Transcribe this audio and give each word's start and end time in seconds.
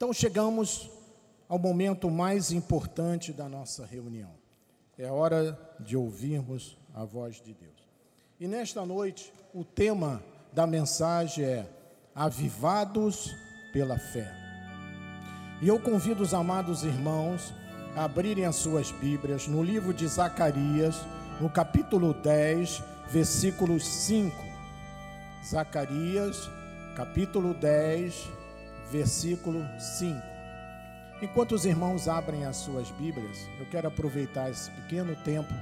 Então 0.00 0.14
chegamos 0.14 0.90
ao 1.46 1.58
momento 1.58 2.10
mais 2.10 2.52
importante 2.52 3.34
da 3.34 3.50
nossa 3.50 3.84
reunião. 3.84 4.30
É 4.96 5.10
hora 5.10 5.60
de 5.78 5.94
ouvirmos 5.94 6.78
a 6.94 7.04
voz 7.04 7.36
de 7.36 7.52
Deus. 7.52 7.86
E 8.40 8.48
nesta 8.48 8.86
noite, 8.86 9.30
o 9.52 9.62
tema 9.62 10.22
da 10.54 10.66
mensagem 10.66 11.44
é 11.44 11.66
Avivados 12.14 13.36
pela 13.74 13.98
Fé. 13.98 14.34
E 15.60 15.68
eu 15.68 15.78
convido 15.78 16.22
os 16.22 16.32
amados 16.32 16.82
irmãos 16.82 17.52
a 17.94 18.04
abrirem 18.04 18.46
as 18.46 18.56
suas 18.56 18.90
Bíblias 18.90 19.46
no 19.46 19.62
livro 19.62 19.92
de 19.92 20.08
Zacarias, 20.08 20.96
no 21.38 21.50
capítulo 21.50 22.14
10, 22.14 22.82
versículo 23.10 23.78
5. 23.78 24.34
Zacarias, 25.44 26.48
capítulo 26.96 27.52
10, 27.52 28.39
versículo 28.90 29.64
5. 29.78 30.20
Enquanto 31.22 31.52
os 31.52 31.64
irmãos 31.64 32.08
abrem 32.08 32.44
as 32.44 32.56
suas 32.56 32.90
Bíblias, 32.92 33.38
eu 33.58 33.66
quero 33.66 33.88
aproveitar 33.88 34.50
esse 34.50 34.70
pequeno 34.70 35.14
tempo 35.16 35.52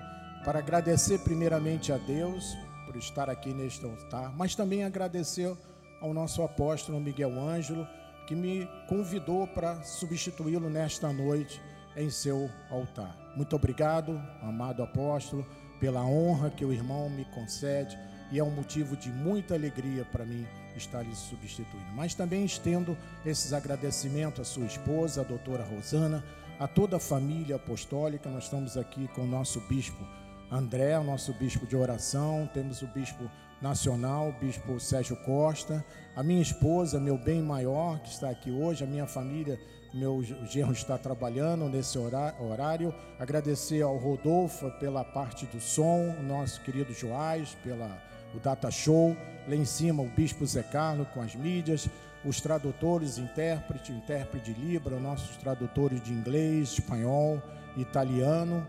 para 0.45 0.61
agradecer 0.61 1.19
primeiramente 1.19 1.93
a 1.93 1.99
Deus 1.99 2.57
por 2.87 2.97
estar 2.97 3.29
aqui 3.29 3.53
neste 3.53 3.85
altar, 3.85 4.33
mas 4.37 4.55
também 4.55 4.85
agradecer 4.85 5.55
ao 6.01 6.15
nosso 6.15 6.43
apóstolo 6.43 7.01
Miguel 7.01 7.39
Ângelo, 7.39 7.87
que 8.27 8.35
me 8.35 8.67
convidou 8.89 9.47
para 9.47 9.83
substituí-lo 9.83 10.71
nesta 10.71 11.13
noite 11.13 11.61
em 11.97 12.09
seu 12.09 12.49
altar. 12.71 13.15
Muito 13.37 13.57
obrigado, 13.57 14.21
amado 14.41 14.83
apóstolo, 14.83 15.45
pela 15.81 16.05
honra 16.05 16.51
que 16.51 16.65
o 16.65 16.73
irmão 16.73 17.11
me 17.11 17.25
concede 17.27 17.99
e 18.31 18.39
é 18.39 18.45
um 18.45 18.51
motivo 18.51 18.97
de 18.97 19.11
muita 19.11 19.55
alegria 19.55 20.05
para 20.05 20.25
mim 20.25 20.47
estar 20.79 21.03
lhe 21.03 21.15
substituindo. 21.15 21.87
Mas 21.95 22.15
também 22.15 22.45
estendo 22.45 22.97
esses 23.27 23.53
agradecimentos 23.53 24.41
à 24.41 24.45
sua 24.45 24.65
esposa, 24.65 25.21
a 25.21 25.25
doutora 25.25 25.65
Rosana, 25.65 26.25
a 26.59 26.67
toda 26.67 26.97
a 26.97 27.01
família 27.01 27.57
apostólica. 27.57 28.31
Nós 28.31 28.45
estamos 28.45 28.77
aqui 28.77 29.07
com 29.09 29.23
o 29.23 29.27
nosso 29.27 29.61
bispo 29.69 30.03
André, 30.51 30.99
o 30.99 31.05
nosso 31.05 31.35
bispo 31.35 31.67
de 31.67 31.77
oração, 31.77 32.49
temos 32.55 32.81
o 32.81 32.87
bispo 32.87 33.31
nacional, 33.61 34.31
o 34.31 34.33
bispo 34.33 34.81
Sérgio 34.81 35.17
Costa, 35.17 35.85
a 36.17 36.23
minha 36.23 36.41
esposa, 36.41 36.99
meu 36.99 37.19
bem 37.19 37.43
maior, 37.43 37.99
que 37.99 38.09
está 38.09 38.31
aqui 38.31 38.51
hoje, 38.51 38.83
a 38.83 38.87
minha 38.87 39.07
família, 39.07 39.61
meu 39.93 40.23
genro 40.23 40.73
está 40.73 40.97
trabalhando 40.97 41.69
nesse 41.69 41.99
horário. 41.99 42.95
Agradecer 43.19 43.83
ao 43.83 43.97
Rodolfo 43.97 44.71
pela 44.79 45.05
parte 45.05 45.45
do 45.47 45.61
som, 45.61 46.15
o 46.19 46.23
nosso 46.23 46.63
querido 46.63 46.95
Joás, 46.95 47.57
pela 47.63 48.03
o 48.35 48.39
Data 48.39 48.71
Show, 48.71 49.17
lá 49.49 49.57
em 49.57 49.65
cima 49.65 50.03
o 50.03 50.09
Bispo 50.09 50.47
Zé 50.47 50.63
Carlos 50.63 51.09
com 51.15 51.23
as 51.23 51.35
mídias, 51.35 51.89
os 52.25 52.41
tradutores, 52.41 53.17
intérprete, 53.17 53.93
intérprete 53.93 54.53
de 54.53 54.61
Libra, 54.61 55.01
nossos 55.01 55.37
tradutores 55.37 56.03
de 56.03 56.13
inglês, 56.13 56.73
espanhol, 56.73 57.43
italiano, 57.77 58.67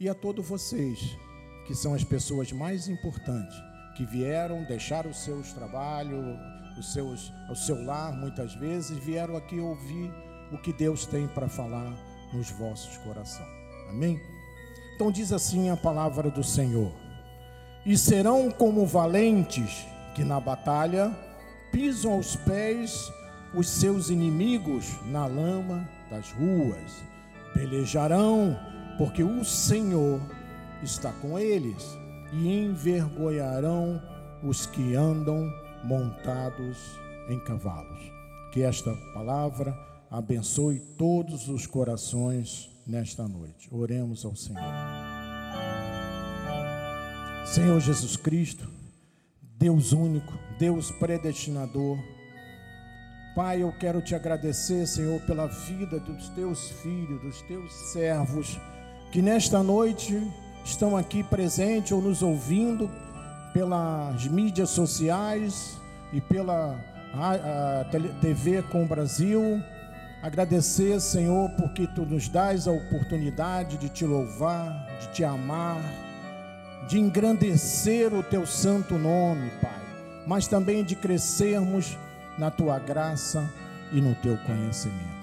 e 0.00 0.08
a 0.08 0.14
todos 0.14 0.46
vocês, 0.46 1.16
que 1.66 1.74
são 1.74 1.94
as 1.94 2.02
pessoas 2.02 2.52
mais 2.52 2.88
importantes, 2.88 3.56
que 3.96 4.04
vieram, 4.04 4.64
deixaram 4.64 5.10
os 5.10 5.18
seus 5.18 5.52
trabalhos, 5.52 6.36
os 6.76 6.92
seus, 6.92 7.32
o 7.48 7.54
seu 7.54 7.82
lar 7.84 8.12
muitas 8.12 8.54
vezes, 8.54 8.98
vieram 8.98 9.36
aqui 9.36 9.58
ouvir 9.60 10.12
o 10.52 10.58
que 10.58 10.72
Deus 10.72 11.06
tem 11.06 11.26
para 11.28 11.48
falar 11.48 11.96
nos 12.32 12.50
vossos 12.50 12.96
corações. 12.98 13.48
Amém? 13.88 14.20
Então 14.94 15.10
diz 15.10 15.32
assim 15.32 15.70
a 15.70 15.76
palavra 15.76 16.30
do 16.30 16.42
Senhor 16.42 16.92
e 17.84 17.96
serão 17.96 18.50
como 18.50 18.84
valentes 18.84 19.86
que 20.16 20.24
na 20.24 20.40
batalha 20.40 21.14
pisam 21.70 22.14
aos 22.14 22.34
pés 22.36 23.12
os 23.52 23.68
seus 23.68 24.08
inimigos 24.08 24.86
na 25.04 25.26
lama 25.26 25.86
das 26.10 26.32
ruas. 26.32 27.04
Pelejarão, 27.52 28.58
porque 28.96 29.22
o 29.22 29.44
Senhor 29.44 30.18
está 30.82 31.12
com 31.12 31.38
eles, 31.38 31.84
e 32.32 32.64
envergonharão 32.64 34.00
os 34.42 34.64
que 34.64 34.94
andam 34.96 35.52
montados 35.84 36.78
em 37.28 37.38
cavalos. 37.40 38.10
Que 38.54 38.62
esta 38.62 38.94
palavra 39.12 39.78
abençoe 40.10 40.78
todos 40.96 41.46
os 41.50 41.66
corações 41.66 42.70
nesta 42.86 43.28
noite. 43.28 43.68
Oremos 43.70 44.24
ao 44.24 44.34
Senhor. 44.34 44.62
Senhor 47.44 47.78
Jesus 47.80 48.16
Cristo, 48.16 48.75
Deus 49.58 49.92
único, 49.92 50.38
Deus 50.58 50.90
predestinador. 50.90 51.98
Pai, 53.34 53.62
eu 53.62 53.72
quero 53.72 54.02
te 54.02 54.14
agradecer, 54.14 54.86
Senhor, 54.86 55.20
pela 55.22 55.46
vida 55.46 55.98
dos 55.98 56.28
teus 56.30 56.70
filhos, 56.82 57.22
dos 57.22 57.42
teus 57.42 57.72
servos, 57.92 58.58
que 59.10 59.22
nesta 59.22 59.62
noite 59.62 60.20
estão 60.64 60.96
aqui 60.96 61.22
presentes 61.22 61.92
ou 61.92 62.02
nos 62.02 62.22
ouvindo 62.22 62.90
pelas 63.54 64.26
mídias 64.26 64.70
sociais 64.70 65.78
e 66.12 66.20
pela 66.20 66.78
TV 68.20 68.62
com 68.62 68.84
o 68.84 68.86
Brasil. 68.86 69.40
Agradecer, 70.22 71.00
Senhor, 71.00 71.48
porque 71.52 71.86
tu 71.86 72.04
nos 72.04 72.28
dás 72.28 72.68
a 72.68 72.72
oportunidade 72.72 73.78
de 73.78 73.88
te 73.88 74.04
louvar, 74.04 74.86
de 75.00 75.12
te 75.14 75.24
amar 75.24 76.05
de 76.88 77.00
engrandecer 77.00 78.14
o 78.14 78.22
teu 78.22 78.46
santo 78.46 78.96
nome, 78.96 79.50
Pai, 79.60 79.80
mas 80.26 80.46
também 80.46 80.84
de 80.84 80.94
crescermos 80.94 81.96
na 82.38 82.50
tua 82.50 82.78
graça 82.78 83.48
e 83.92 84.00
no 84.00 84.14
teu 84.16 84.36
conhecimento. 84.38 85.16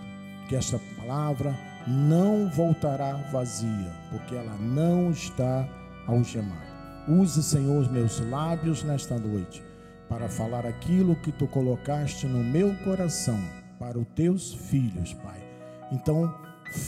Que 0.47 0.56
esta 0.56 0.79
palavra 0.97 1.56
não 1.88 2.50
voltará 2.50 3.13
vazia, 3.31 3.91
porque 4.12 4.35
ela 4.35 4.56
não 4.57 5.12
está 5.12 5.68
algemada. 6.06 6.74
Use, 7.07 7.41
Senhor, 7.44 7.80
os 7.80 7.88
meus 7.90 8.19
lábios 8.30 8.84
nesta 8.84 9.18
noite 9.18 9.63
para 10.09 10.30
falar 10.30 10.66
aquilo 10.66 11.16
que 11.16 11.31
tu 11.31 11.47
colocaste 11.47 12.28
no 12.28 12.44
meu 12.44 12.74
coração 12.84 13.40
para 13.80 13.97
os 13.97 14.07
teus 14.16 14.53
filhos, 14.53 15.13
Pai. 15.13 15.41
Então, 15.91 16.34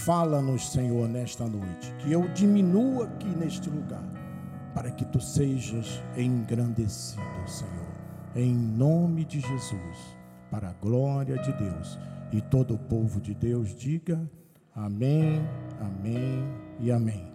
fala-nos, 0.05 0.71
Senhor, 0.71 1.07
nesta 1.07 1.45
noite, 1.45 1.93
que 1.99 2.11
eu 2.11 2.27
diminua 2.29 3.05
aqui 3.05 3.27
neste 3.27 3.69
lugar 3.69 4.24
para 4.75 4.91
que 4.91 5.05
tu 5.05 5.21
sejas 5.21 6.03
engrandecido, 6.17 7.47
Senhor, 7.47 7.95
em 8.35 8.53
nome 8.53 9.23
de 9.23 9.39
Jesus, 9.39 10.17
para 10.51 10.69
a 10.69 10.73
glória 10.73 11.37
de 11.37 11.53
Deus. 11.53 11.97
E 12.33 12.41
todo 12.41 12.73
o 12.73 12.77
povo 12.77 13.21
de 13.21 13.33
Deus 13.33 13.73
diga 13.73 14.29
amém, 14.75 15.39
amém 15.79 16.43
e 16.81 16.91
amém. 16.91 17.25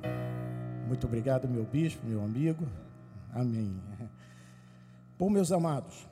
Muito 0.87 1.07
obrigado, 1.07 1.49
meu 1.49 1.65
bispo, 1.65 2.07
meu 2.07 2.23
amigo. 2.23 2.69
Amém. 3.33 3.75
Bom, 5.19 5.31
meus 5.31 5.51
amados, 5.51 6.07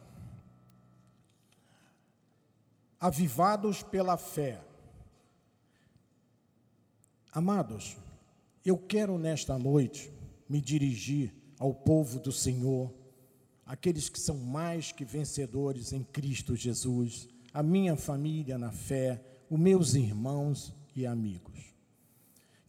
avivados 2.99 3.83
pela 3.83 4.17
fé. 4.17 4.63
Amados, 7.35 7.99
eu 8.65 8.79
quero 8.79 9.19
nesta 9.19 9.59
noite 9.59 10.17
me 10.49 10.61
dirigir 10.61 11.33
ao 11.59 11.75
povo 11.75 12.19
do 12.19 12.33
Senhor, 12.33 12.93
aqueles 13.67 14.09
que 14.09 14.19
são 14.19 14.37
mais 14.37 14.93
que 14.93 15.05
vencedores 15.05 15.93
em 15.93 16.03
Cristo 16.03 16.57
Jesus, 16.57 17.29
a 17.53 17.63
minha 17.63 17.97
família 17.97 18.57
na 18.57 18.71
fé, 18.71 19.21
os 19.51 19.59
meus 19.59 19.95
irmãos 19.95 20.73
e 20.95 21.07
amigos. 21.07 21.59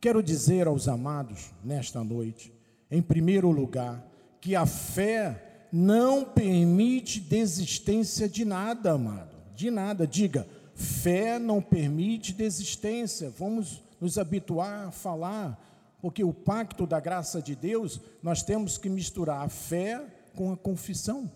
Quero 0.02 0.24
dizer 0.24 0.68
aos 0.68 0.88
amados 0.88 1.52
nesta 1.64 2.04
noite, 2.04 2.54
em 2.90 3.02
primeiro 3.02 3.52
lugar, 3.52 4.06
que 4.42 4.56
a 4.56 4.66
fé 4.66 5.68
não 5.72 6.26
permite 6.26 7.20
desistência 7.20 8.28
de 8.28 8.44
nada, 8.46 8.94
amado, 8.94 9.36
de 9.56 9.70
nada. 9.70 10.08
Diga, 10.08 10.48
fé 10.74 11.38
não 11.38 11.62
permite 11.62 12.34
desistência. 12.34 13.30
Vamos 13.30 13.84
nos 14.00 14.18
habituar 14.18 14.88
a 14.88 14.92
falar 14.92 15.69
porque 16.02 16.24
o 16.24 16.34
pacto 16.34 16.88
da 16.88 17.00
graça 17.00 17.42
de 17.42 17.56
Deus, 17.56 18.00
nós 18.24 18.42
temos 18.44 18.78
que 18.78 18.90
misturar 18.90 19.42
a 19.42 19.50
fé 19.50 20.02
com 20.36 20.52
a 20.52 20.58
confissão. 20.58 21.30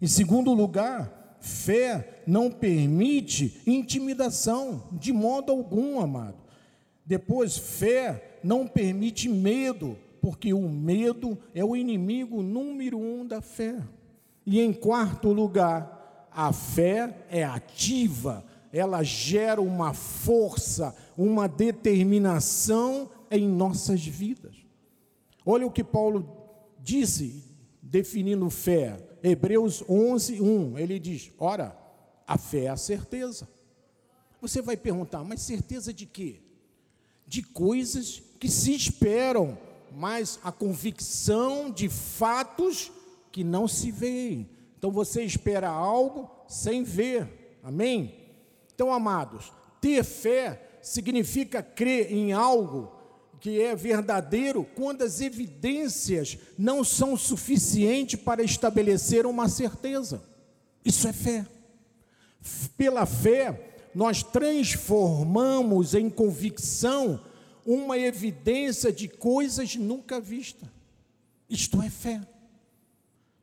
Em 0.00 0.06
segundo 0.06 0.52
lugar, 0.52 1.36
fé 1.40 2.22
não 2.26 2.50
permite 2.50 3.62
intimidação, 3.66 4.84
de 4.92 5.12
modo 5.12 5.52
algum, 5.52 6.00
amado. 6.00 6.36
Depois, 7.04 7.56
fé 7.56 8.38
não 8.42 8.66
permite 8.66 9.28
medo, 9.28 9.96
porque 10.20 10.52
o 10.52 10.68
medo 10.68 11.38
é 11.54 11.64
o 11.64 11.76
inimigo 11.76 12.42
número 12.42 12.98
um 12.98 13.24
da 13.24 13.40
fé. 13.40 13.76
E 14.44 14.60
em 14.60 14.72
quarto 14.72 15.32
lugar, 15.32 16.28
a 16.32 16.52
fé 16.52 17.24
é 17.30 17.44
ativa, 17.44 18.44
ela 18.72 19.02
gera 19.02 19.60
uma 19.60 19.94
força, 19.94 20.94
uma 21.16 21.48
determinação 21.48 23.08
em 23.30 23.48
nossas 23.48 24.04
vidas. 24.04 24.56
Olha 25.44 25.66
o 25.66 25.70
que 25.70 25.84
Paulo 25.84 26.28
disse, 26.78 27.44
definindo 27.82 28.48
fé. 28.50 28.98
Hebreus 29.22 29.84
11, 29.88 30.40
1. 30.40 30.78
Ele 30.78 30.98
diz: 30.98 31.30
Ora, 31.38 31.76
a 32.26 32.36
fé 32.36 32.64
é 32.64 32.68
a 32.68 32.76
certeza. 32.76 33.48
Você 34.40 34.60
vai 34.60 34.76
perguntar, 34.76 35.24
mas 35.24 35.42
certeza 35.42 35.92
de 35.92 36.06
quê? 36.06 36.40
De 37.26 37.42
coisas 37.42 38.22
que 38.38 38.48
se 38.48 38.74
esperam, 38.74 39.58
mas 39.92 40.38
a 40.44 40.52
convicção 40.52 41.70
de 41.70 41.88
fatos 41.88 42.92
que 43.32 43.42
não 43.42 43.66
se 43.66 43.90
veem. 43.90 44.48
Então 44.78 44.90
você 44.90 45.22
espera 45.22 45.68
algo 45.68 46.30
sem 46.48 46.82
ver. 46.82 47.58
Amém? 47.62 48.14
Então, 48.74 48.92
amados, 48.92 49.52
ter 49.80 50.04
fé 50.04 50.78
significa 50.82 51.62
crer 51.62 52.12
em 52.12 52.32
algo 52.32 52.92
que 53.40 53.60
é 53.60 53.74
verdadeiro 53.74 54.64
quando 54.74 55.02
as 55.02 55.20
evidências 55.20 56.38
não 56.58 56.82
são 56.82 57.16
suficientes 57.16 58.20
para 58.20 58.42
estabelecer 58.42 59.26
uma 59.26 59.48
certeza. 59.48 60.22
Isso 60.84 61.06
é 61.06 61.12
fé. 61.12 61.46
Pela 62.76 63.06
fé, 63.06 63.74
nós 63.94 64.22
transformamos 64.22 65.94
em 65.94 66.08
convicção 66.08 67.20
uma 67.64 67.98
evidência 67.98 68.92
de 68.92 69.08
coisas 69.08 69.74
nunca 69.74 70.20
vistas. 70.20 70.68
Isto 71.48 71.82
é 71.82 71.90
fé. 71.90 72.20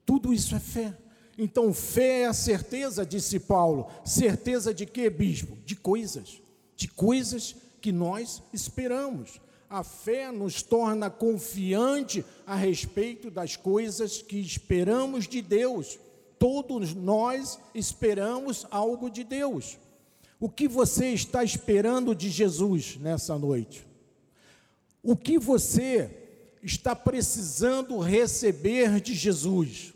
Tudo 0.06 0.34
isso 0.34 0.56
é 0.56 0.60
fé. 0.60 0.98
Então, 1.38 1.74
fé 1.74 2.22
é 2.22 2.26
a 2.28 2.34
certeza, 2.34 3.06
disse 3.06 3.40
Paulo. 3.40 3.90
Certeza 4.06 4.74
de 4.74 4.86
quê, 4.86 5.10
bispo? 5.10 5.58
De 5.66 5.76
coisas. 5.76 6.42
De 6.76 6.88
coisas 6.88 7.56
que 7.82 7.92
nós 7.92 8.42
esperamos. 8.54 9.42
A 9.74 9.84
fé 9.84 10.32
nos 10.32 10.62
torna 10.62 11.10
confiante 11.10 12.24
a 12.46 12.54
respeito 12.54 13.32
das 13.32 13.56
coisas 13.56 14.22
que 14.22 14.38
esperamos 14.38 15.28
de 15.28 15.42
Deus. 15.42 15.98
Todos 16.38 16.94
nós 16.94 17.58
esperamos 17.74 18.68
algo 18.70 19.10
de 19.10 19.24
Deus. 19.24 19.80
O 20.40 20.48
que 20.48 20.68
você 20.68 21.08
está 21.08 21.44
esperando 21.44 22.14
de 22.14 22.30
Jesus 22.30 22.98
nessa 22.98 23.36
noite? 23.40 23.84
O 25.02 25.16
que 25.16 25.40
você 25.40 26.08
está 26.62 26.96
precisando 26.96 27.98
receber 27.98 29.02
de 29.02 29.16
Jesus? 29.16 29.92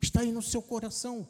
Está 0.00 0.22
aí 0.22 0.32
no 0.32 0.40
seu 0.40 0.62
coração. 0.62 1.28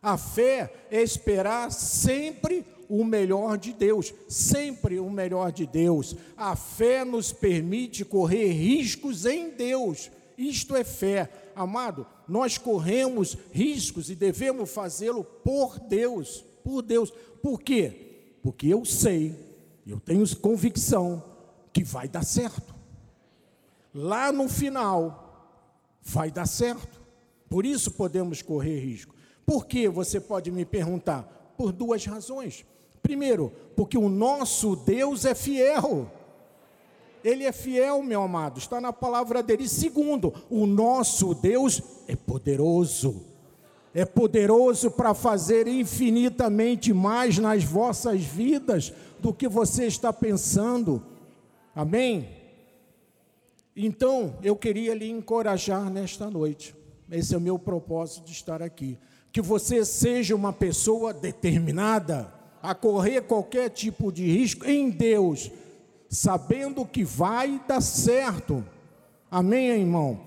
A 0.00 0.16
fé 0.16 0.72
é 0.88 1.02
esperar 1.02 1.72
sempre 1.72 2.64
o 2.88 3.04
melhor 3.04 3.58
de 3.58 3.72
Deus, 3.72 4.12
sempre 4.28 4.98
o 4.98 5.10
melhor 5.10 5.52
de 5.52 5.66
Deus. 5.66 6.16
A 6.36 6.56
fé 6.56 7.04
nos 7.04 7.32
permite 7.32 8.04
correr 8.04 8.52
riscos 8.52 9.26
em 9.26 9.50
Deus. 9.50 10.10
Isto 10.36 10.76
é 10.76 10.84
fé. 10.84 11.30
Amado, 11.54 12.06
nós 12.26 12.58
corremos 12.58 13.36
riscos 13.52 14.10
e 14.10 14.14
devemos 14.14 14.70
fazê-lo 14.70 15.22
por 15.22 15.78
Deus, 15.78 16.44
por 16.62 16.82
Deus. 16.82 17.12
Por 17.42 17.60
quê? 17.60 18.38
Porque 18.42 18.66
eu 18.66 18.84
sei, 18.84 19.34
eu 19.86 20.00
tenho 20.00 20.24
convicção 20.36 21.22
que 21.72 21.84
vai 21.84 22.08
dar 22.08 22.24
certo. 22.24 22.74
Lá 23.94 24.32
no 24.32 24.48
final 24.48 25.60
vai 26.02 26.30
dar 26.30 26.46
certo. 26.46 27.00
Por 27.48 27.64
isso 27.64 27.92
podemos 27.92 28.42
correr 28.42 28.80
risco. 28.80 29.14
Por 29.46 29.66
que 29.66 29.88
você 29.88 30.20
pode 30.20 30.50
me 30.50 30.64
perguntar? 30.64 31.54
Por 31.56 31.70
duas 31.70 32.04
razões. 32.04 32.64
Primeiro, 33.04 33.52
porque 33.76 33.98
o 33.98 34.08
nosso 34.08 34.74
Deus 34.74 35.26
é 35.26 35.34
fiel. 35.34 36.10
Ele 37.22 37.44
é 37.44 37.52
fiel, 37.52 38.02
meu 38.02 38.22
amado, 38.22 38.58
está 38.58 38.80
na 38.80 38.94
palavra 38.94 39.42
dele. 39.42 39.68
Segundo, 39.68 40.32
o 40.48 40.66
nosso 40.66 41.34
Deus 41.34 41.82
é 42.08 42.16
poderoso. 42.16 43.22
É 43.92 44.06
poderoso 44.06 44.90
para 44.90 45.12
fazer 45.12 45.68
infinitamente 45.68 46.94
mais 46.94 47.36
nas 47.36 47.62
vossas 47.62 48.22
vidas 48.22 48.90
do 49.20 49.34
que 49.34 49.48
você 49.48 49.84
está 49.84 50.10
pensando. 50.10 51.02
Amém? 51.76 52.26
Então, 53.76 54.38
eu 54.42 54.56
queria 54.56 54.94
lhe 54.94 55.10
encorajar 55.10 55.90
nesta 55.90 56.30
noite. 56.30 56.74
Esse 57.10 57.34
é 57.34 57.36
o 57.36 57.40
meu 57.40 57.58
propósito 57.58 58.24
de 58.24 58.32
estar 58.32 58.62
aqui. 58.62 58.98
Que 59.30 59.42
você 59.42 59.84
seja 59.84 60.34
uma 60.34 60.54
pessoa 60.54 61.12
determinada 61.12 62.43
a 62.64 62.74
correr 62.74 63.20
qualquer 63.20 63.68
tipo 63.68 64.10
de 64.10 64.24
risco 64.24 64.64
em 64.64 64.88
Deus, 64.88 65.50
sabendo 66.08 66.86
que 66.86 67.04
vai 67.04 67.60
dar 67.68 67.82
certo. 67.82 68.64
Amém, 69.30 69.68
irmão? 69.68 70.18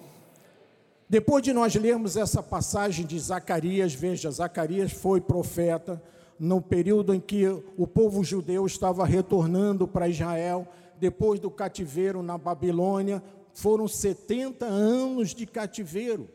Depois 1.10 1.42
de 1.42 1.52
nós 1.52 1.74
lermos 1.74 2.16
essa 2.16 2.44
passagem 2.44 3.08
de 3.08 3.20
Zacarias, 3.20 3.96
veja, 3.96 4.30
Zacarias 4.30 4.92
foi 4.92 5.20
profeta 5.20 6.00
no 6.40 6.62
período 6.62 7.12
em 7.12 7.20
que 7.20 7.48
o 7.76 7.88
povo 7.88 8.24
judeu 8.24 8.68
estava 8.68 9.04
retornando 9.04 9.88
para 9.88 10.08
Israel, 10.08 10.68
depois 11.00 11.40
do 11.40 11.50
cativeiro 11.50 12.22
na 12.22 12.38
Babilônia, 12.38 13.24
foram 13.52 13.88
70 13.88 14.64
anos 14.64 15.34
de 15.34 15.48
cativeiro. 15.48 16.30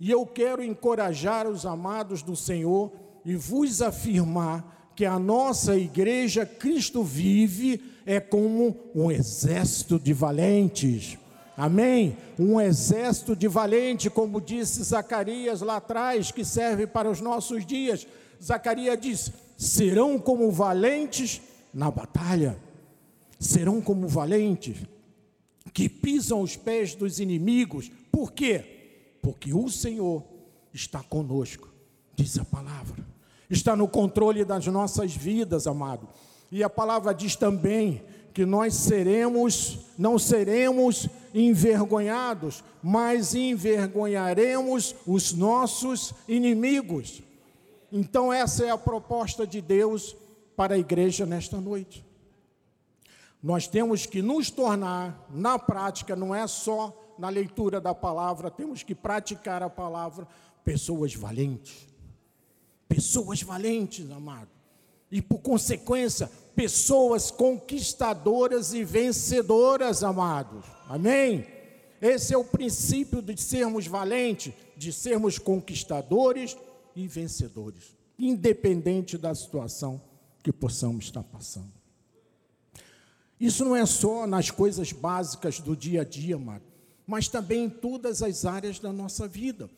E 0.00 0.10
eu 0.10 0.26
quero 0.26 0.60
encorajar 0.60 1.46
os 1.46 1.64
amados 1.64 2.20
do 2.20 2.34
Senhor 2.34 2.90
e 3.24 3.36
vos 3.36 3.80
afirmar 3.80 4.79
que 4.94 5.04
a 5.04 5.18
nossa 5.18 5.76
igreja 5.76 6.44
Cristo 6.44 7.02
vive 7.02 7.82
é 8.04 8.20
como 8.20 8.76
um 8.94 9.10
exército 9.10 9.98
de 9.98 10.12
valentes. 10.12 11.18
Amém? 11.56 12.16
Um 12.38 12.60
exército 12.60 13.36
de 13.36 13.46
valente, 13.46 14.08
como 14.08 14.40
disse 14.40 14.82
Zacarias 14.82 15.60
lá 15.60 15.76
atrás, 15.76 16.30
que 16.32 16.44
serve 16.44 16.86
para 16.86 17.10
os 17.10 17.20
nossos 17.20 17.64
dias. 17.66 18.06
Zacarias 18.42 19.00
diz: 19.00 19.32
serão 19.56 20.18
como 20.18 20.50
valentes 20.50 21.40
na 21.72 21.90
batalha, 21.90 22.58
serão 23.38 23.80
como 23.80 24.08
valentes 24.08 24.78
que 25.72 25.88
pisam 25.88 26.40
os 26.40 26.56
pés 26.56 26.94
dos 26.94 27.20
inimigos. 27.20 27.90
Por 28.10 28.32
quê? 28.32 28.64
Porque 29.22 29.52
o 29.52 29.68
Senhor 29.68 30.24
está 30.72 31.02
conosco, 31.02 31.68
diz 32.16 32.38
a 32.38 32.44
palavra 32.44 33.04
está 33.50 33.74
no 33.74 33.88
controle 33.88 34.44
das 34.44 34.66
nossas 34.68 35.14
vidas, 35.14 35.66
amado. 35.66 36.08
E 36.50 36.62
a 36.62 36.70
palavra 36.70 37.12
diz 37.12 37.34
também 37.36 38.02
que 38.32 38.46
nós 38.46 38.74
seremos, 38.74 39.78
não 39.98 40.18
seremos 40.18 41.08
envergonhados, 41.34 42.62
mas 42.82 43.34
envergonharemos 43.34 44.94
os 45.06 45.32
nossos 45.32 46.14
inimigos. 46.28 47.22
Então, 47.92 48.32
essa 48.32 48.64
é 48.64 48.70
a 48.70 48.78
proposta 48.78 49.46
de 49.46 49.60
Deus 49.60 50.16
para 50.56 50.74
a 50.74 50.78
igreja 50.78 51.26
nesta 51.26 51.60
noite. 51.60 52.04
Nós 53.42 53.66
temos 53.66 54.06
que 54.06 54.22
nos 54.22 54.50
tornar, 54.50 55.26
na 55.30 55.58
prática, 55.58 56.14
não 56.14 56.34
é 56.34 56.46
só 56.46 56.96
na 57.18 57.28
leitura 57.28 57.80
da 57.80 57.94
palavra, 57.94 58.50
temos 58.50 58.82
que 58.82 58.94
praticar 58.94 59.62
a 59.62 59.70
palavra, 59.70 60.26
pessoas 60.64 61.14
valentes, 61.14 61.89
pessoas 62.90 63.40
valentes, 63.40 64.10
amado. 64.10 64.50
E 65.10 65.22
por 65.22 65.38
consequência, 65.38 66.28
pessoas 66.56 67.30
conquistadoras 67.30 68.74
e 68.74 68.82
vencedoras, 68.84 70.02
amados. 70.02 70.64
Amém? 70.88 71.46
Esse 72.02 72.34
é 72.34 72.36
o 72.36 72.44
princípio 72.44 73.22
de 73.22 73.40
sermos 73.40 73.86
valentes, 73.86 74.52
de 74.76 74.92
sermos 74.92 75.38
conquistadores 75.38 76.56
e 76.96 77.06
vencedores, 77.06 77.96
independente 78.18 79.16
da 79.16 79.34
situação 79.34 80.02
que 80.42 80.52
possamos 80.52 81.04
estar 81.04 81.22
passando. 81.22 81.72
Isso 83.38 83.64
não 83.64 83.76
é 83.76 83.86
só 83.86 84.26
nas 84.26 84.50
coisas 84.50 84.92
básicas 84.92 85.60
do 85.60 85.76
dia 85.76 86.00
a 86.00 86.04
dia, 86.04 86.34
amado, 86.34 86.64
mas 87.06 87.28
também 87.28 87.64
em 87.64 87.70
todas 87.70 88.22
as 88.22 88.44
áreas 88.44 88.78
da 88.78 88.92
nossa 88.92 89.28
vida 89.28 89.70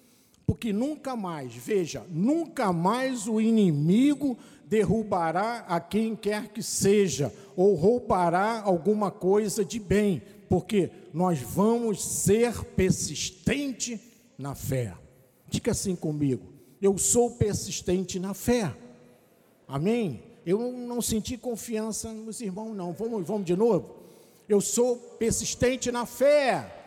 porque 0.46 0.72
nunca 0.72 1.16
mais, 1.16 1.54
veja, 1.54 2.04
nunca 2.10 2.72
mais 2.72 3.26
o 3.26 3.40
inimigo 3.40 4.36
derrubará 4.66 5.64
a 5.68 5.78
quem 5.80 6.16
quer 6.16 6.48
que 6.48 6.62
seja, 6.62 7.32
ou 7.54 7.74
roubará 7.74 8.62
alguma 8.62 9.10
coisa 9.10 9.64
de 9.64 9.78
bem, 9.78 10.22
porque 10.48 10.90
nós 11.12 11.38
vamos 11.40 12.02
ser 12.02 12.64
persistente 12.64 14.00
na 14.38 14.54
fé. 14.54 14.94
Diga 15.48 15.72
assim 15.72 15.94
comigo: 15.94 16.52
eu 16.80 16.96
sou 16.98 17.32
persistente 17.32 18.18
na 18.18 18.34
fé. 18.34 18.74
Amém? 19.68 20.22
Eu 20.44 20.72
não 20.72 21.00
senti 21.00 21.36
confiança 21.36 22.12
nos 22.12 22.40
irmãos, 22.40 22.74
não. 22.74 22.92
Vamos, 22.92 23.26
vamos 23.26 23.46
de 23.46 23.54
novo? 23.54 23.94
Eu 24.48 24.60
sou 24.60 24.96
persistente 24.96 25.92
na 25.92 26.04
fé. 26.04 26.80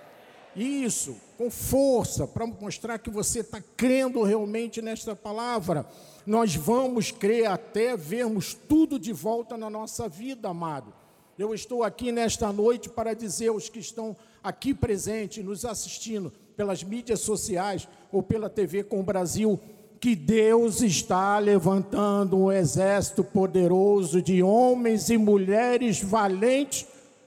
Isso, 0.55 1.15
com 1.38 1.50
força, 1.50 2.27
para 2.27 2.48
mostrar 2.48 2.98
que 2.98 3.10
você 3.10 3.39
está 3.39 3.62
crendo 3.75 4.24
realmente 4.24 4.82
nesta 4.82 5.15
palavra. 5.15 5.86
Nós 6.25 6.56
vamos 6.56 7.12
crer 7.12 7.48
até 7.48 7.96
vermos 7.96 8.54
tudo 8.54 8.98
de 8.98 9.13
volta 9.13 9.58
na 9.58 9.70
nossa 9.70 10.10
vida, 10.10 10.50
amado. 10.50 10.94
Eu 11.38 11.54
estou 11.54 11.84
aqui 11.84 12.12
nesta 12.12 12.51
noite 12.51 12.89
para 12.89 13.13
dizer 13.13 13.50
aos 13.50 13.68
que 13.68 13.80
estão 13.80 14.15
aqui 14.42 14.74
presentes, 14.74 15.44
nos 15.44 15.65
assistindo 15.65 16.32
pelas 16.56 16.84
mídias 16.84 17.20
sociais 17.20 17.88
ou 18.12 18.24
pela 18.24 18.50
TV 18.50 18.84
com 18.84 19.01
o 19.01 19.04
Brasil, 19.04 19.60
que 20.00 20.15
Deus 20.15 20.82
está 20.82 21.38
levantando 21.39 22.38
um 22.38 22.51
exército 22.51 23.24
poderoso 23.24 24.22
de 24.22 24.42
homens 24.42 25.10
e 25.10 25.18
mulheres 25.18 26.01
valentes 26.01 26.86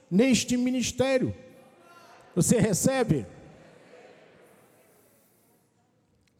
neste 0.09 0.57
ministério. 0.57 1.35
Você 2.35 2.57
recebe? 2.57 3.27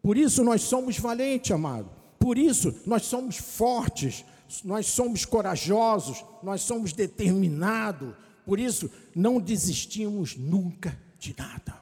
Por 0.09 0.17
isso 0.17 0.43
nós 0.43 0.63
somos 0.63 0.97
valentes, 0.97 1.51
amado. 1.51 1.87
Por 2.17 2.35
isso 2.35 2.73
nós 2.83 3.05
somos 3.05 3.37
fortes, 3.37 4.25
nós 4.65 4.87
somos 4.87 5.23
corajosos, 5.23 6.25
nós 6.41 6.61
somos 6.63 6.93
determinados. 6.93 8.15
Por 8.43 8.59
isso 8.59 8.89
não 9.15 9.39
desistimos 9.39 10.35
nunca 10.35 10.97
de 11.19 11.35
nada. 11.37 11.79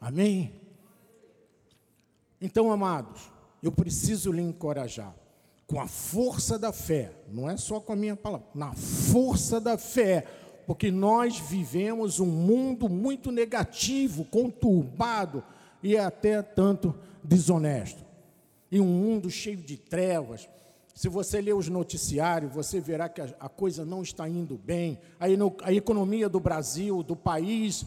Amém? 0.00 0.52
Então, 2.40 2.70
amados, 2.70 3.20
eu 3.60 3.72
preciso 3.72 4.30
lhe 4.30 4.42
encorajar 4.42 5.12
com 5.66 5.80
a 5.80 5.88
força 5.88 6.56
da 6.56 6.72
fé, 6.72 7.10
não 7.32 7.50
é 7.50 7.56
só 7.56 7.80
com 7.80 7.92
a 7.92 7.96
minha 7.96 8.14
palavra, 8.14 8.46
na 8.54 8.72
força 8.74 9.60
da 9.60 9.76
fé, 9.76 10.24
porque 10.68 10.92
nós 10.92 11.36
vivemos 11.40 12.20
um 12.20 12.26
mundo 12.26 12.88
muito 12.88 13.32
negativo, 13.32 14.24
conturbado 14.26 15.42
e 15.82 15.98
até 15.98 16.42
tanto 16.42 16.94
desonesto. 17.30 18.04
E 18.72 18.80
um 18.80 18.86
mundo 18.86 19.30
cheio 19.30 19.58
de 19.58 19.76
trevas. 19.76 20.48
Se 20.92 21.08
você 21.08 21.40
ler 21.40 21.54
os 21.54 21.68
noticiários, 21.68 22.52
você 22.52 22.80
verá 22.80 23.08
que 23.08 23.20
a, 23.20 23.48
coisa 23.48 23.84
não 23.84 24.02
está 24.02 24.28
indo 24.28 24.58
bem. 24.58 24.98
A, 25.18 25.26
a 25.68 25.72
economia 25.72 26.28
do 26.28 26.40
Brasil, 26.40 27.04
do 27.04 27.14
país, 27.14 27.84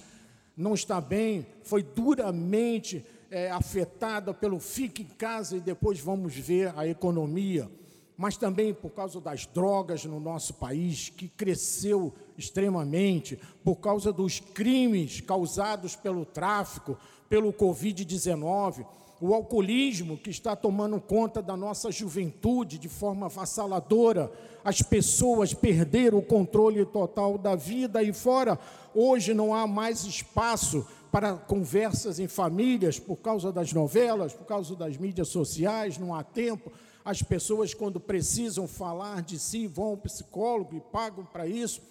não 0.55 0.73
está 0.73 1.01
bem, 1.01 1.45
foi 1.62 1.83
duramente 1.83 3.05
é, 3.29 3.51
afetada 3.51 4.33
pelo 4.33 4.59
fique 4.59 5.01
em 5.01 5.07
casa 5.17 5.57
e 5.57 5.59
depois 5.59 6.00
vamos 6.00 6.35
ver 6.35 6.71
a 6.77 6.88
economia, 6.88 7.69
mas 8.15 8.38
também 8.38 8.73
por 8.73 8.91
causa 8.91 9.19
das 9.19 9.45
drogas 9.47 10.05
no 10.05 10.19
nosso 10.19 10.53
país, 10.53 11.09
que 11.09 11.27
cresceu 11.27 12.13
extremamente, 12.38 13.38
por 13.63 13.77
causa 13.77 14.13
dos 14.13 14.39
crimes 14.39 15.21
causados 15.21 15.95
pelo 15.95 16.25
tráfico, 16.25 16.97
pelo 17.27 17.51
Covid-19 17.51 18.85
o 19.25 19.34
alcoolismo 19.34 20.18
que 20.18 20.30
está 20.30 20.53
tomando 20.53 21.00
conta 21.00 21.42
da 21.42 21.56
nossa 21.56 21.89
juventude 21.89 22.77
de 22.77 22.89
forma 22.89 23.27
avassaladora, 23.27 24.30
as 24.65 24.82
pessoas 24.82 25.53
perderam 25.53 26.18
o 26.18 26.22
controle 26.22 26.86
total 26.86 27.38
da 27.38 27.56
vida 27.56 28.03
e 28.03 28.12
fora, 28.12 28.60
hoje 28.94 29.34
não 29.34 29.56
há 29.56 29.65
mais 29.65 30.03
espaço 30.03 30.86
para 31.10 31.36
conversas 31.36 32.20
em 32.20 32.27
famílias 32.27 33.00
por 33.00 33.15
causa 33.15 33.50
das 33.50 33.72
novelas, 33.72 34.34
por 34.34 34.46
causa 34.46 34.75
das 34.75 34.98
mídias 34.98 35.30
sociais, 35.30 35.98
não 35.98 36.13
há 36.13 36.22
tempo. 36.22 36.70
As 37.06 37.24
pessoas, 37.24 37.74
quando 37.74 38.01
precisam 38.01 38.68
falar 38.68 39.22
de 39.22 39.39
si, 39.39 39.68
vão 39.68 39.86
ao 39.86 39.98
psicólogo 39.98 40.75
e 40.75 40.82
pagam 40.82 41.24
para 41.24 41.48
isso. 41.48 41.82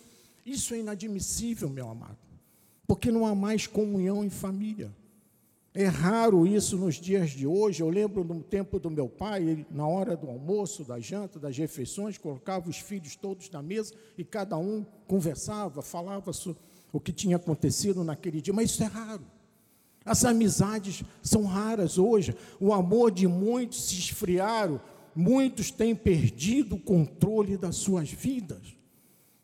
Isso 0.45 0.75
é 0.75 0.81
inadmissível, 0.81 1.71
meu 1.71 1.89
amado, 1.89 2.19
porque 2.87 3.11
não 3.11 3.25
há 3.25 3.35
mais 3.35 3.67
comunhão 3.67 4.23
em 4.23 4.29
família. 4.29 4.93
É 5.75 5.87
raro 5.87 6.47
isso 6.47 6.77
nos 6.77 6.97
dias 6.97 7.31
de 7.31 7.47
hoje. 7.47 7.83
Eu 7.83 7.89
lembro 7.89 8.23
no 8.23 8.43
tempo 8.43 8.79
do 8.79 8.91
meu 8.91 9.09
pai, 9.09 9.43
ele, 9.43 9.67
na 9.71 9.87
hora 9.87 10.15
do 10.15 10.29
almoço, 10.29 10.85
da 10.85 11.01
janta, 11.01 11.39
das 11.39 11.57
refeições, 11.57 12.19
colocava 12.19 12.69
os 12.69 12.77
filhos 12.77 13.17
todos 13.17 13.49
na 13.51 13.63
mesa 13.63 13.95
e 14.19 14.25
cada 14.25 14.59
um 14.59 14.85
conversava, 15.07 15.81
falava 15.81 16.31
o 16.93 17.01
que 17.01 17.13
tinha 17.13 17.37
acontecido 17.37 18.05
naquele 18.05 18.43
dia. 18.43 18.53
Mas 18.53 18.71
isso 18.71 18.83
é 18.83 18.87
raro. 18.87 19.25
As 20.05 20.25
amizades 20.27 21.03
são 21.23 21.45
raras 21.45 21.97
hoje. 21.97 22.37
O 22.61 22.73
amor 22.75 23.11
de 23.11 23.27
muitos 23.27 23.85
se 23.85 23.95
esfriaram. 23.95 24.79
Muitos 25.15 25.71
têm 25.71 25.95
perdido 25.95 26.77
o 26.77 26.81
controle 26.81 27.57
das 27.57 27.77
suas 27.77 28.11
vidas. 28.11 28.82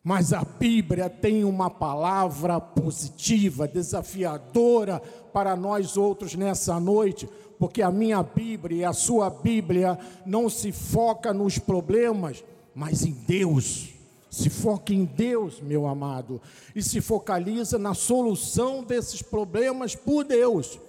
Mas 0.08 0.32
a 0.32 0.42
Bíblia 0.42 1.10
tem 1.10 1.44
uma 1.44 1.68
palavra 1.68 2.58
positiva, 2.58 3.68
desafiadora 3.68 5.02
para 5.34 5.54
nós 5.54 5.98
outros 5.98 6.34
nessa 6.34 6.80
noite, 6.80 7.28
porque 7.58 7.82
a 7.82 7.90
minha 7.90 8.22
Bíblia 8.22 8.78
e 8.78 8.84
a 8.86 8.94
sua 8.94 9.28
Bíblia 9.28 9.98
não 10.24 10.48
se 10.48 10.72
foca 10.72 11.34
nos 11.34 11.58
problemas, 11.58 12.42
mas 12.74 13.04
em 13.04 13.12
Deus. 13.12 13.90
Se 14.30 14.48
foca 14.48 14.94
em 14.94 15.04
Deus, 15.04 15.60
meu 15.60 15.86
amado, 15.86 16.40
e 16.74 16.82
se 16.82 17.02
focaliza 17.02 17.76
na 17.76 17.92
solução 17.92 18.82
desses 18.82 19.20
problemas 19.20 19.94
por 19.94 20.24
Deus. 20.24 20.80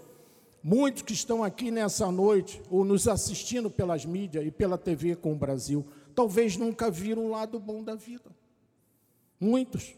Muitos 0.64 1.02
que 1.02 1.12
estão 1.12 1.44
aqui 1.44 1.72
nessa 1.72 2.10
noite, 2.10 2.62
ou 2.72 2.86
nos 2.86 3.06
assistindo 3.06 3.70
pelas 3.70 4.06
mídias 4.06 4.46
e 4.46 4.50
pela 4.50 4.78
TV 4.78 5.18
com 5.18 5.34
o 5.34 5.38
Brasil, 5.38 5.86
talvez 6.16 6.56
nunca 6.56 6.90
viram 6.90 7.26
o 7.26 7.32
lado 7.32 7.60
bom 7.60 7.84
da 7.84 7.96
vida. 7.96 8.39
Muitos. 9.40 9.94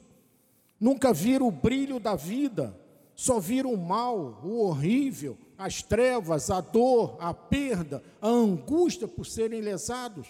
Nunca 0.79 1.13
viram 1.13 1.47
o 1.47 1.51
brilho 1.51 1.99
da 1.99 2.15
vida, 2.15 2.77
só 3.15 3.39
viram 3.39 3.73
o 3.73 3.77
mal, 3.77 4.41
o 4.43 4.61
horrível, 4.61 5.37
as 5.57 5.81
trevas, 5.81 6.49
a 6.49 6.59
dor, 6.59 7.17
a 7.19 7.33
perda, 7.33 8.03
a 8.19 8.27
angústia 8.27 9.07
por 9.07 9.25
serem 9.25 9.61
lesados. 9.61 10.27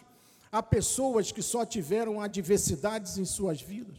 Há 0.51 0.62
pessoas 0.62 1.32
que 1.32 1.41
só 1.41 1.65
tiveram 1.65 2.20
adversidades 2.20 3.18
em 3.18 3.24
suas 3.24 3.62
vidas. 3.62 3.96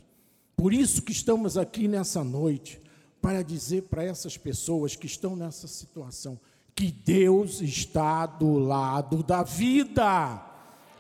Por 0.54 0.74
isso 0.74 1.00
que 1.02 1.12
estamos 1.12 1.56
aqui 1.56 1.88
nessa 1.88 2.22
noite, 2.22 2.80
para 3.20 3.42
dizer 3.42 3.84
para 3.84 4.04
essas 4.04 4.36
pessoas 4.36 4.94
que 4.94 5.06
estão 5.06 5.34
nessa 5.34 5.66
situação, 5.66 6.38
que 6.74 6.90
Deus 6.90 7.60
está 7.62 8.26
do 8.26 8.58
lado 8.58 9.22
da 9.22 9.42
vida 9.42 10.51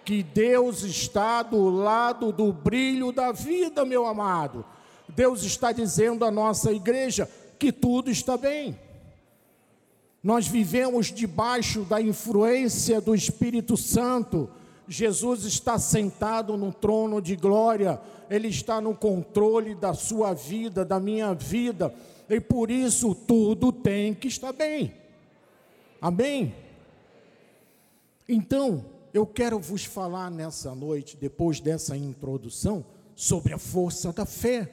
que 0.04 0.22
Deus 0.22 0.82
está 0.82 1.42
do 1.42 1.68
lado 1.68 2.32
do 2.32 2.52
brilho 2.52 3.12
da 3.12 3.32
vida, 3.32 3.84
meu 3.84 4.06
amado. 4.06 4.64
Deus 5.08 5.42
está 5.42 5.72
dizendo 5.72 6.24
à 6.24 6.30
nossa 6.30 6.72
igreja 6.72 7.28
que 7.58 7.70
tudo 7.70 8.10
está 8.10 8.36
bem. 8.36 8.78
Nós 10.22 10.46
vivemos 10.46 11.12
debaixo 11.12 11.82
da 11.82 12.00
influência 12.00 13.00
do 13.00 13.14
Espírito 13.14 13.76
Santo. 13.76 14.48
Jesus 14.86 15.44
está 15.44 15.78
sentado 15.78 16.56
no 16.56 16.72
trono 16.72 17.20
de 17.20 17.34
glória, 17.34 18.00
Ele 18.30 18.48
está 18.48 18.80
no 18.80 18.94
controle 18.94 19.74
da 19.74 19.94
sua 19.94 20.32
vida, 20.32 20.84
da 20.84 21.00
minha 21.00 21.34
vida, 21.34 21.92
e 22.28 22.40
por 22.40 22.70
isso 22.70 23.14
tudo 23.14 23.72
tem 23.72 24.14
que 24.14 24.28
estar 24.28 24.52
bem. 24.52 24.94
Amém? 26.00 26.54
Então, 28.28 28.84
eu 29.12 29.26
quero 29.26 29.58
vos 29.58 29.84
falar 29.84 30.30
nessa 30.30 30.74
noite, 30.74 31.16
depois 31.16 31.60
dessa 31.60 31.96
introdução, 31.96 32.84
sobre 33.14 33.52
a 33.52 33.58
força 33.58 34.12
da 34.12 34.24
fé. 34.24 34.70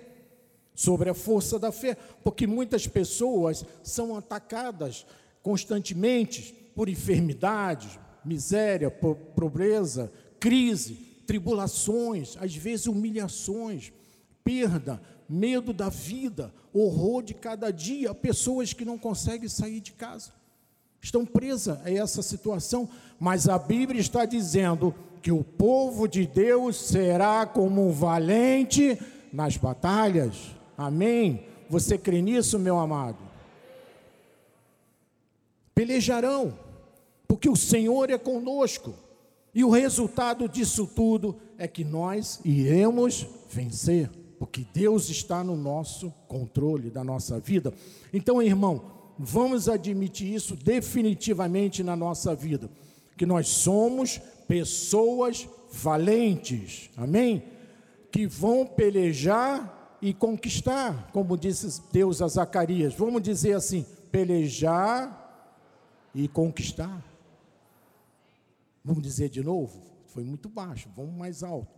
Sobre 0.74 1.10
a 1.10 1.13
força 1.13 1.60
da 1.60 1.74
fé, 1.74 1.98
porque 2.24 2.48
muitas 2.48 2.88
pessoas 2.88 3.65
são 3.84 4.15
atacadas 4.15 5.05
constantemente 5.43 6.53
por 6.74 6.88
enfermidades, 6.88 8.00
miséria, 8.24 8.89
pobreza, 8.89 10.10
crise, 10.39 10.93
tribulações, 11.27 12.38
às 12.39 12.55
vezes 12.55 12.88
humilhações, 12.88 13.91
perda, 14.41 15.01
medo 15.27 15.74
da 15.74 15.89
vida, 15.89 16.53
horror 16.74 17.24
de 17.24 17.34
cada 17.34 17.72
dia, 17.72 18.15
pessoas 18.15 18.72
que 18.72 18.86
não 18.86 18.98
conseguem 18.98 19.50
sair 19.50 19.81
de 19.81 19.91
casa 19.91 20.38
estão 21.01 21.25
presas 21.25 21.79
a 21.86 21.91
essa 21.91 22.22
situação, 22.22 22.89
mas 23.20 23.48
a 23.48 23.58
Bíblia 23.58 24.01
está 24.01 24.25
dizendo 24.25 24.94
que 25.22 25.32
o 25.32 25.44
povo 25.44 26.08
de 26.08 26.25
Deus 26.25 26.77
será 26.77 27.46
como 27.46 27.88
um 27.88 27.91
valente 27.91 28.98
nas 29.32 29.58
batalhas. 29.58 30.56
Amém? 30.77 31.46
Você 31.70 31.98
crê 31.98 32.22
nisso, 32.22 32.58
meu 32.58 32.79
amado? 32.79 33.18
Pelejarão, 35.75 36.58
porque 37.27 37.50
o 37.50 37.56
Senhor 37.56 38.10
é 38.10 38.18
conosco. 38.18 38.94
E 39.53 39.63
o 39.63 39.70
resultado 39.70 40.48
disso 40.48 40.88
tudo 40.88 41.38
é 41.58 41.68
que 41.68 41.84
nós 41.84 42.39
iremos 42.46 43.25
vencer, 43.50 44.10
porque 44.38 44.65
Deus 44.74 45.10
está 45.10 45.44
no 45.44 45.56
nosso 45.56 46.13
controle 46.27 46.89
da 46.89 47.03
nossa 47.03 47.39
vida. 47.39 47.74
Então, 48.13 48.41
irmão, 48.41 48.99
vamos 49.19 49.67
admitir 49.67 50.33
isso 50.33 50.55
definitivamente 50.55 51.83
na 51.83 51.93
nossa 51.93 52.33
vida, 52.33 52.69
que 53.17 53.25
nós 53.25 53.49
somos 53.49 54.21
pessoas 54.47 55.47
valentes, 55.69 56.89
amém? 56.95 57.43
Que 58.09 58.25
vão 58.25 58.65
pelejar 58.65 59.97
e 60.01 60.13
conquistar, 60.13 61.09
como 61.11 61.38
disse 61.38 61.81
Deus 61.91 62.21
a 62.21 62.27
Zacarias. 62.29 62.93
Vamos 62.93 63.21
dizer 63.21 63.53
assim: 63.53 63.85
pelejar 64.09 65.17
e 66.15 66.27
conquistar. 66.29 67.03
Vamos 68.83 69.03
dizer 69.03 69.27
de 69.27 69.43
novo? 69.43 69.81
Foi 70.07 70.23
muito 70.23 70.47
baixo, 70.47 70.89
vamos 70.95 71.13
mais 71.13 71.43
alto. 71.43 71.77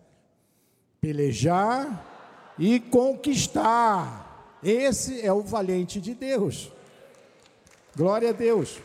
Pelejar 1.02 2.54
e 2.58 2.80
conquistar. 2.80 4.60
Esse 4.64 5.20
é 5.26 5.34
o 5.34 5.42
valente 5.42 6.00
de 6.00 6.14
Deus. 6.14 6.72
Glória 7.96 8.30
a 8.30 8.34
Deus. 8.34 8.80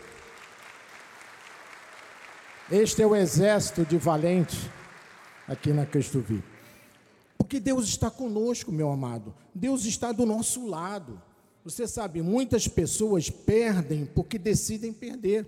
Este 2.70 3.02
é 3.02 3.06
o 3.06 3.14
exército 3.14 3.84
de 3.84 3.96
valentes 3.96 4.68
aqui 5.46 5.72
na 5.72 5.86
Cristo. 5.86 6.24
Porque 7.38 7.60
Deus 7.60 7.86
está 7.86 8.10
conosco, 8.10 8.72
meu 8.72 8.90
amado. 8.90 9.32
Deus 9.54 9.84
está 9.84 10.10
do 10.10 10.26
nosso 10.26 10.66
lado. 10.66 11.22
Você 11.64 11.86
sabe, 11.86 12.20
muitas 12.20 12.66
pessoas 12.66 13.30
perdem 13.30 14.04
porque 14.06 14.38
decidem 14.38 14.92
perder. 14.92 15.46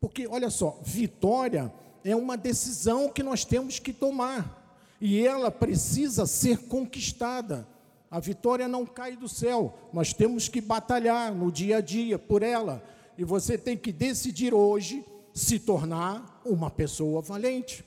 Porque, 0.00 0.28
olha 0.28 0.48
só, 0.48 0.80
vitória 0.84 1.72
é 2.04 2.14
uma 2.14 2.36
decisão 2.36 3.08
que 3.08 3.24
nós 3.24 3.44
temos 3.44 3.80
que 3.80 3.92
tomar. 3.92 4.56
E 5.00 5.26
ela 5.26 5.50
precisa 5.50 6.26
ser 6.26 6.58
conquistada. 6.68 7.66
A 8.10 8.20
vitória 8.20 8.66
não 8.66 8.86
cai 8.86 9.16
do 9.16 9.28
céu. 9.28 9.76
Nós 9.92 10.12
temos 10.12 10.48
que 10.48 10.60
batalhar 10.60 11.34
no 11.34 11.52
dia 11.52 11.78
a 11.78 11.80
dia 11.80 12.18
por 12.18 12.42
ela. 12.42 12.82
E 13.16 13.24
você 13.24 13.58
tem 13.58 13.76
que 13.76 13.92
decidir 13.92 14.54
hoje 14.54 15.04
se 15.34 15.58
tornar 15.58 16.40
uma 16.44 16.70
pessoa 16.70 17.20
valente. 17.20 17.84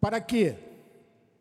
Para 0.00 0.20
quê? 0.20 0.56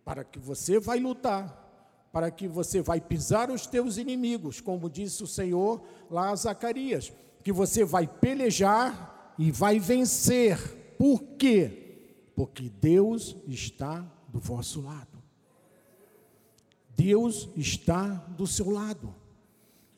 Para 0.04 0.24
que 0.24 0.40
você 0.40 0.80
vai 0.80 1.00
lutar, 1.00 2.10
para 2.12 2.32
que 2.32 2.48
você 2.48 2.82
vai 2.82 3.00
pisar 3.00 3.50
os 3.50 3.68
teus 3.68 3.98
inimigos, 3.98 4.60
como 4.60 4.90
disse 4.90 5.24
o 5.24 5.28
Senhor 5.28 5.82
lá 6.10 6.32
a 6.32 6.36
Zacarias, 6.36 7.12
que 7.44 7.52
você 7.52 7.86
vai 7.86 8.08
pelejar 8.08 9.34
e 9.38 9.52
vai 9.52 9.80
vencer. 9.80 10.58
Por 10.98 11.22
quê? 11.38 12.32
Porque 12.36 12.70
Deus 12.70 13.36
está 13.48 14.06
do 14.28 14.40
vosso 14.40 14.82
lado. 14.82 15.17
Deus 16.98 17.48
está 17.56 18.08
do 18.38 18.46
seu 18.46 18.70
lado. 18.70 19.16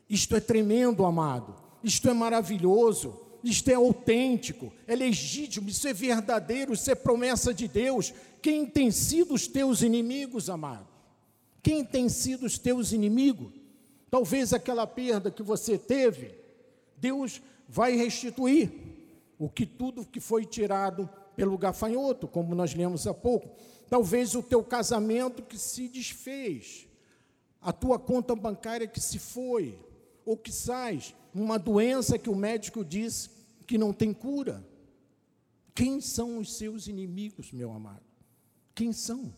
Isto 0.07 0.35
é 0.35 0.39
tremendo, 0.39 1.03
amado. 1.03 1.55
Isto 1.83 2.09
é 2.09 2.13
maravilhoso 2.13 3.29
isto 3.43 3.69
é 3.69 3.75
autêntico, 3.75 4.71
é 4.85 4.95
legítimo, 4.95 5.69
isso 5.69 5.87
é 5.87 5.93
verdadeiro, 5.93 6.73
isso 6.73 6.91
é 6.91 6.95
promessa 6.95 7.53
de 7.53 7.67
Deus. 7.67 8.13
Quem 8.41 8.65
tem 8.65 8.91
sido 8.91 9.33
os 9.33 9.47
teus 9.47 9.81
inimigos, 9.81 10.49
amado? 10.49 10.87
Quem 11.63 11.83
tem 11.83 12.09
sido 12.09 12.45
os 12.45 12.57
teus 12.57 12.91
inimigos? 12.91 13.51
Talvez 14.11 14.53
aquela 14.53 14.85
perda 14.85 15.31
que 15.31 15.43
você 15.43 15.77
teve, 15.77 16.33
Deus 16.97 17.41
vai 17.67 17.95
restituir 17.95 18.71
o 19.37 19.47
que 19.47 19.65
tudo 19.65 20.05
que 20.05 20.19
foi 20.19 20.45
tirado 20.45 21.09
pelo 21.35 21.57
gafanhoto, 21.57 22.27
como 22.27 22.55
nós 22.55 22.73
lemos 22.73 23.07
há 23.07 23.13
pouco. 23.13 23.49
Talvez 23.89 24.35
o 24.35 24.43
teu 24.43 24.63
casamento 24.63 25.41
que 25.41 25.57
se 25.57 25.87
desfez, 25.87 26.87
a 27.61 27.71
tua 27.73 27.99
conta 27.99 28.35
bancária 28.35 28.87
que 28.87 28.99
se 28.99 29.19
foi, 29.19 29.77
ou 30.25 30.37
que 30.37 30.51
sais, 30.51 31.15
uma 31.33 31.59
doença 31.59 32.17
que 32.17 32.29
o 32.29 32.35
médico 32.35 32.83
diz 32.83 33.29
que 33.67 33.77
não 33.77 33.93
tem 33.93 34.13
cura. 34.13 34.65
Quem 35.75 36.01
são 36.01 36.39
os 36.39 36.57
seus 36.57 36.87
inimigos, 36.87 37.51
meu 37.51 37.71
amado? 37.71 38.03
Quem 38.73 38.91
são? 38.91 39.33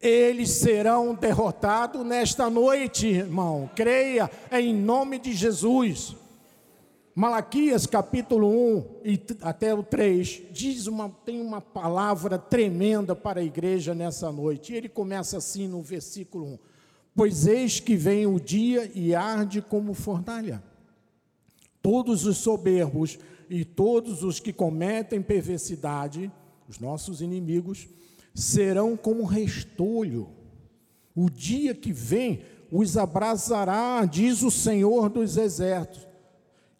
Eles 0.00 0.50
serão 0.50 1.14
derrotados 1.14 2.06
nesta 2.06 2.48
noite, 2.48 3.06
irmão. 3.06 3.68
Creia 3.74 4.30
em 4.52 4.74
nome 4.74 5.18
de 5.18 5.32
Jesus. 5.32 6.16
Malaquias 7.18 7.84
capítulo 7.84 8.48
1 8.48 8.84
e 9.04 9.20
até 9.42 9.74
o 9.74 9.82
3 9.82 10.42
diz 10.52 10.86
uma, 10.86 11.08
tem 11.08 11.40
uma 11.40 11.60
palavra 11.60 12.38
tremenda 12.38 13.12
para 13.12 13.40
a 13.40 13.42
igreja 13.42 13.92
nessa 13.92 14.30
noite. 14.30 14.72
E 14.72 14.76
ele 14.76 14.88
começa 14.88 15.36
assim 15.36 15.66
no 15.66 15.82
versículo 15.82 16.46
1: 16.46 16.58
Pois 17.16 17.48
eis 17.48 17.80
que 17.80 17.96
vem 17.96 18.24
o 18.24 18.38
dia 18.38 18.88
e 18.94 19.16
arde 19.16 19.60
como 19.60 19.94
fornalha. 19.94 20.62
Todos 21.82 22.24
os 22.24 22.36
soberbos 22.36 23.18
e 23.50 23.64
todos 23.64 24.22
os 24.22 24.38
que 24.38 24.52
cometem 24.52 25.20
perversidade, 25.20 26.30
os 26.68 26.78
nossos 26.78 27.20
inimigos, 27.20 27.88
serão 28.32 28.96
como 28.96 29.24
restolho. 29.24 30.28
O 31.16 31.28
dia 31.28 31.74
que 31.74 31.92
vem 31.92 32.44
os 32.70 32.96
abrasará, 32.96 34.04
diz 34.04 34.44
o 34.44 34.52
Senhor 34.52 35.08
dos 35.08 35.36
exércitos, 35.36 36.06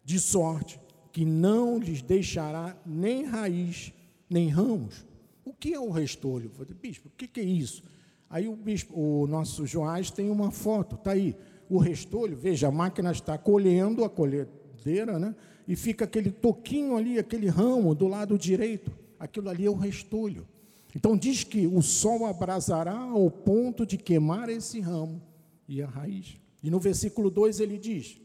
de 0.09 0.19
sorte 0.19 0.79
que 1.11 1.23
não 1.23 1.77
lhes 1.77 2.01
deixará 2.01 2.75
nem 2.83 3.25
raiz, 3.25 3.93
nem 4.27 4.47
ramos. 4.47 5.05
O 5.45 5.53
que 5.53 5.71
é 5.71 5.79
o 5.79 5.91
restolho? 5.91 6.45
Eu 6.45 6.49
falei, 6.49 6.73
bispo, 6.73 7.09
o 7.09 7.11
que 7.11 7.39
é 7.39 7.43
isso? 7.43 7.83
Aí 8.27 8.47
o, 8.47 8.55
bispo, 8.55 8.99
o 8.99 9.27
nosso 9.27 9.67
Joás 9.67 10.09
tem 10.09 10.31
uma 10.31 10.49
foto, 10.49 10.95
está 10.95 11.11
aí. 11.11 11.35
O 11.69 11.77
restolho, 11.77 12.35
veja, 12.35 12.69
a 12.69 12.71
máquina 12.71 13.11
está 13.11 13.37
colhendo 13.37 14.03
a 14.03 14.09
colhedeira, 14.09 15.19
né? 15.19 15.35
E 15.67 15.75
fica 15.75 16.05
aquele 16.05 16.31
toquinho 16.31 16.97
ali, 16.97 17.19
aquele 17.19 17.47
ramo 17.47 17.93
do 17.93 18.07
lado 18.07 18.35
direito. 18.35 18.91
Aquilo 19.19 19.47
ali 19.47 19.67
é 19.67 19.69
o 19.69 19.75
restolho. 19.75 20.47
Então 20.95 21.15
diz 21.15 21.43
que 21.43 21.67
o 21.67 21.83
sol 21.83 22.25
abrasará 22.25 22.97
ao 22.97 23.29
ponto 23.29 23.85
de 23.85 23.95
queimar 23.95 24.49
esse 24.49 24.79
ramo 24.79 25.21
e 25.67 25.83
a 25.83 25.87
raiz. 25.87 26.35
E 26.63 26.71
no 26.71 26.79
versículo 26.79 27.29
2 27.29 27.59
ele 27.59 27.77
diz: 27.77 28.19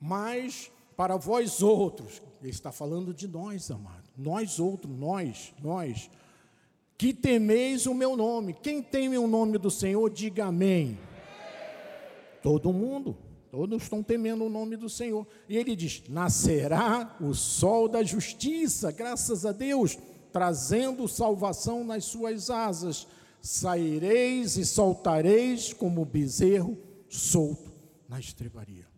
Mas 0.00 0.70
para 0.96 1.16
vós 1.16 1.62
outros, 1.62 2.22
ele 2.40 2.50
está 2.50 2.72
falando 2.72 3.12
de 3.12 3.28
nós, 3.28 3.70
amado. 3.70 4.08
Nós 4.16 4.58
outros, 4.58 4.94
nós, 4.94 5.54
nós, 5.62 6.10
que 6.98 7.14
temeis 7.14 7.86
o 7.86 7.94
meu 7.94 8.16
nome. 8.16 8.52
Quem 8.52 8.82
teme 8.82 9.16
o 9.16 9.26
nome 9.26 9.56
do 9.56 9.70
Senhor, 9.70 10.10
diga 10.10 10.46
amém. 10.46 10.98
Todo 12.42 12.72
mundo, 12.72 13.16
todos 13.50 13.82
estão 13.82 14.02
temendo 14.02 14.44
o 14.44 14.50
nome 14.50 14.76
do 14.76 14.90
Senhor. 14.90 15.26
E 15.48 15.56
ele 15.56 15.74
diz: 15.76 16.02
Nascerá 16.08 17.16
o 17.20 17.32
sol 17.34 17.88
da 17.88 18.02
justiça, 18.02 18.90
graças 18.92 19.46
a 19.46 19.52
Deus, 19.52 19.98
trazendo 20.32 21.08
salvação 21.08 21.84
nas 21.84 22.04
suas 22.04 22.50
asas. 22.50 23.06
Saireis 23.40 24.58
e 24.58 24.66
soltareis 24.66 25.72
como 25.72 26.04
bezerro 26.04 26.76
solto 27.08 27.72
na 28.06 28.20
estrebaria. 28.20 28.89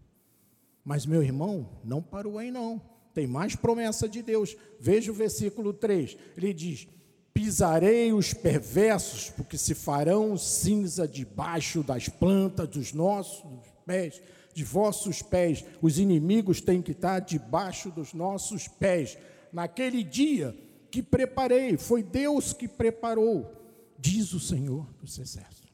Mas, 0.84 1.06
meu 1.06 1.22
irmão, 1.22 1.68
não 1.84 2.02
parou 2.02 2.38
aí, 2.38 2.50
não. 2.50 2.80
Tem 3.14 3.26
mais 3.26 3.54
promessa 3.54 4.08
de 4.08 4.22
Deus. 4.22 4.56
Veja 4.80 5.12
o 5.12 5.14
versículo 5.14 5.72
3. 5.72 6.16
Ele 6.36 6.52
diz: 6.52 6.88
Pisarei 7.32 8.12
os 8.12 8.34
perversos, 8.34 9.30
porque 9.30 9.56
se 9.56 9.74
farão 9.74 10.36
cinza 10.36 11.06
debaixo 11.06 11.82
das 11.82 12.08
plantas 12.08 12.68
dos 12.68 12.92
nossos 12.92 13.44
pés, 13.86 14.20
de 14.54 14.64
vossos 14.64 15.22
pés. 15.22 15.64
Os 15.80 15.98
inimigos 15.98 16.60
têm 16.60 16.82
que 16.82 16.92
estar 16.92 17.20
debaixo 17.20 17.90
dos 17.90 18.12
nossos 18.12 18.68
pés. 18.68 19.16
Naquele 19.52 20.02
dia 20.02 20.56
que 20.90 21.02
preparei, 21.02 21.76
foi 21.76 22.02
Deus 22.02 22.52
que 22.52 22.68
preparou, 22.68 23.50
diz 23.98 24.32
o 24.32 24.40
Senhor 24.40 24.86
dos 25.00 25.18
Exércitos. 25.18 25.72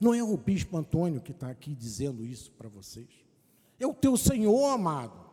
Não 0.00 0.12
é 0.12 0.22
o 0.22 0.36
bispo 0.36 0.76
Antônio 0.76 1.20
que 1.20 1.32
está 1.32 1.48
aqui 1.48 1.74
dizendo 1.74 2.24
isso 2.24 2.52
para 2.52 2.68
vocês. 2.68 3.23
É 3.78 3.86
o 3.86 3.94
teu 3.94 4.16
Senhor, 4.16 4.66
amado 4.66 5.24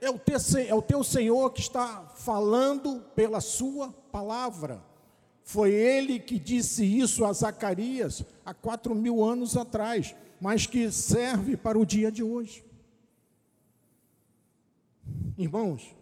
é 0.00 0.08
o, 0.08 0.18
teu, 0.18 0.36
é 0.66 0.74
o 0.74 0.82
teu 0.82 1.04
Senhor 1.04 1.50
que 1.52 1.60
está 1.60 2.06
falando 2.16 3.00
pela 3.14 3.40
sua 3.40 3.92
palavra. 4.10 4.82
Foi 5.42 5.72
ele 5.72 6.18
que 6.18 6.38
disse 6.38 6.84
isso 6.84 7.24
a 7.24 7.32
Zacarias 7.32 8.24
há 8.44 8.54
quatro 8.54 8.94
mil 8.94 9.22
anos 9.22 9.56
atrás, 9.56 10.14
mas 10.40 10.66
que 10.66 10.90
serve 10.90 11.56
para 11.56 11.78
o 11.78 11.84
dia 11.84 12.10
de 12.10 12.22
hoje. 12.22 12.64
Irmãos, 15.36 15.94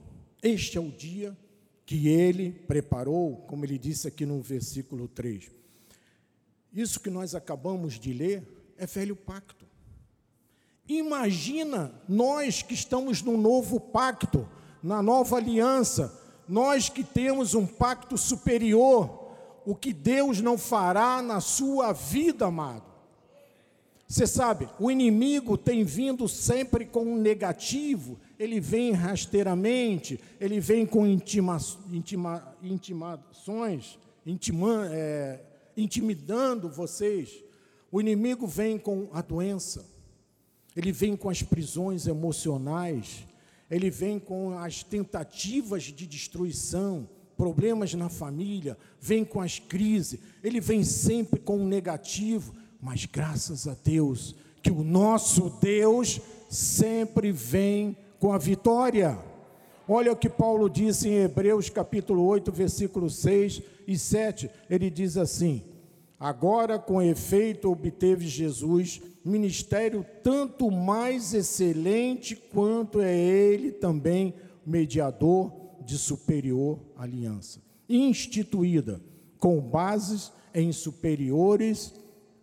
este 0.43 0.79
é 0.79 0.81
o 0.81 0.91
dia 0.91 1.37
que 1.85 2.09
ele 2.09 2.53
preparou, 2.53 3.37
como 3.49 3.65
ele 3.65 3.79
disse 3.79 4.07
aqui 4.07 4.27
no 4.27 4.41
versículo 4.41 5.09
3. 5.09 5.51
Isso 6.73 7.01
que 7.01 7.11
nós 7.11 7.35
acabamos 7.35 7.99
de 7.99 8.13
ler 8.13 8.47
é 8.77 8.87
velho 8.87 9.17
pacto. 9.17 9.58
Imagina 10.89 11.93
nós 12.09 12.63
que 12.63 12.73
estamos 12.73 13.21
no 13.21 13.37
novo 13.37 13.79
pacto, 13.79 14.49
na 14.83 15.03
nova 15.03 15.37
aliança, 15.37 16.19
nós 16.49 16.89
que 16.89 17.05
temos 17.05 17.55
um 17.55 17.67
pacto 17.67 18.17
superior, 18.17 19.27
o 19.67 19.75
que 19.75 19.93
Deus 19.93 20.41
não 20.41 20.57
fará 20.57 21.21
na 21.21 21.41
sua 21.41 21.93
vida, 21.93 22.47
amado. 22.47 22.89
Você 24.07 24.27
sabe, 24.27 24.67
o 24.81 24.91
inimigo 24.91 25.59
tem 25.59 25.85
vindo 25.85 26.27
sempre 26.27 26.87
com 26.87 27.03
um 27.03 27.19
negativo, 27.19 28.19
ele 28.39 28.59
vem 28.59 28.93
rasteiramente, 28.93 30.19
ele 30.41 30.59
vem 30.59 30.87
com 30.87 31.07
intima, 31.07 31.59
intima, 31.93 32.57
intimações, 32.63 33.99
intima, 34.25 34.89
é, 34.91 35.39
intimidando 35.77 36.71
vocês. 36.71 37.45
O 37.93 38.01
inimigo 38.01 38.47
vem 38.47 38.79
com 38.79 39.11
a 39.13 39.21
doença 39.21 39.98
ele 40.79 40.93
vem 40.93 41.17
com 41.17 41.29
as 41.29 41.43
prisões 41.43 42.07
emocionais, 42.07 43.27
ele 43.69 43.91
vem 43.91 44.17
com 44.17 44.57
as 44.57 44.85
tentativas 44.85 45.83
de 45.83 46.07
destruição, 46.07 47.09
problemas 47.37 47.95
na 47.95 48.09
família, 48.09 48.79
vem 49.01 49.25
com 49.25 49.41
as 49.41 49.59
crises, 49.59 50.21
ele 50.41 50.61
vem 50.61 50.85
sempre 50.85 51.41
com 51.41 51.57
o 51.57 51.67
negativo, 51.67 52.55
mas 52.81 53.05
graças 53.07 53.67
a 53.67 53.75
Deus, 53.83 54.37
que 54.63 54.71
o 54.71 54.85
nosso 54.85 55.51
Deus 55.61 56.21
sempre 56.49 57.33
vem 57.33 57.97
com 58.21 58.33
a 58.33 58.39
vitória. 58.39 59.19
Olha 59.89 60.13
o 60.13 60.17
que 60.17 60.29
Paulo 60.29 60.71
disse 60.71 61.09
em 61.09 61.25
Hebreus 61.25 61.69
capítulo 61.69 62.25
8, 62.25 62.53
versículos 62.53 63.17
6 63.17 63.63
e 63.85 63.99
7. 63.99 64.49
Ele 64.71 64.89
diz 64.91 65.17
assim: 65.17 65.65
Agora, 66.21 66.79
com 66.79 67.03
efeito, 67.03 67.69
obteve 67.69 68.29
Jesus 68.29 69.01
ministério 69.29 70.05
tanto 70.23 70.71
mais 70.71 71.35
excelente 71.35 72.35
quanto 72.35 73.01
é 73.01 73.17
ele 73.17 73.71
também 73.71 74.35
mediador 74.65 75.53
de 75.85 75.97
superior 75.97 76.79
aliança, 76.97 77.61
instituída 77.89 79.01
com 79.39 79.61
bases 79.61 80.33
em 80.55 80.73
superiores 80.73 81.95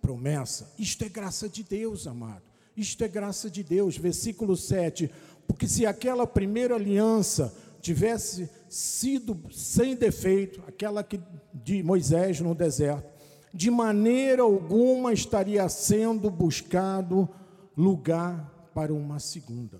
promessa. 0.01 0.71
Isto 0.77 1.03
é 1.03 1.09
graça 1.09 1.49
de 1.49 1.63
Deus, 1.63 2.07
amado. 2.07 2.43
Isto 2.77 3.03
é 3.03 3.07
graça 3.07 3.49
de 3.49 3.63
Deus. 3.63 3.97
Versículo 3.97 4.55
7. 4.55 5.09
Porque 5.47 5.67
se 5.67 5.85
aquela 5.85 6.27
primeira 6.27 6.75
aliança 6.75 7.53
tivesse 7.81 8.49
sido 8.69 9.39
sem 9.51 9.95
defeito, 9.95 10.61
aquela 10.67 11.03
que 11.03 11.19
de 11.53 11.83
Moisés 11.83 12.39
no 12.39 12.55
deserto, 12.55 13.14
de 13.55 13.71
maneira 13.71 14.43
alguma 14.43 15.13
estaria 15.13 15.67
sendo 15.69 16.29
buscado 16.29 17.29
lugar 17.75 18.69
para 18.73 18.93
uma 18.93 19.17
segunda. 19.17 19.79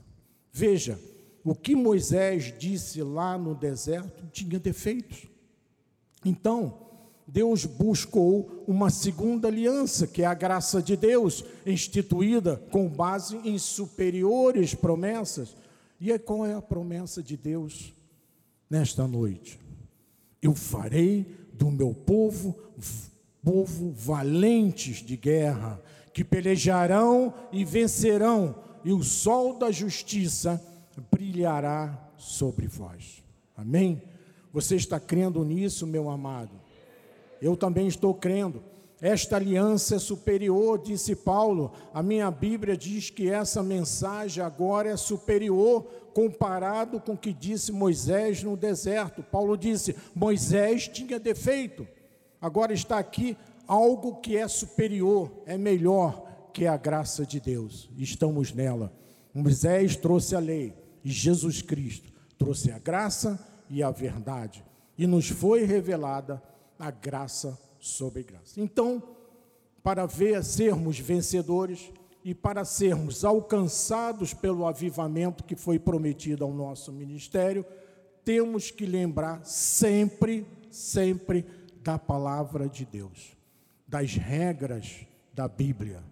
Veja, 0.50 0.98
o 1.44 1.54
que 1.54 1.76
Moisés 1.76 2.54
disse 2.58 3.04
lá 3.04 3.38
no 3.38 3.54
deserto 3.54 4.26
tinha 4.32 4.58
defeitos. 4.58 5.28
Então, 6.24 6.86
Deus 7.28 7.66
buscou 7.66 8.64
uma 8.66 8.90
segunda 8.90 9.50
aliança, 9.50 10.08
que 10.08 10.22
é 10.22 10.26
a 10.26 10.34
graça 10.34 10.82
de 10.82 10.96
Deus, 10.96 11.44
instituída 11.66 12.56
com 12.72 12.88
base 12.88 13.36
em 13.44 13.58
superiores 13.58 14.74
promessas. 14.74 15.54
E 16.00 16.18
qual 16.18 16.46
é 16.46 16.54
a 16.54 16.62
promessa 16.62 17.22
de 17.22 17.36
Deus 17.36 17.94
nesta 18.70 19.06
noite? 19.06 19.60
Eu 20.42 20.56
farei 20.56 21.26
do 21.54 21.70
meu 21.70 21.94
povo 21.94 22.56
povo 23.46 23.92
valentes 23.92 24.98
de 24.98 25.16
guerra, 25.16 25.80
que 26.12 26.24
pelejarão 26.24 27.32
e 27.52 27.64
vencerão, 27.64 28.56
e 28.84 28.92
o 28.92 29.04
sol 29.04 29.60
da 29.60 29.72
justiça 29.72 30.60
brilhará 31.12 32.10
sobre 32.18 32.68
vós. 32.68 33.24
Amém? 33.56 34.02
Você 34.52 34.76
está 34.76 35.00
crendo 35.00 35.46
nisso, 35.46 35.86
meu 35.86 36.10
amado? 36.10 36.60
Eu 37.40 37.56
também 37.56 37.88
estou 37.88 38.16
crendo. 38.16 38.64
Esta 39.00 39.36
aliança 39.36 39.96
é 39.96 40.00
superior, 40.00 40.82
disse 40.82 41.16
Paulo. 41.16 41.72
A 41.94 42.02
minha 42.02 42.32
Bíblia 42.32 42.76
diz 42.76 43.10
que 43.10 43.30
essa 43.30 43.62
mensagem 43.62 44.44
agora 44.44 44.90
é 44.90 44.98
superior 44.98 45.84
comparado 46.14 47.00
com 47.00 47.12
o 47.12 47.18
que 47.18 47.34
disse 47.34 47.72
Moisés 47.72 48.42
no 48.42 48.56
deserto. 48.56 49.22
Paulo 49.22 49.58
disse: 49.58 49.96
Moisés 50.16 50.88
tinha 50.88 51.20
defeito. 51.20 51.86
Agora 52.46 52.74
está 52.74 53.00
aqui 53.00 53.36
algo 53.68 54.18
que 54.18 54.38
é 54.38 54.48
superior, 54.48 55.32
é 55.48 55.58
melhor 55.58 56.52
que 56.54 56.68
a 56.68 56.78
graça 56.78 57.26
de 57.26 57.40
Deus. 57.40 57.90
Estamos 57.98 58.54
nela. 58.54 58.94
Moisés 59.34 59.96
trouxe 59.96 60.36
a 60.36 60.40
lei 60.40 60.72
e 61.04 61.10
Jesus 61.10 61.64
Cristo 61.64 62.14
trouxe 62.38 62.72
a 62.72 62.78
graça 62.78 63.40
e 63.68 63.82
a 63.82 63.90
verdade. 63.90 64.64
E 64.96 65.08
nos 65.08 65.28
foi 65.28 65.66
revelada 65.66 66.40
a 66.78 66.92
graça 66.92 67.58
sobre 67.80 68.22
graça. 68.22 68.62
Então, 68.62 69.02
para 69.82 70.06
ver 70.06 70.44
sermos 70.44 71.00
vencedores 71.00 71.92
e 72.24 72.36
para 72.36 72.64
sermos 72.64 73.26
alcançados 73.26 74.36
pelo 74.36 74.68
avivamento 74.68 75.44
que 75.44 75.56
foi 75.56 75.80
prometido 75.80 76.44
ao 76.44 76.54
nosso 76.54 76.92
ministério, 76.92 77.66
temos 78.24 78.70
que 78.70 78.86
lembrar 78.86 79.44
sempre, 79.44 80.46
sempre 80.70 81.65
da 81.86 82.00
palavra 82.00 82.68
de 82.68 82.84
Deus, 82.84 83.38
das 83.88 84.16
regras 84.16 85.06
da 85.32 85.48
Bíblia. 85.48 86.04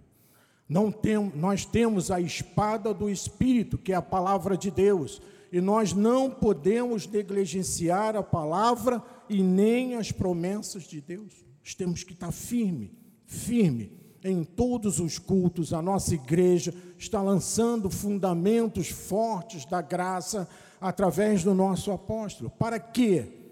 Tem, 1.02 1.18
nós 1.34 1.66
temos 1.66 2.12
a 2.12 2.22
espada 2.22 2.94
do 2.94 3.10
Espírito, 3.10 3.80
que 3.80 3.92
é 3.92 3.96
a 3.96 4.02
palavra 4.02 4.56
de 4.56 4.70
Deus, 4.70 5.20
e 5.52 5.60
nós 5.60 5.92
não 5.92 6.30
podemos 6.30 7.08
negligenciar 7.08 8.16
a 8.16 8.22
palavra 8.22 9.02
e 9.28 9.42
nem 9.42 9.96
as 9.96 10.12
promessas 10.12 10.84
de 10.84 11.02
Deus. 11.02 11.44
Nós 11.64 11.74
temos 11.74 12.04
que 12.04 12.14
estar 12.14 12.32
firme, 12.32 12.92
firme 13.26 13.92
em 14.24 14.44
todos 14.44 15.00
os 15.00 15.18
cultos. 15.18 15.74
A 15.74 15.82
nossa 15.82 16.14
igreja 16.14 16.72
está 17.00 17.20
lançando 17.20 17.90
fundamentos 17.90 18.90
fortes 18.90 19.66
da 19.66 19.82
graça 19.82 20.48
através 20.80 21.44
do 21.44 21.56
nosso 21.56 21.92
apóstolo. 21.92 22.52
Para 22.52 22.80
quê? 22.80 23.43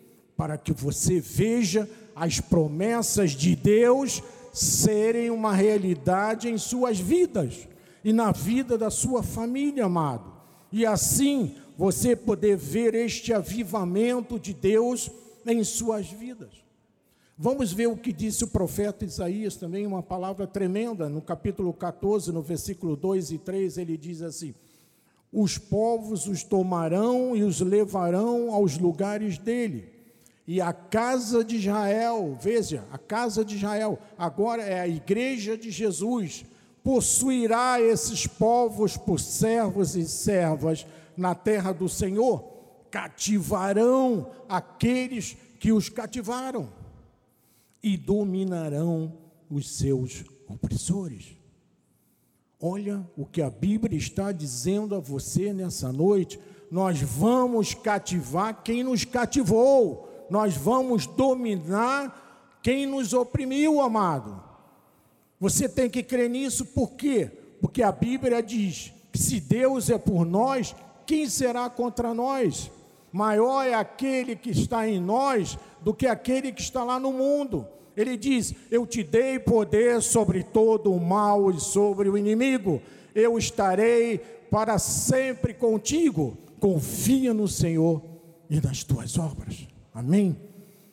Para 0.41 0.58
que 0.58 0.73
você 0.73 1.19
veja 1.19 1.88
as 2.15 2.39
promessas 2.39 3.34
de 3.34 3.56
Deus 3.56 4.23
serem 4.51 5.30
uma 5.30 5.54
realidade 5.54 6.49
em 6.49 6.58
suas 6.58 6.99
vidas 6.99 7.67
e 8.04 8.12
na 8.12 8.32
vida 8.32 8.75
da 8.75 8.89
sua 8.89 9.21
família, 9.21 9.86
amado. 9.86 10.34
E 10.71 10.84
assim 10.84 11.58
você 11.77 12.15
poder 12.15 12.58
ver 12.58 12.95
este 12.95 13.32
avivamento 13.32 14.39
de 14.39 14.51
Deus 14.51 15.12
em 15.45 15.63
suas 15.63 16.08
vidas. 16.08 16.49
Vamos 17.38 17.71
ver 17.71 17.86
o 17.86 17.95
que 17.95 18.12
disse 18.12 18.43
o 18.43 18.47
profeta 18.47 19.06
Isaías 19.06 19.56
também, 19.56 19.86
uma 19.86 20.01
palavra 20.01 20.47
tremenda, 20.47 21.08
no 21.08 21.21
capítulo 21.21 21.71
14, 21.71 22.32
no 22.32 22.41
versículo 22.41 22.95
2 22.95 23.30
e 23.34 23.38
3, 23.38 23.77
ele 23.77 23.95
diz 23.95 24.23
assim: 24.23 24.56
Os 25.32 25.60
povos 25.60 26.25
os 26.25 26.43
tomarão 26.43 27.36
e 27.36 27.43
os 27.43 27.62
levarão 27.62 28.51
aos 28.51 28.80
lugares 28.80 29.38
dele 29.38 30.00
e 30.47 30.60
a 30.60 30.73
casa 30.73 31.43
de 31.43 31.58
Israel, 31.58 32.38
veja, 32.41 32.84
a 32.91 32.97
casa 32.97 33.45
de 33.45 33.56
Israel, 33.56 33.99
agora 34.17 34.63
é 34.63 34.80
a 34.80 34.88
igreja 34.88 35.58
de 35.58 35.69
Jesus, 35.69 36.43
possuirá 36.84 37.80
esses 37.80 38.25
povos 38.25 38.97
por 38.97 39.19
servos 39.19 39.95
e 39.95 40.08
servas 40.08 40.86
na 41.15 41.36
terra 41.36 41.71
do 41.71 41.88
Senhor, 41.88 42.43
cativarão 42.89 44.32
aqueles 44.49 45.38
que 45.60 45.71
os 45.71 45.89
cativaram 45.89 46.69
e 47.84 47.95
dominarão 47.95 49.17
os 49.49 49.77
seus 49.77 50.23
opressores. 50.47 51.38
Olha 52.60 53.08
o 53.15 53.25
que 53.25 53.41
a 53.41 53.49
Bíblia 53.49 53.97
está 53.97 54.32
dizendo 54.32 54.95
a 54.95 54.99
você 54.99 55.54
nessa 55.54 55.91
noite. 55.91 56.39
Nós 56.69 57.01
vamos 57.01 57.73
cativar 57.73 58.62
quem 58.63 58.84
nos 58.84 59.04
cativou 59.04 60.11
nós 60.31 60.55
vamos 60.55 61.05
dominar 61.05 62.57
quem 62.63 62.85
nos 62.85 63.11
oprimiu, 63.11 63.81
amado. 63.81 64.41
Você 65.37 65.67
tem 65.67 65.89
que 65.89 66.01
crer 66.01 66.29
nisso, 66.29 66.67
por 66.67 66.91
quê? 66.91 67.29
Porque 67.59 67.83
a 67.83 67.91
Bíblia 67.91 68.41
diz 68.41 68.93
que 69.11 69.19
se 69.19 69.41
Deus 69.41 69.89
é 69.89 69.97
por 69.97 70.25
nós, 70.25 70.73
quem 71.05 71.27
será 71.27 71.69
contra 71.69 72.13
nós? 72.13 72.71
Maior 73.11 73.67
é 73.67 73.73
aquele 73.73 74.37
que 74.37 74.51
está 74.51 74.87
em 74.87 75.01
nós 75.01 75.57
do 75.81 75.93
que 75.93 76.07
aquele 76.07 76.53
que 76.53 76.61
está 76.61 76.81
lá 76.81 76.97
no 76.97 77.11
mundo. 77.11 77.67
Ele 77.97 78.15
diz: 78.15 78.55
Eu 78.71 78.87
te 78.87 79.03
dei 79.03 79.37
poder 79.37 80.01
sobre 80.01 80.43
todo 80.43 80.93
o 80.93 80.99
mal 80.99 81.51
e 81.51 81.59
sobre 81.59 82.07
o 82.07 82.17
inimigo. 82.17 82.81
Eu 83.13 83.37
estarei 83.37 84.19
para 84.49 84.79
sempre 84.79 85.53
contigo. 85.53 86.37
Confia 86.57 87.33
no 87.33 87.49
Senhor 87.49 88.01
e 88.49 88.61
nas 88.61 88.81
tuas 88.81 89.17
obras. 89.17 89.70
Amém? 89.93 90.38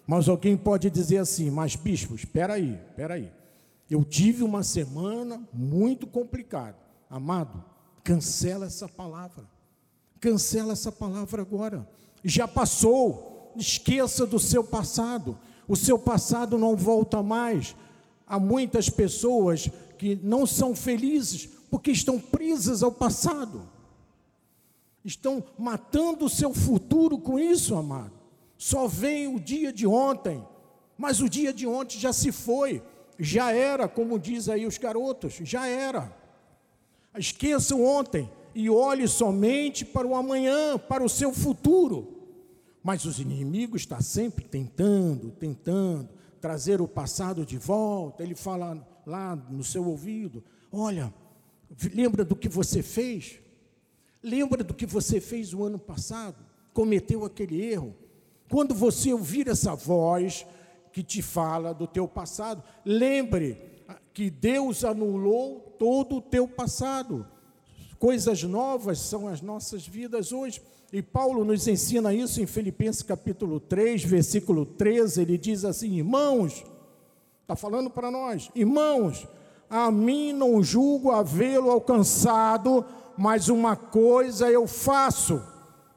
Mas 0.06 0.28
alguém 0.28 0.56
pode 0.56 0.90
dizer 0.90 1.18
assim, 1.18 1.50
mas 1.50 1.76
bispo, 1.76 2.14
espera 2.14 2.54
aí, 2.54 2.80
espera 2.88 3.14
aí. 3.14 3.30
Eu 3.90 4.04
tive 4.04 4.42
uma 4.42 4.62
semana 4.62 5.46
muito 5.52 6.06
complicada. 6.06 6.76
Amado, 7.08 7.64
cancela 8.04 8.66
essa 8.66 8.88
palavra. 8.88 9.44
Cancela 10.20 10.72
essa 10.72 10.92
palavra 10.92 11.42
agora. 11.42 11.88
Já 12.24 12.46
passou. 12.46 13.52
Esqueça 13.56 14.26
do 14.26 14.38
seu 14.38 14.62
passado. 14.62 15.38
O 15.66 15.76
seu 15.76 15.98
passado 15.98 16.58
não 16.58 16.76
volta 16.76 17.22
mais. 17.22 17.74
Há 18.26 18.38
muitas 18.38 18.90
pessoas 18.90 19.70
que 19.96 20.16
não 20.22 20.46
são 20.46 20.74
felizes 20.74 21.46
porque 21.70 21.90
estão 21.90 22.18
presas 22.18 22.82
ao 22.82 22.92
passado. 22.92 23.68
Estão 25.04 25.42
matando 25.58 26.26
o 26.26 26.30
seu 26.30 26.52
futuro 26.52 27.18
com 27.18 27.38
isso, 27.38 27.74
amado. 27.74 28.17
Só 28.58 28.88
vem 28.88 29.32
o 29.32 29.38
dia 29.38 29.72
de 29.72 29.86
ontem, 29.86 30.44
mas 30.98 31.20
o 31.20 31.28
dia 31.28 31.52
de 31.52 31.66
ontem 31.66 31.98
já 31.98 32.12
se 32.12 32.32
foi, 32.32 32.82
já 33.18 33.52
era, 33.52 33.88
como 33.88 34.18
diz 34.18 34.48
aí 34.48 34.66
os 34.66 34.76
garotos, 34.76 35.34
já 35.42 35.66
era. 35.66 36.14
Esqueça 37.16 37.74
o 37.74 37.84
ontem 37.84 38.30
e 38.54 38.68
olhe 38.68 39.08
somente 39.08 39.84
para 39.84 40.06
o 40.06 40.14
amanhã, 40.14 40.76
para 40.76 41.04
o 41.04 41.08
seu 41.08 41.32
futuro. 41.32 42.16
Mas 42.82 43.04
os 43.04 43.20
inimigos 43.20 43.82
estão 43.82 44.00
sempre 44.00 44.44
tentando, 44.44 45.30
tentando 45.30 46.08
trazer 46.40 46.80
o 46.80 46.88
passado 46.88 47.46
de 47.46 47.56
volta. 47.56 48.22
Ele 48.22 48.34
fala 48.34 48.84
lá 49.06 49.36
no 49.36 49.62
seu 49.62 49.86
ouvido: 49.86 50.42
Olha, 50.70 51.14
lembra 51.94 52.24
do 52.24 52.36
que 52.36 52.48
você 52.48 52.82
fez? 52.82 53.38
Lembra 54.20 54.64
do 54.64 54.74
que 54.74 54.84
você 54.84 55.20
fez 55.20 55.54
o 55.54 55.62
ano 55.64 55.78
passado? 55.78 56.48
cometeu 56.78 57.24
aquele 57.24 57.60
erro. 57.60 57.92
Quando 58.48 58.74
você 58.74 59.12
ouvir 59.12 59.48
essa 59.48 59.74
voz 59.74 60.46
que 60.92 61.02
te 61.02 61.22
fala 61.22 61.74
do 61.74 61.86
teu 61.86 62.08
passado, 62.08 62.62
lembre 62.84 63.60
que 64.12 64.30
Deus 64.30 64.84
anulou 64.84 65.74
todo 65.78 66.16
o 66.16 66.20
teu 66.20 66.48
passado. 66.48 67.26
Coisas 67.98 68.42
novas 68.42 68.98
são 69.00 69.28
as 69.28 69.42
nossas 69.42 69.86
vidas 69.86 70.32
hoje. 70.32 70.62
E 70.92 71.02
Paulo 71.02 71.44
nos 71.44 71.68
ensina 71.68 72.14
isso 72.14 72.40
em 72.40 72.46
Filipenses 72.46 73.02
capítulo 73.02 73.60
3, 73.60 74.02
versículo 74.04 74.64
13. 74.64 75.20
Ele 75.20 75.36
diz 75.36 75.64
assim: 75.64 75.96
Irmãos, 75.96 76.64
está 77.42 77.54
falando 77.54 77.90
para 77.90 78.10
nós, 78.10 78.50
irmãos, 78.54 79.26
a 79.68 79.90
mim 79.90 80.32
não 80.32 80.62
julgo 80.62 81.10
havê-lo 81.10 81.70
alcançado, 81.70 82.84
mas 83.16 83.48
uma 83.48 83.76
coisa 83.76 84.50
eu 84.50 84.66
faço. 84.66 85.42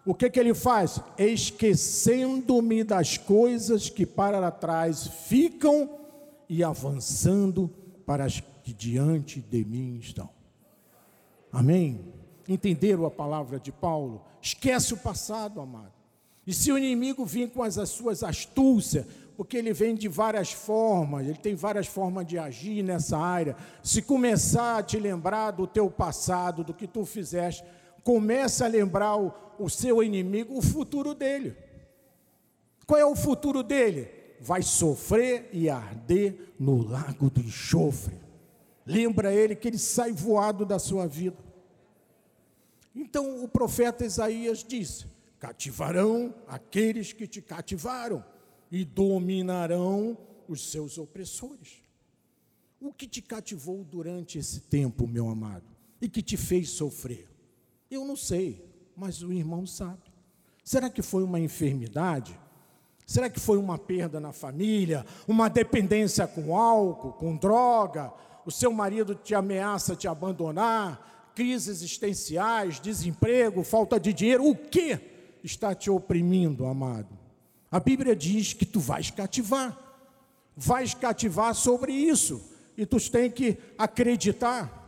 O 0.06 0.16
que, 0.16 0.30
que 0.30 0.40
ele 0.40 0.54
faz? 0.54 1.00
Esquecendo-me 1.18 2.84
das 2.84 3.18
coisas 3.18 3.90
que 3.90 4.06
para 4.06 4.50
trás 4.50 5.08
ficam 5.08 5.90
e 6.50 6.64
avançando 6.64 7.70
para 8.06 8.26
as 8.26 8.42
que 8.64 8.74
diante 8.74 9.40
de 9.40 9.64
mim 9.64 9.98
estão. 9.98 10.30
Amém? 11.52 12.00
Entenderam 12.48 13.06
a 13.06 13.12
palavra 13.12 13.60
de 13.60 13.72
Paulo? 13.72 14.24
Esquece 14.42 14.94
o 14.94 14.98
passado, 14.98 15.60
amado. 15.60 15.94
E 16.46 16.54
se 16.54 16.72
o 16.72 16.78
inimigo 16.78 17.26
vir 17.26 17.52
com 17.52 17.62
as, 17.62 17.78
as 17.78 17.90
suas 17.90 18.24
astúcias, 18.24 19.06
porque 19.38 19.58
ele 19.58 19.74
vem 19.74 19.96
de 19.96 20.08
várias 20.08 20.52
formas, 20.52 21.28
ele 21.28 21.38
tem 21.38 21.56
várias 21.56 21.88
formas 21.88 22.26
de 22.26 22.38
agir 22.38 22.84
nessa 22.84 23.18
área. 23.18 23.56
Se 23.84 24.02
começar 24.02 24.78
a 24.78 24.84
te 24.84 24.98
lembrar 24.98 25.52
do 25.52 25.68
teu 25.68 25.90
passado, 25.90 26.64
do 26.64 26.74
que 26.74 26.88
tu 26.88 27.06
fizeste, 27.06 27.64
comece 28.04 28.64
a 28.64 28.68
lembrar 28.68 29.18
o, 29.18 29.34
o 29.60 29.70
seu 29.70 30.04
inimigo, 30.04 30.58
o 30.58 30.62
futuro 30.62 31.14
dele. 31.14 31.56
Qual 32.86 33.00
é 33.00 33.06
o 33.06 33.16
futuro 33.16 33.64
dele? 33.64 34.10
Vai 34.40 34.62
sofrer 34.62 35.50
e 35.54 35.70
arder 35.70 36.54
no 36.60 36.82
lago 36.82 37.30
do 37.30 37.42
enxofre. 37.42 38.16
Lembra 38.86 39.34
ele 39.34 39.56
que 39.56 39.68
ele 39.68 39.78
sai 39.78 40.12
voado 40.12 40.66
da 40.66 40.80
sua 40.80 41.08
vida. 41.08 41.38
Então 42.96 43.44
o 43.44 43.48
profeta 43.48 44.06
Isaías 44.06 44.64
disse: 44.64 45.06
Cativarão 45.40 46.34
aqueles 46.48 47.14
que 47.14 47.28
te 47.28 47.42
cativaram 47.42 48.24
e 48.72 48.84
dominarão 48.84 50.18
os 50.48 50.70
seus 50.72 50.98
opressores. 50.98 51.82
O 52.80 52.92
que 52.92 53.08
te 53.08 53.22
cativou 53.22 53.84
durante 53.84 54.40
esse 54.40 54.62
tempo, 54.62 55.08
meu 55.08 55.30
amado, 55.30 55.66
e 56.02 56.10
que 56.10 56.22
te 56.22 56.36
fez 56.36 56.70
sofrer? 56.72 57.30
Eu 57.91 58.06
não 58.06 58.15
sei, 58.15 58.65
mas 58.95 59.21
o 59.21 59.34
irmão 59.34 59.67
sabe. 59.67 59.99
Será 60.63 60.89
que 60.89 61.01
foi 61.01 61.23
uma 61.23 61.41
enfermidade? 61.41 62.39
Será 63.06 63.30
que 63.30 63.41
foi 63.41 63.58
uma 63.58 63.77
perda 63.77 64.17
na 64.17 64.32
família? 64.32 65.06
Uma 65.27 65.49
dependência 65.49 66.25
com 66.25 66.56
álcool, 66.56 67.12
com 67.12 67.36
droga? 67.36 68.13
O 68.45 68.51
seu 68.51 68.71
marido 68.71 69.13
te 69.13 69.36
ameaça 69.36 69.93
te 69.93 70.08
abandonar? 70.08 71.32
Crises 71.36 71.82
existenciais, 71.82 72.80
desemprego, 72.80 73.62
falta 73.62 73.99
de 73.99 74.13
dinheiro? 74.13 74.47
O 74.47 74.56
que 74.56 74.97
está 75.43 75.75
te 75.75 75.89
oprimindo, 75.89 76.65
amado? 76.65 77.19
A 77.69 77.80
Bíblia 77.80 78.15
diz 78.15 78.54
que 78.54 78.65
tu 78.65 78.80
vais 78.80 79.12
cativar, 79.12 79.77
vais 80.56 80.93
cativar 80.93 81.54
sobre 81.56 81.91
isso, 81.91 82.41
e 82.77 82.86
tu 82.86 82.97
tem 83.10 83.30
que 83.30 83.58
acreditar. 83.77 84.81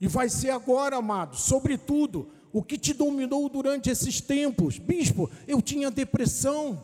E 0.00 0.06
vai 0.06 0.28
ser 0.28 0.50
agora, 0.50 0.96
amado, 0.96 1.36
sobretudo, 1.36 2.28
o 2.52 2.62
que 2.62 2.78
te 2.78 2.92
dominou 2.92 3.48
durante 3.48 3.90
esses 3.90 4.20
tempos. 4.20 4.78
Bispo, 4.78 5.30
eu 5.46 5.60
tinha 5.60 5.90
depressão. 5.90 6.82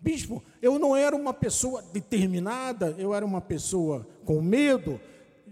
Bispo, 0.00 0.42
eu 0.60 0.78
não 0.78 0.94
era 0.94 1.16
uma 1.16 1.32
pessoa 1.32 1.82
determinada, 1.82 2.94
eu 2.98 3.14
era 3.14 3.24
uma 3.24 3.40
pessoa 3.40 4.06
com 4.24 4.40
medo, 4.40 5.00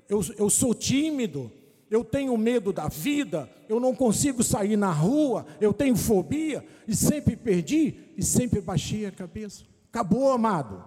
eu, 0.09 0.23
eu 0.37 0.51
sou 0.51 0.75
tímido, 0.75 1.51
eu 1.90 2.05
tenho 2.05 2.37
medo 2.37 2.73
da 2.73 2.88
vida, 2.88 3.49
eu 3.69 3.81
não 3.81 3.95
consigo 3.95 4.43
sair 4.43 4.77
na 4.77 4.93
rua, 4.93 5.47
eu 5.61 5.73
tenho 5.73 5.97
fobia, 5.97 6.64
e 6.87 6.95
sempre 6.95 7.37
perdi, 7.37 7.95
e 8.17 8.23
sempre 8.23 8.61
baixei 8.61 9.07
a 9.07 9.12
cabeça. 9.12 9.64
Acabou, 9.90 10.31
amado. 10.31 10.85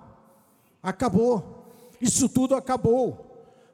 Acabou. 0.82 1.66
Isso 2.00 2.30
tudo 2.30 2.56
acabou. 2.56 3.27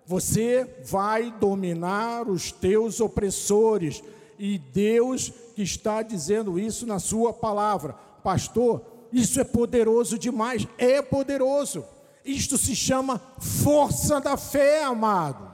Você 0.05 0.67
vai 0.85 1.31
dominar 1.31 2.27
os 2.27 2.51
teus 2.51 2.99
opressores, 2.99 4.03
e 4.37 4.57
Deus 4.57 5.31
que 5.55 5.61
está 5.61 6.01
dizendo 6.01 6.59
isso 6.59 6.85
na 6.85 6.99
sua 6.99 7.31
palavra. 7.31 7.93
Pastor, 8.23 8.81
isso 9.11 9.39
é 9.39 9.43
poderoso 9.43 10.17
demais. 10.17 10.67
É 10.77 11.01
poderoso. 11.01 11.85
Isto 12.25 12.57
se 12.57 12.75
chama 12.75 13.21
força 13.39 14.19
da 14.19 14.35
fé, 14.35 14.83
amado. 14.83 15.53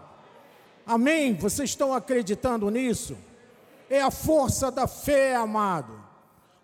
Amém? 0.86 1.36
Vocês 1.36 1.70
estão 1.70 1.94
acreditando 1.94 2.70
nisso? 2.70 3.18
É 3.90 4.02
a 4.02 4.10
força 4.10 4.72
da 4.72 4.88
fé, 4.88 5.36
amado. 5.36 5.94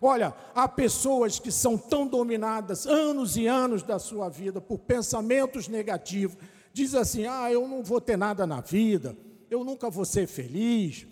Olha, 0.00 0.34
há 0.54 0.68
pessoas 0.68 1.38
que 1.38 1.50
são 1.50 1.76
tão 1.76 2.06
dominadas 2.06 2.86
anos 2.86 3.36
e 3.36 3.46
anos 3.46 3.82
da 3.82 3.98
sua 3.98 4.28
vida 4.28 4.60
por 4.60 4.78
pensamentos 4.78 5.68
negativos. 5.68 6.36
Diz 6.76 6.94
assim: 6.94 7.24
"Ah, 7.24 7.50
eu 7.50 7.66
não 7.66 7.82
vou 7.82 8.02
ter 8.02 8.18
nada 8.18 8.46
na 8.46 8.60
vida, 8.60 9.16
eu 9.48 9.64
nunca 9.64 9.88
vou 9.88 10.04
ser 10.04 10.26
feliz, 10.26 11.06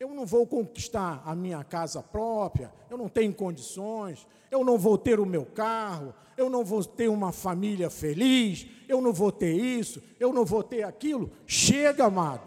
eu 0.00 0.08
não 0.08 0.26
vou 0.26 0.44
conquistar 0.44 1.22
a 1.24 1.36
minha 1.36 1.62
casa 1.62 2.02
própria, 2.02 2.72
eu 2.90 2.98
não 2.98 3.08
tenho 3.08 3.32
condições, 3.32 4.26
eu 4.50 4.64
não 4.64 4.76
vou 4.76 4.98
ter 4.98 5.20
o 5.20 5.24
meu 5.24 5.46
carro, 5.46 6.12
eu 6.36 6.50
não 6.50 6.64
vou 6.64 6.84
ter 6.84 7.06
uma 7.06 7.30
família 7.30 7.88
feliz, 7.88 8.66
eu 8.88 9.00
não 9.00 9.12
vou 9.12 9.30
ter 9.30 9.52
isso, 9.52 10.02
eu 10.18 10.32
não 10.32 10.44
vou 10.44 10.64
ter 10.64 10.82
aquilo". 10.82 11.30
Chega, 11.46 12.06
amado. 12.06 12.42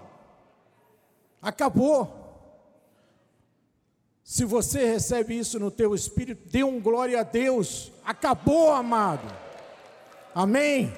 Acabou. 1.42 2.12
Se 4.26 4.44
você 4.44 4.86
recebe 4.92 5.40
isso 5.40 5.58
no 5.58 5.72
teu 5.72 5.96
espírito, 5.96 6.50
dê 6.50 6.66
um 6.66 6.82
glória 6.82 7.22
a 7.22 7.24
Deus. 7.24 7.94
Acabou, 8.04 8.74
amado. 8.74 9.34
Amém. 10.36 10.92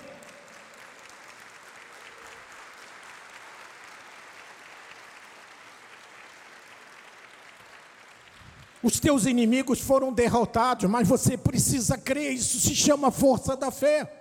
Os 8.82 9.00
teus 9.00 9.26
inimigos 9.26 9.80
foram 9.80 10.13
derrotados, 10.13 10.89
mas 10.89 11.08
você 11.08 11.38
precisa 11.38 11.98
crer, 11.98 12.34
isso 12.34 12.60
se 12.60 12.74
chama 12.74 13.12
força 13.12 13.56
da 13.56 13.72
fé. 13.72 14.12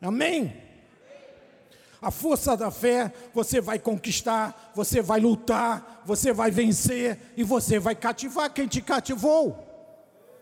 Amém? 0.00 0.56
A 2.00 2.10
força 2.10 2.56
da 2.56 2.68
fé, 2.68 3.12
você 3.32 3.60
vai 3.60 3.78
conquistar, 3.78 4.72
você 4.74 5.00
vai 5.00 5.20
lutar, 5.20 6.02
você 6.04 6.32
vai 6.32 6.50
vencer 6.50 7.16
e 7.36 7.44
você 7.44 7.78
vai 7.78 7.94
cativar 7.94 8.52
quem 8.52 8.66
te 8.66 8.82
cativou. 8.82 9.68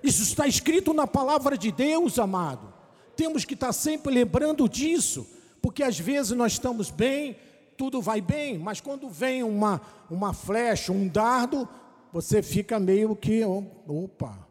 Isso 0.02 0.22
está 0.22 0.46
escrito 0.46 0.94
na 0.94 1.06
palavra 1.06 1.58
de 1.58 1.70
Deus, 1.70 2.18
amado. 2.18 2.72
Temos 3.14 3.44
que 3.44 3.52
estar 3.52 3.74
sempre 3.74 4.14
lembrando 4.14 4.66
disso, 4.66 5.28
porque 5.60 5.82
às 5.82 5.98
vezes 5.98 6.32
nós 6.32 6.52
estamos 6.52 6.90
bem, 6.90 7.36
tudo 7.76 8.00
vai 8.00 8.22
bem, 8.22 8.58
mas 8.58 8.80
quando 8.80 9.10
vem 9.10 9.42
uma, 9.42 9.82
uma 10.10 10.32
flecha, 10.32 10.90
um 10.92 11.06
dardo, 11.06 11.68
você 12.12 12.42
fica 12.42 12.78
meio 12.78 13.14
que, 13.14 13.42
opa. 13.44 14.46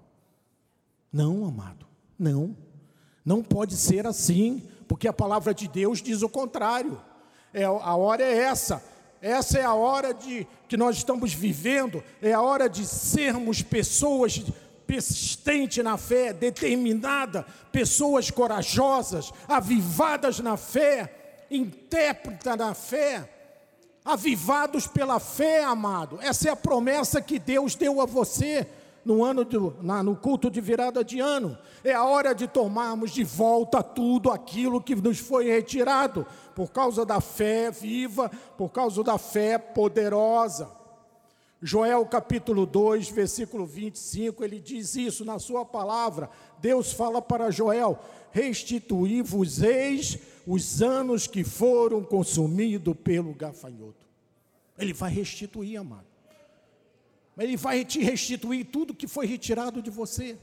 Não, 1.12 1.46
amado, 1.46 1.86
não. 2.18 2.56
Não 3.26 3.44
pode 3.44 3.76
ser 3.76 4.08
assim 4.08 4.64
porque 4.88 5.08
a 5.08 5.14
palavra 5.14 5.54
de 5.54 5.68
Deus 5.68 6.02
diz 6.02 6.22
o 6.22 6.30
contrário. 6.30 7.00
É, 7.54 7.64
a 7.64 7.96
hora 7.96 8.24
é 8.24 8.38
essa. 8.38 8.84
Essa 9.22 9.60
é 9.60 9.64
a 9.64 9.74
hora 9.74 10.14
de 10.14 10.48
que 10.68 10.78
nós 10.78 10.98
estamos 10.98 11.34
vivendo, 11.34 12.04
é 12.22 12.32
a 12.32 12.42
hora 12.42 12.70
de 12.70 12.86
sermos 12.86 13.62
pessoas 13.62 14.42
persistentes 14.88 15.84
na 15.84 15.98
fé, 15.98 16.34
determinada, 16.34 17.46
pessoas 17.72 18.32
corajosas, 18.32 19.32
avivadas 19.48 20.40
na 20.40 20.58
fé, 20.58 21.46
intérpretas 21.52 22.58
na 22.58 22.74
fé, 22.74 23.30
avivados 24.12 24.88
pela 24.88 25.20
fé, 25.20 25.64
amado. 25.64 26.20
Essa 26.22 26.50
é 26.50 26.52
a 26.52 26.56
promessa 26.56 27.22
que 27.22 27.38
Deus 27.38 27.76
deu 27.76 28.02
a 28.02 28.06
você 28.06 28.68
no 29.06 29.24
ano 29.24 29.46
do, 29.46 29.76
na, 29.82 30.04
no 30.04 30.16
culto 30.16 30.50
de 30.50 30.60
virada 30.60 31.04
de 31.04 31.20
ano. 31.20 31.58
É 31.84 31.94
a 31.94 32.04
hora 32.04 32.34
de 32.34 32.48
tomarmos 32.48 33.12
de 33.12 33.24
volta 33.24 33.82
tudo 33.82 34.32
aquilo 34.32 34.82
que 34.82 34.96
nos 34.96 35.20
foi 35.20 35.46
retirado 35.46 36.26
por 36.56 36.72
causa 36.72 37.06
da 37.06 37.22
fé 37.22 37.72
viva, 37.72 38.30
por 38.58 38.70
causa 38.70 39.04
da 39.04 39.18
fé 39.18 39.58
poderosa. 39.58 40.70
Joel 41.62 42.06
capítulo 42.06 42.66
2, 42.66 43.10
versículo 43.10 43.66
25, 43.66 44.44
ele 44.44 44.60
diz 44.60 44.96
isso 44.96 45.26
na 45.26 45.40
sua 45.40 45.66
palavra. 45.66 46.30
Deus 46.60 46.94
fala 46.94 47.22
para 47.22 47.52
Joel: 47.52 48.00
Restituí-vos-eis 48.32 50.18
os 50.52 50.82
anos 50.82 51.28
que 51.28 51.44
foram 51.44 52.04
consumidos 52.04 52.96
pelo 53.04 53.36
gafanhoto. 53.36 54.04
Ele 54.80 54.94
vai 54.94 55.12
restituir, 55.12 55.80
amado. 55.80 56.08
Ele 57.38 57.56
vai 57.56 57.86
te 57.86 58.00
restituir 58.00 58.66
tudo 58.66 58.96
que 58.96 59.08
foi 59.08 59.28
retirado 59.28 59.80
de 59.80 59.92
você 59.92 60.40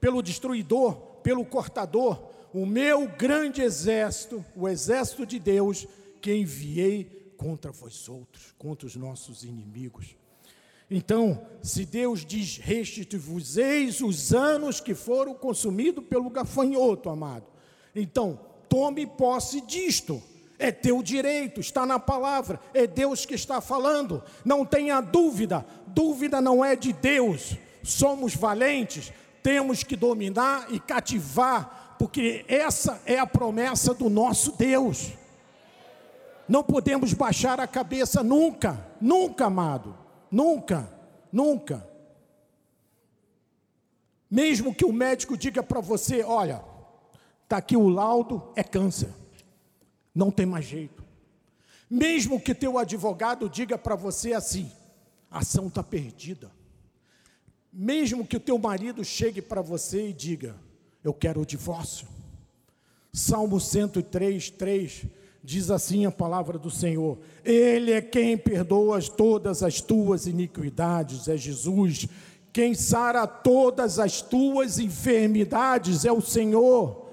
pelo 0.00 0.22
destruidor, 0.22 0.94
pelo 1.20 1.44
cortador, 1.44 2.30
o 2.54 2.64
meu 2.64 3.08
grande 3.08 3.60
exército, 3.60 4.44
o 4.54 4.68
exército 4.68 5.26
de 5.26 5.40
Deus, 5.40 5.84
que 6.22 6.32
enviei 6.32 7.32
contra 7.36 7.72
vós 7.72 8.08
outros, 8.08 8.54
contra 8.56 8.86
os 8.86 8.94
nossos 8.94 9.42
inimigos. 9.42 10.14
Então, 10.88 11.44
se 11.60 11.84
Deus 11.84 12.24
diz: 12.24 12.58
restitui-vos-eis 12.58 14.00
os 14.00 14.32
anos 14.32 14.78
que 14.80 14.94
foram 14.94 15.34
consumidos 15.34 16.04
pelo 16.04 16.30
gafanhoto, 16.30 17.10
amado. 17.10 17.46
Então, 17.92 18.45
tome 18.68 19.06
posse 19.06 19.60
disto. 19.60 20.22
É 20.58 20.72
teu 20.72 21.02
direito, 21.02 21.60
está 21.60 21.84
na 21.84 21.98
palavra, 21.98 22.58
é 22.72 22.86
Deus 22.86 23.26
que 23.26 23.34
está 23.34 23.60
falando. 23.60 24.22
Não 24.44 24.64
tenha 24.64 25.00
dúvida, 25.00 25.66
dúvida 25.88 26.40
não 26.40 26.64
é 26.64 26.74
de 26.74 26.92
Deus. 26.94 27.56
Somos 27.82 28.34
valentes, 28.34 29.12
temos 29.42 29.82
que 29.82 29.94
dominar 29.96 30.66
e 30.70 30.80
cativar, 30.80 31.96
porque 31.98 32.44
essa 32.48 33.00
é 33.04 33.18
a 33.18 33.26
promessa 33.26 33.92
do 33.92 34.08
nosso 34.08 34.52
Deus. 34.52 35.12
Não 36.48 36.62
podemos 36.62 37.12
baixar 37.12 37.60
a 37.60 37.66
cabeça 37.66 38.22
nunca, 38.22 38.86
nunca, 39.00 39.46
amado, 39.46 39.96
nunca, 40.30 40.88
nunca. 41.30 41.86
Mesmo 44.30 44.74
que 44.74 44.84
o 44.84 44.92
médico 44.92 45.36
diga 45.36 45.62
para 45.62 45.80
você: 45.80 46.22
olha, 46.22 46.62
está 47.46 47.58
aqui 47.58 47.76
o 47.76 47.88
laudo, 47.88 48.42
é 48.56 48.62
câncer, 48.64 49.08
não 50.12 50.32
tem 50.32 50.44
mais 50.44 50.64
jeito. 50.64 51.04
Mesmo 51.88 52.40
que 52.40 52.52
teu 52.52 52.76
advogado 52.76 53.48
diga 53.48 53.78
para 53.78 53.94
você 53.94 54.32
assim: 54.32 54.70
a 55.30 55.38
ação 55.38 55.68
está 55.68 55.82
perdida. 55.82 56.50
Mesmo 57.72 58.26
que 58.26 58.36
o 58.36 58.40
teu 58.40 58.58
marido 58.58 59.04
chegue 59.04 59.40
para 59.40 59.62
você 59.62 60.08
e 60.08 60.12
diga: 60.12 60.56
eu 61.04 61.14
quero 61.14 61.40
o 61.40 61.46
divórcio. 61.46 62.08
Salmo 63.12 63.60
103, 63.60 64.50
3 64.50 65.06
diz 65.42 65.70
assim 65.70 66.04
a 66.04 66.10
palavra 66.10 66.58
do 66.58 66.70
Senhor: 66.70 67.18
Ele 67.44 67.92
é 67.92 68.02
quem 68.02 68.36
perdoa 68.36 69.00
todas 69.00 69.62
as 69.62 69.80
tuas 69.80 70.26
iniquidades, 70.26 71.28
é 71.28 71.36
Jesus. 71.36 72.08
Quem 72.52 72.74
sara 72.74 73.26
todas 73.26 74.00
as 74.00 74.20
tuas 74.20 74.80
enfermidades 74.80 76.04
é 76.04 76.10
o 76.10 76.20
Senhor. 76.20 77.05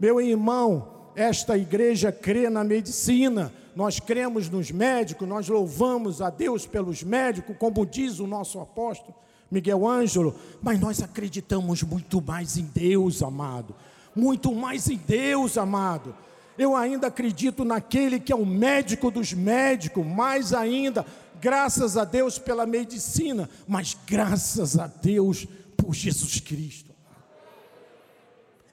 Meu 0.00 0.20
irmão, 0.20 1.10
esta 1.14 1.56
igreja 1.56 2.10
crê 2.10 2.48
na 2.48 2.64
medicina, 2.64 3.52
nós 3.76 4.00
cremos 4.00 4.48
nos 4.48 4.70
médicos, 4.70 5.28
nós 5.28 5.48
louvamos 5.48 6.22
a 6.22 6.30
Deus 6.30 6.66
pelos 6.66 7.02
médicos, 7.02 7.56
como 7.58 7.86
diz 7.86 8.18
o 8.18 8.26
nosso 8.26 8.58
apóstolo 8.58 9.14
Miguel 9.50 9.86
Ângelo, 9.86 10.34
mas 10.62 10.80
nós 10.80 11.02
acreditamos 11.02 11.82
muito 11.82 12.22
mais 12.22 12.56
em 12.56 12.64
Deus, 12.64 13.22
amado. 13.22 13.74
Muito 14.14 14.54
mais 14.54 14.88
em 14.88 14.96
Deus, 14.96 15.58
amado 15.58 16.14
eu 16.60 16.76
ainda 16.76 17.06
acredito 17.06 17.64
naquele 17.64 18.20
que 18.20 18.30
é 18.30 18.36
o 18.36 18.44
médico 18.44 19.10
dos 19.10 19.32
médicos, 19.32 20.04
mais 20.06 20.52
ainda, 20.52 21.06
graças 21.40 21.96
a 21.96 22.04
Deus 22.04 22.38
pela 22.38 22.66
medicina, 22.66 23.48
mas 23.66 23.96
graças 24.06 24.78
a 24.78 24.86
Deus 24.86 25.46
por 25.74 25.94
Jesus 25.94 26.38
Cristo. 26.38 26.90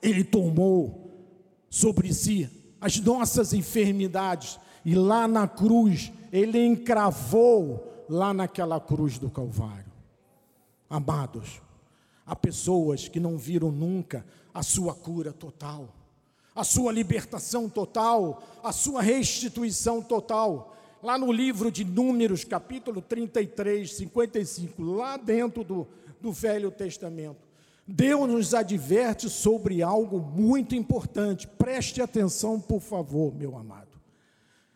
Ele 0.02 0.22
tomou 0.22 1.07
sobre 1.78 2.12
si 2.13 2.50
as 2.82 3.00
nossas 3.00 3.54
enfermidades 3.54 4.60
e 4.84 4.96
lá 4.96 5.28
na 5.28 5.48
cruz, 5.48 6.12
ele 6.32 6.66
encravou 6.66 8.06
lá 8.10 8.34
naquela 8.34 8.80
cruz 8.80 9.20
do 9.20 9.30
Calvário. 9.30 9.92
Amados, 10.90 11.62
há 12.26 12.36
pessoas 12.36 13.08
que 13.08 13.20
não 13.20 13.38
viram 13.38 13.72
nunca 13.72 14.26
a 14.54 14.63
sua 14.63 14.94
cura 14.94 15.32
total 15.32 15.94
a 16.58 16.63
sua 16.63 16.92
libertação 16.92 17.70
total, 17.70 18.42
a 18.63 18.72
sua 18.72 19.00
restituição 19.00 20.02
total. 20.02 20.76
Lá 21.04 21.16
no 21.16 21.32
livro 21.32 21.72
de 21.72 21.86
Números, 21.86 22.44
capítulo 22.44 23.00
33, 23.00 23.94
55, 23.94 24.82
lá 24.82 25.18
dentro 25.18 25.63
do, 25.63 25.88
do 26.20 26.32
Velho 26.32 26.72
Testamento, 26.72 27.46
Deus 27.88 28.30
nos 28.30 28.54
adverte 28.54 29.30
sobre 29.30 29.82
algo 29.82 30.19
muito 30.19 30.76
importante. 30.76 31.47
Preste 31.47 32.02
atenção, 32.02 32.60
por 32.60 32.82
favor, 32.82 33.34
meu 33.34 33.56
amado. 33.56 33.97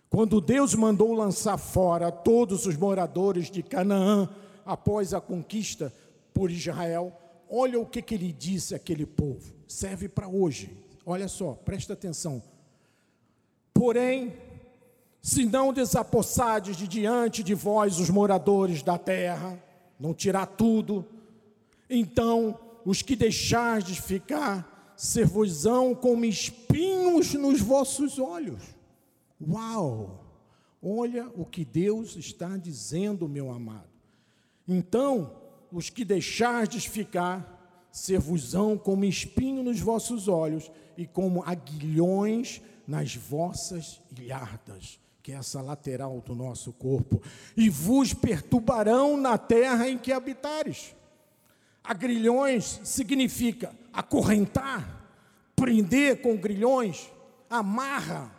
Quando 0.10 0.39
Deus 0.39 0.74
mandou 0.74 1.13
lançar 1.13 1.58
fora 1.58 2.12
todos 2.12 2.65
os 2.65 2.78
moradores 2.78 3.50
de 3.50 3.62
Canaã 3.62 4.30
após 4.65 5.13
a 5.13 5.21
conquista 5.21 5.93
por 6.34 6.50
Israel, 6.50 7.13
olha 7.50 7.80
o 7.80 7.86
que, 7.86 8.02
que 8.02 8.15
ele 8.15 8.32
disse 8.32 8.76
àquele 8.76 9.06
povo. 9.06 9.54
Serve 9.67 10.08
para 10.08 10.28
hoje 10.28 10.82
olha 11.06 11.28
só, 11.28 11.54
presta 11.54 11.93
atenção. 11.93 12.41
Porém, 13.74 14.34
se 15.21 15.45
não 15.45 15.74
desapossades 15.74 16.76
de 16.76 16.88
diante 16.88 17.43
de 17.43 17.54
vós 17.54 18.00
os 18.00 18.10
moradores 18.10 18.82
da 18.82 18.97
terra, 18.97 19.62
não 20.00 20.13
tirar 20.13 20.45
tudo, 20.45 21.06
então 21.89 22.58
os 22.86 23.02
que 23.02 23.15
deixardes 23.15 23.98
ficar 23.98 24.94
ser-vos-ão 25.02 25.96
como 25.96 26.26
espinhos 26.26 27.34
nos 27.34 27.60
vossos 27.60 28.20
olhos. 28.20 28.62
Uau! 29.41 30.24
Olha 30.80 31.28
o 31.36 31.44
que 31.44 31.65
Deus 31.65 32.15
está 32.15 32.56
dizendo, 32.56 33.28
meu 33.28 33.52
amado. 33.52 33.89
Então, 34.67 35.36
os 35.72 35.89
que 35.89 36.06
deixardes 36.06 36.86
ficar, 36.86 37.88
ser-vos-ão 37.91 38.78
como 38.78 39.04
espinho 39.04 39.63
nos 39.63 39.80
vossos 39.80 40.28
olhos 40.28 40.72
e 40.96 41.08
como 41.08 41.44
aguilhões 41.44 42.62
nas 42.88 43.15
vossas 43.15 44.02
ilhardas, 44.15 45.00
que 45.24 45.32
é 45.32 45.36
essa 45.36 45.62
lateral 45.62 46.22
do 46.22 46.36
nosso 46.36 46.74
corpo, 46.74 47.22
e 47.58 47.70
vos 47.70 48.13
perturbarão 48.13 49.17
na 49.17 49.38
terra 49.38 49.89
em 49.89 49.98
que 49.98 50.12
habitares. 50.12 50.96
Agrilhões 51.84 52.80
significa 52.84 53.72
acorrentar, 53.91 55.08
prender 55.56 56.22
com 56.22 56.38
grilhões, 56.38 57.12
amarra. 57.50 58.32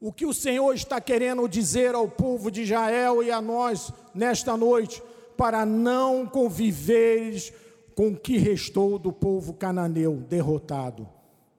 O 0.00 0.12
que 0.12 0.24
o 0.24 0.34
Senhor 0.34 0.72
está 0.74 1.00
querendo 1.00 1.48
dizer 1.48 1.94
ao 1.94 2.08
povo 2.08 2.50
de 2.50 2.62
Israel 2.62 3.22
e 3.22 3.30
a 3.30 3.40
nós 3.40 3.92
nesta 4.14 4.56
noite, 4.56 5.02
para 5.36 5.64
não 5.66 6.26
conviveres 6.26 7.52
com 7.94 8.08
o 8.08 8.16
que 8.16 8.36
restou 8.36 8.98
do 8.98 9.12
povo 9.12 9.54
cananeu 9.54 10.16
derrotado. 10.28 11.08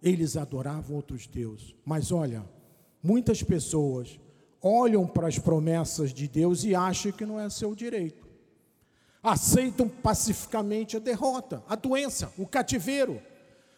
Eles 0.01 0.37
adoravam 0.37 0.95
outros 0.95 1.27
deuses. 1.27 1.75
Mas 1.83 2.13
olha, 2.13 2.45
muitas 3.03 3.43
pessoas 3.43 4.17
olham 4.61 5.05
para 5.05 5.27
as 5.27 5.37
promessas 5.37 6.13
de 6.13 6.29
Deus 6.29 6.63
e 6.63 6.73
acham 6.73 7.11
que 7.11 7.25
não 7.25 7.39
é 7.39 7.49
seu 7.49 7.75
direito. 7.75 8.28
Aceitam 9.21 9.87
pacificamente 9.87 10.95
a 10.95 10.99
derrota, 10.99 11.63
a 11.67 11.75
doença, 11.75 12.31
o 12.37 12.47
cativeiro. 12.47 13.21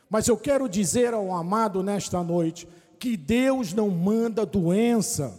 Mas 0.10 0.28
eu 0.28 0.38
quero 0.38 0.70
dizer 0.70 1.14
ao 1.14 1.34
amado 1.34 1.82
nesta 1.82 2.22
noite 2.24 2.68
que 3.00 3.18
Deus 3.18 3.74
não 3.74 3.90
manda 3.90 4.46
doença, 4.46 5.36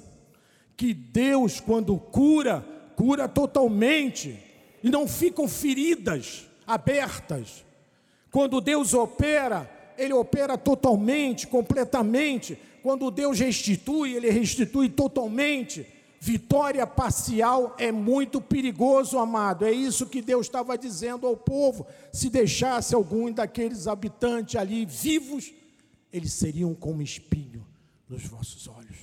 que 0.77 0.93
Deus, 0.93 1.61
quando 1.61 1.97
cura, 1.97 2.67
cura 2.97 3.29
totalmente, 3.29 4.43
e 4.83 4.91
não 4.91 5.07
ficam 5.07 5.47
feridas 5.47 6.47
abertas. 6.67 7.65
Quando 8.31 8.61
Deus 8.61 8.95
opera, 8.95 9.71
Ele 9.97 10.13
opera 10.13 10.57
totalmente, 10.59 11.47
completamente. 11.47 12.59
Quando 12.83 13.11
Deus 13.11 13.39
restitui, 13.39 14.15
Ele 14.15 14.31
restitui 14.31 14.89
totalmente. 14.89 15.87
Vitória 16.25 16.87
parcial 16.87 17.75
é 17.77 17.91
muito 17.91 18.41
perigoso, 18.41 19.19
amado. 19.19 19.65
É 19.65 19.73
isso 19.73 20.07
que 20.07 20.23
Deus 20.23 20.47
estava 20.47 20.79
dizendo 20.79 21.27
ao 21.27 21.37
povo. 21.37 21.85
Se 22.13 22.31
deixasse 22.31 22.95
algum 22.95 23.33
daqueles 23.33 23.89
habitantes 23.89 24.55
ali 24.55 24.87
vivos, 24.87 25.53
eles 26.13 26.33
seriam 26.33 26.77
como 26.77 27.03
espinho 27.03 27.67
nos 28.09 28.25
vossos 28.25 28.69
olhos. 28.69 28.99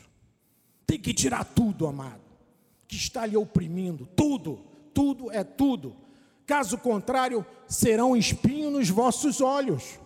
Tem 0.88 0.98
que 0.98 1.14
tirar 1.14 1.44
tudo, 1.44 1.88
amado, 1.88 2.22
que 2.88 2.96
está 2.96 3.26
lhe 3.26 3.36
oprimindo. 3.36 4.06
Tudo, 4.16 4.64
tudo 4.94 5.30
é 5.30 5.44
tudo. 5.44 5.98
Caso 6.46 6.78
contrário, 6.78 7.46
serão 7.68 8.16
espinho 8.16 8.72
nos 8.72 8.90
vossos 8.90 9.42
olhos. 9.42 10.00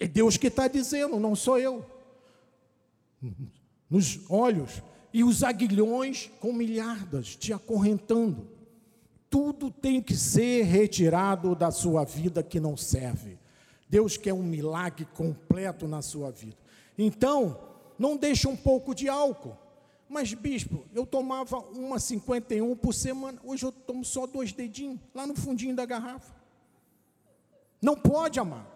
É 0.00 0.08
Deus 0.08 0.36
que 0.36 0.48
está 0.48 0.66
dizendo, 0.66 1.20
não 1.20 1.36
sou 1.36 1.60
eu. 1.60 1.86
Nos 3.88 4.18
olhos. 4.28 4.82
E 5.12 5.22
os 5.22 5.42
aguilhões 5.42 6.30
com 6.40 6.52
milhadas 6.52 7.36
te 7.36 7.52
acorrentando. 7.52 8.48
Tudo 9.28 9.70
tem 9.70 10.00
que 10.00 10.16
ser 10.16 10.64
retirado 10.64 11.54
da 11.54 11.70
sua 11.70 12.04
vida 12.04 12.42
que 12.42 12.60
não 12.60 12.76
serve. 12.76 13.38
Deus 13.88 14.16
quer 14.16 14.32
um 14.32 14.42
milagre 14.42 15.06
completo 15.14 15.86
na 15.86 16.00
sua 16.00 16.30
vida. 16.30 16.56
Então, 16.96 17.58
não 17.98 18.16
deixe 18.16 18.48
um 18.48 18.56
pouco 18.56 18.94
de 18.94 19.08
álcool, 19.08 19.56
Mas, 20.08 20.34
bispo, 20.34 20.84
eu 20.94 21.06
tomava 21.06 21.58
uma 21.58 21.98
51 21.98 22.76
por 22.76 22.92
semana, 22.92 23.40
hoje 23.42 23.64
eu 23.64 23.72
tomo 23.72 24.04
só 24.04 24.26
dois 24.26 24.52
dedinhos, 24.52 25.00
lá 25.14 25.26
no 25.26 25.34
fundinho 25.34 25.74
da 25.74 25.86
garrafa. 25.86 26.34
Não 27.80 27.96
pode, 27.96 28.38
amado. 28.38 28.71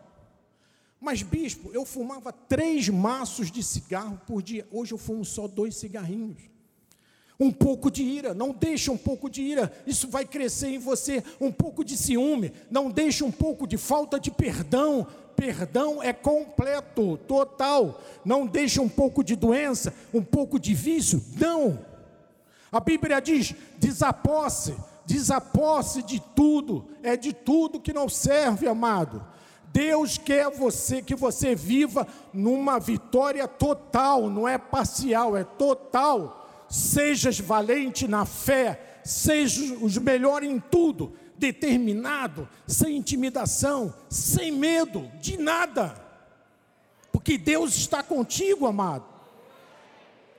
Mas, 1.01 1.23
bispo, 1.23 1.71
eu 1.73 1.85
fumava 1.85 2.33
três 2.33 2.89
maços 2.89 3.51
de 3.51 3.63
cigarro 3.63 4.21
por 4.27 4.43
dia, 4.43 4.67
hoje 4.71 4.93
eu 4.93 4.99
fumo 4.99 5.25
só 5.25 5.47
dois 5.47 5.77
cigarrinhos. 5.77 6.57
Um 7.39 7.53
pouco 7.53 7.91
de 7.91 8.03
ira, 8.03 8.33
não 8.33 8.51
deixa 8.51 8.91
um 8.91 8.97
pouco 8.97 9.29
de 9.29 9.43
ira, 9.43 9.71
isso 9.87 10.09
vai 10.09 10.25
crescer 10.25 10.69
em 10.69 10.79
você. 10.79 11.23
Um 11.39 11.53
pouco 11.53 11.85
de 11.85 11.95
ciúme, 11.95 12.51
não 12.71 12.91
deixa 12.91 13.27
um 13.27 13.31
pouco 13.31 13.67
de 13.67 13.77
falta 13.77 14.19
de 14.19 14.31
perdão, 14.31 15.07
perdão 15.37 16.03
é 16.03 16.15
completo, 16.15 17.19
total. 17.29 18.03
Não 18.25 18.47
deixa 18.47 18.81
um 18.81 18.89
pouco 18.89 19.23
de 19.23 19.37
doença, 19.37 19.93
um 20.15 20.23
pouco 20.23 20.59
de 20.59 20.73
vício, 20.73 21.23
não. 21.39 21.79
A 22.73 22.81
Bíblia 22.81 23.21
diz: 23.21 23.55
desaposse, 23.79 24.75
desaposse 25.05 26.03
de 26.03 26.21
tudo, 26.35 26.89
é 27.03 27.19
de 27.19 27.35
tudo 27.35 27.81
que 27.81 27.93
não 27.93 28.09
serve, 28.09 28.67
amado. 28.67 29.23
Deus 29.77 30.17
quer 30.17 30.51
você 30.51 31.03
que 31.03 31.15
você 31.15 31.55
viva 31.55 32.09
numa 32.33 32.79
vitória 32.81 33.47
total, 33.47 34.31
não 34.31 34.49
é 34.49 34.57
parcial, 34.57 35.37
é 35.37 35.45
total. 35.45 36.65
Sejas 36.67 37.39
valente 37.39 38.09
na 38.09 38.25
fé, 38.25 39.01
seja 39.05 39.75
os 39.75 39.99
melhor 39.99 40.43
em 40.43 40.59
tudo 40.59 41.13
determinado, 41.37 42.49
sem 42.67 42.97
intimidação, 42.97 43.93
sem 44.09 44.51
medo 44.51 45.11
de 45.21 45.37
nada, 45.37 45.95
porque 47.13 47.37
Deus 47.37 47.77
está 47.77 48.03
contigo, 48.03 48.67
amado. 48.67 49.05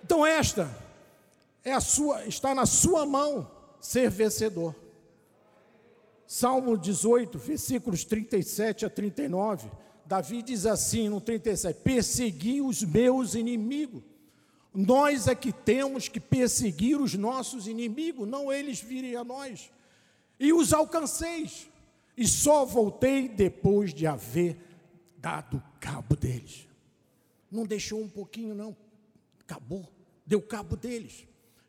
Então 0.04 0.26
esta 0.26 0.68
é 1.64 1.74
a 1.74 1.80
sua, 1.80 2.26
está 2.26 2.56
na 2.56 2.66
sua 2.66 3.06
mão 3.06 3.48
ser 3.80 4.10
vencedor. 4.10 4.74
Salmo 6.28 6.78
18, 6.78 7.40
versículos 7.40 8.04
37 8.04 8.86
a 8.86 8.90
39. 8.90 9.72
Davi 10.06 10.44
diz 10.44 10.66
assim 10.66 11.10
no 11.10 11.20
37: 11.20 11.80
Persegui 11.82 12.62
os 12.62 12.84
meus 12.84 13.34
inimigos. 13.34 14.04
Nós 14.74 15.28
é 15.28 15.34
que 15.34 15.52
temos 15.52 16.08
que 16.08 16.20
perseguir 16.20 17.02
os 17.02 17.16
nossos 17.16 17.68
inimigos, 17.68 18.28
não 18.28 18.52
eles 18.52 18.80
virem 18.80 19.16
a 19.16 19.24
nós 19.24 19.72
e 20.40 20.54
os 20.54 20.74
alcanceis, 20.74 21.68
e 22.16 22.28
só 22.28 22.66
voltei 22.66 23.28
depois 23.28 23.94
de 23.94 24.06
haver 24.06 24.58
dado 25.18 25.62
cabo 25.80 26.16
deles. 26.16 26.68
Não 27.50 27.66
deixou 27.66 28.02
um 28.02 28.10
pouquinho, 28.10 28.54
não, 28.54 28.76
acabou, 29.40 29.88
deu 30.26 30.42
cabo 30.42 30.76
deles. 30.76 31.28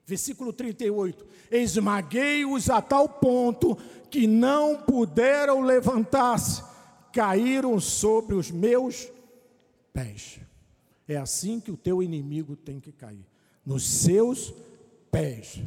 Versículo 0.09 0.55
38: 0.55 1.27
Esmaguei-os 1.51 2.71
a 2.71 2.81
tal 2.81 3.07
ponto 3.07 3.77
que 4.11 4.27
não 4.27 4.75
puderam 4.75 5.61
levantar-se, 5.61 6.65
caíram 7.13 7.79
sobre 7.79 8.35
os 8.35 8.51
meus 8.51 9.07
pés. 9.93 10.41
É 11.07 11.19
assim 11.19 11.61
que 11.61 11.71
o 11.71 11.77
teu 11.77 12.03
inimigo 12.03 12.57
tem 12.57 12.81
que 12.81 12.91
cair, 12.91 13.23
nos 13.67 13.87
seus 13.87 14.55
pés. 15.11 15.61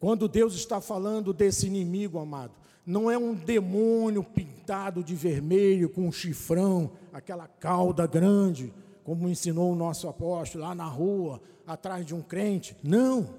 Quando 0.00 0.26
Deus 0.26 0.52
está 0.54 0.80
falando 0.80 1.32
desse 1.32 1.68
inimigo, 1.68 2.18
amado, 2.18 2.52
não 2.84 3.08
é 3.08 3.16
um 3.16 3.32
demônio 3.32 4.24
pintado 4.24 5.04
de 5.04 5.14
vermelho 5.14 5.88
com 5.88 6.08
um 6.08 6.10
chifrão, 6.10 6.90
aquela 7.12 7.46
cauda 7.46 8.08
grande, 8.08 8.72
como 9.04 9.28
ensinou 9.28 9.72
o 9.72 9.76
nosso 9.76 10.08
apóstolo 10.08 10.64
lá 10.64 10.74
na 10.74 10.86
rua, 10.86 11.40
atrás 11.66 12.04
de 12.04 12.14
um 12.14 12.22
crente. 12.22 12.76
Não. 12.82 13.34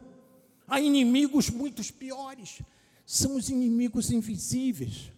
Há 0.68 0.80
inimigos 0.80 1.50
muito 1.50 1.82
piores. 1.94 2.62
São 3.06 3.36
os 3.36 3.50
inimigos 3.50 4.12
invisíveis. 4.12 5.12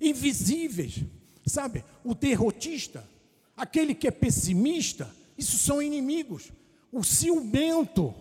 Invisíveis. 0.00 1.04
Sabe? 1.46 1.84
O 2.04 2.14
derrotista, 2.14 3.08
aquele 3.56 3.94
que 3.94 4.06
é 4.06 4.10
pessimista, 4.10 5.10
isso 5.36 5.56
são 5.58 5.80
inimigos. 5.80 6.52
O 6.92 7.02
ciumento, 7.02 8.14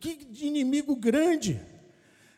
que 0.00 0.28
inimigo 0.40 0.94
grande 0.96 1.60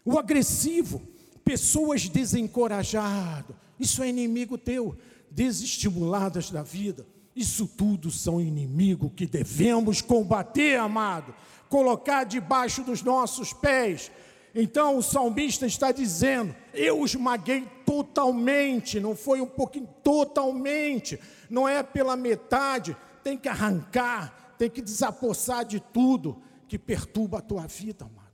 o 0.07 0.21
agressivo, 0.21 1.03
pessoas 1.45 2.09
desencorajadas, 2.09 3.57
isso 3.79 4.05
é 4.05 4.09
inimigo 4.09 4.57
teu, 4.57 4.97
desestimuladas 5.29 6.49
da 6.49 6.63
vida. 6.63 7.05
Isso 7.37 7.67
tudo 7.67 8.11
são 8.11 8.41
inimigos 8.41 9.13
que 9.15 9.27
devemos 9.27 10.01
combater, 10.01 10.79
amado, 10.79 11.35
colocar 11.69 12.25
debaixo 12.25 12.83
dos 12.83 13.03
nossos 13.03 13.53
pés. 13.53 14.11
Então 14.55 14.97
o 14.97 15.03
salmista 15.03 15.67
está 15.67 15.93
dizendo: 15.93 16.55
Eu 16.73 17.05
esmaguei 17.05 17.69
totalmente, 17.85 18.99
não 18.99 19.15
foi 19.15 19.41
um 19.41 19.47
pouquinho, 19.47 19.89
totalmente, 20.03 21.21
não 21.51 21.69
é 21.69 21.83
pela 21.83 22.17
metade, 22.17 22.97
tem 23.23 23.37
que 23.37 23.49
arrancar, 23.49 24.55
tem 24.57 24.71
que 24.71 24.81
desapossar 24.81 25.65
de 25.65 25.79
tudo 25.79 26.43
que 26.67 26.79
perturba 26.79 27.39
a 27.39 27.43
tua 27.43 27.67
vida, 27.67 28.07
amado 28.07 28.27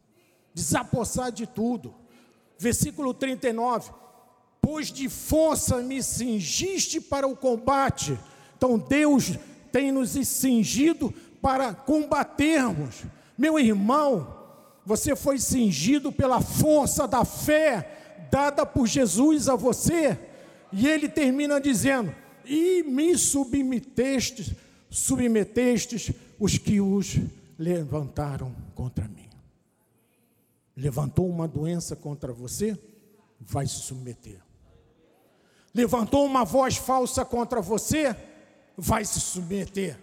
desapossar 0.55 1.33
de 1.33 1.47
tudo. 1.47 1.95
Versículo 2.59 3.13
39: 3.15 3.91
Pois 4.61 4.93
de 4.93 5.09
força 5.09 5.79
me 5.79 6.03
cingiste 6.03 7.01
para 7.01 7.27
o 7.27 7.37
combate. 7.37 8.19
Então 8.63 8.79
Deus 8.79 9.37
tem 9.73 9.91
nos 9.91 10.11
cingido 10.11 11.13
para 11.43 11.75
combatermos. 11.75 13.03
Meu 13.37 13.59
irmão, 13.59 14.39
você 14.87 15.17
foi 15.17 15.41
cingido 15.41 16.13
pela 16.13 16.41
força 16.41 17.09
da 17.09 17.25
fé 17.25 18.29
dada 18.31 18.65
por 18.65 18.87
Jesus 18.87 19.49
a 19.49 19.57
você. 19.57 20.17
E 20.73 20.87
ele 20.87 21.09
termina 21.09 21.61
dizendo: 21.61 22.15
E 22.45 22.85
me 22.85 23.19
submetestes, 23.19 24.53
submetestes 24.89 26.13
os 26.39 26.57
que 26.57 26.81
os 26.81 27.19
levantaram 27.59 28.55
contra 28.77 29.09
mim 29.09 29.29
levantou 30.75 31.29
uma 31.29 31.47
doença 31.47 31.95
contra 31.95 32.33
você, 32.33 32.79
vai 33.39 33.67
se 33.67 33.75
submeter. 33.75 34.41
Levantou 35.75 36.25
uma 36.25 36.45
voz 36.45 36.77
falsa 36.77 37.25
contra 37.25 37.61
você, 37.61 38.17
vai 38.83 39.05
se 39.05 39.21
submeter. 39.21 39.97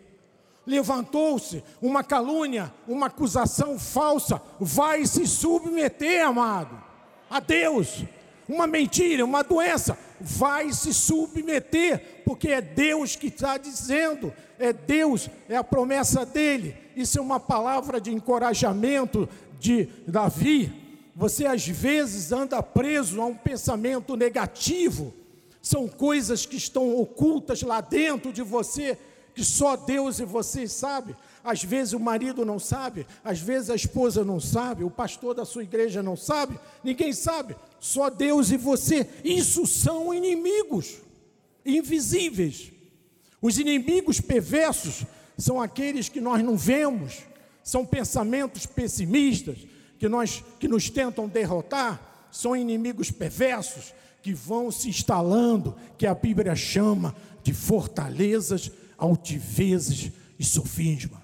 Levantou-se 0.65 1.61
uma 1.81 2.01
calúnia, 2.01 2.73
uma 2.87 3.07
acusação 3.07 3.77
falsa, 3.77 4.41
vai 4.57 5.05
se 5.05 5.27
submeter, 5.27 6.25
amado, 6.25 6.81
a 7.29 7.41
Deus. 7.41 8.05
Uma 8.47 8.65
mentira, 8.65 9.25
uma 9.25 9.43
doença, 9.43 9.99
vai 10.17 10.71
se 10.71 10.93
submeter, 10.93 12.23
porque 12.23 12.47
é 12.47 12.61
Deus 12.61 13.17
que 13.17 13.27
está 13.27 13.57
dizendo, 13.57 14.33
é 14.57 14.71
Deus, 14.71 15.29
é 15.49 15.57
a 15.57 15.63
promessa 15.63 16.25
dele. 16.25 16.73
Isso 16.95 17.19
é 17.19 17.21
uma 17.21 17.39
palavra 17.39 17.99
de 17.99 18.13
encorajamento, 18.13 19.27
de 19.59 19.89
Davi, 20.07 20.73
você 21.13 21.45
às 21.45 21.67
vezes 21.67 22.31
anda 22.31 22.63
preso 22.63 23.21
a 23.21 23.25
um 23.25 23.35
pensamento 23.35 24.15
negativo, 24.15 25.13
são 25.61 25.87
coisas 25.87 26.45
que 26.45 26.55
estão 26.55 26.95
ocultas 26.97 27.61
lá 27.61 27.81
dentro 27.81 28.31
de 28.31 28.41
você, 28.41 28.97
que 29.33 29.43
só 29.43 29.75
Deus 29.75 30.19
e 30.19 30.25
você 30.25 30.67
sabe. 30.67 31.15
Às 31.43 31.63
vezes 31.63 31.93
o 31.93 31.99
marido 31.99 32.45
não 32.45 32.59
sabe, 32.59 33.07
às 33.23 33.39
vezes 33.39 33.69
a 33.69 33.75
esposa 33.75 34.23
não 34.23 34.39
sabe, 34.39 34.83
o 34.83 34.91
pastor 34.91 35.33
da 35.33 35.45
sua 35.45 35.63
igreja 35.63 36.03
não 36.03 36.15
sabe, 36.15 36.59
ninguém 36.83 37.13
sabe, 37.13 37.55
só 37.79 38.09
Deus 38.09 38.51
e 38.51 38.57
você. 38.57 39.07
Isso 39.23 39.65
são 39.65 40.13
inimigos 40.13 40.97
invisíveis. 41.65 42.71
Os 43.41 43.57
inimigos 43.57 44.19
perversos 44.19 45.05
são 45.37 45.61
aqueles 45.61 46.09
que 46.09 46.19
nós 46.19 46.43
não 46.43 46.57
vemos, 46.57 47.19
são 47.63 47.85
pensamentos 47.85 48.65
pessimistas 48.65 49.57
que, 49.97 50.09
nós, 50.09 50.43
que 50.59 50.67
nos 50.67 50.89
tentam 50.89 51.27
derrotar, 51.27 52.27
são 52.31 52.55
inimigos 52.55 53.11
perversos 53.11 53.93
que 54.21 54.33
vão 54.33 54.71
se 54.71 54.89
instalando, 54.89 55.75
que 55.97 56.05
a 56.05 56.13
Bíblia 56.13 56.55
chama 56.55 57.15
de 57.43 57.53
fortalezas, 57.53 58.71
altivezes 58.97 60.11
e 60.37 60.43
sofisma. 60.43 61.21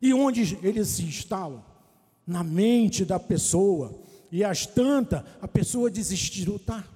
E 0.00 0.14
onde 0.14 0.58
eles 0.62 0.88
se 0.88 1.02
instalam? 1.02 1.64
Na 2.26 2.44
mente 2.44 3.04
da 3.04 3.18
pessoa. 3.18 3.98
E 4.30 4.44
às 4.44 4.66
tantas, 4.66 5.22
a 5.40 5.48
pessoa 5.48 5.90
desiste 5.90 6.32
de 6.32 6.48
lutar. 6.48 6.86